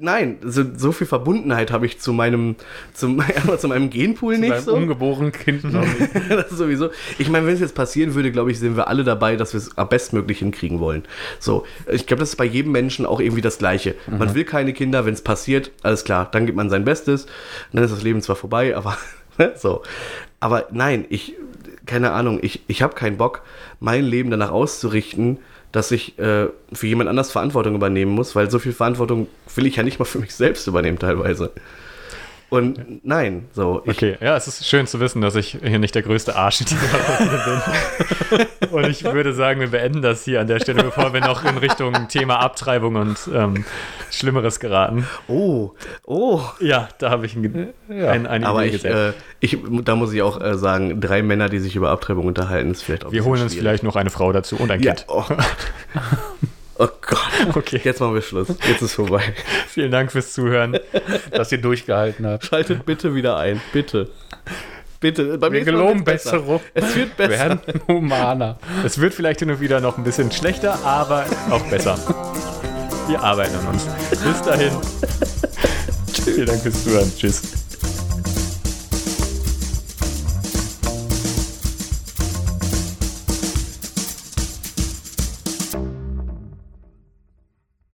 [0.00, 2.56] nein, so, so viel Verbundenheit habe ich zu meinem,
[2.92, 4.74] zum, erstmal zu meinem Genpool nicht Beim so.
[4.74, 5.62] ungeborenen Kind.
[5.62, 6.28] glaub ich.
[6.28, 6.90] das ist sowieso.
[7.18, 9.58] Ich meine, wenn es jetzt passieren würde, glaube ich, sind wir alle dabei, dass wir
[9.58, 11.04] es am bestmöglich hinkriegen wollen.
[11.38, 13.94] So, ich glaube, das ist bei jedem Menschen auch irgendwie das Gleiche.
[14.06, 17.26] Man will keine Kinder, wenn es passiert, alles klar, dann gibt man sein Bestes,
[17.72, 18.96] dann ist das Leben zwar vorbei, aber
[19.56, 19.82] so.
[20.40, 21.34] Aber nein, ich,
[21.86, 23.42] keine Ahnung, ich, ich habe keinen Bock,
[23.80, 25.38] mein Leben danach auszurichten,
[25.70, 29.76] dass ich äh, für jemand anders Verantwortung übernehmen muss, weil so viel Verantwortung will ich
[29.76, 31.52] ja nicht mal für mich selbst übernehmen teilweise.
[32.52, 33.80] Und nein, so.
[33.86, 36.60] Ich, Okay, ja, es ist schön zu wissen, dass ich hier nicht der größte Arsch
[36.60, 37.40] in dieser Runde
[38.28, 38.68] bin.
[38.72, 41.56] Und ich würde sagen, wir beenden das hier an der Stelle, bevor wir noch in
[41.56, 43.64] Richtung Thema Abtreibung und ähm,
[44.10, 45.06] Schlimmeres geraten.
[45.28, 45.72] Oh,
[46.04, 46.42] oh.
[46.60, 50.20] Ja, da habe ich ein, ein, eine Aber Idee ich, äh, ich, da muss ich
[50.20, 53.24] auch äh, sagen, drei Männer, die sich über Abtreibung unterhalten, ist vielleicht auch ein wir
[53.24, 55.06] holen uns vielleicht noch eine Frau dazu und ein Ja, Kind.
[55.08, 55.24] oh.
[56.78, 57.56] oh Gott.
[57.56, 57.80] Okay.
[57.82, 58.48] Jetzt machen wir Schluss.
[58.68, 59.22] Jetzt ist vorbei.
[59.68, 60.78] Vielen Dank fürs Zuhören.
[61.30, 62.44] dass ihr durchgehalten habt.
[62.44, 63.60] Schaltet bitte wieder ein.
[63.72, 64.08] Bitte.
[65.00, 65.38] Bitte.
[65.38, 66.04] Bei Wir geloben.
[66.04, 66.60] Besserung.
[66.74, 67.30] Es wird Wir besser.
[67.48, 68.58] werden humaner.
[68.84, 71.98] Es wird vielleicht hin und wieder noch ein bisschen schlechter, aber auch besser.
[73.08, 73.84] Wir arbeiten an uns.
[74.10, 74.70] Bis dahin.
[76.24, 77.12] Vielen Dank fürs Zuhören.
[77.16, 77.61] Tschüss.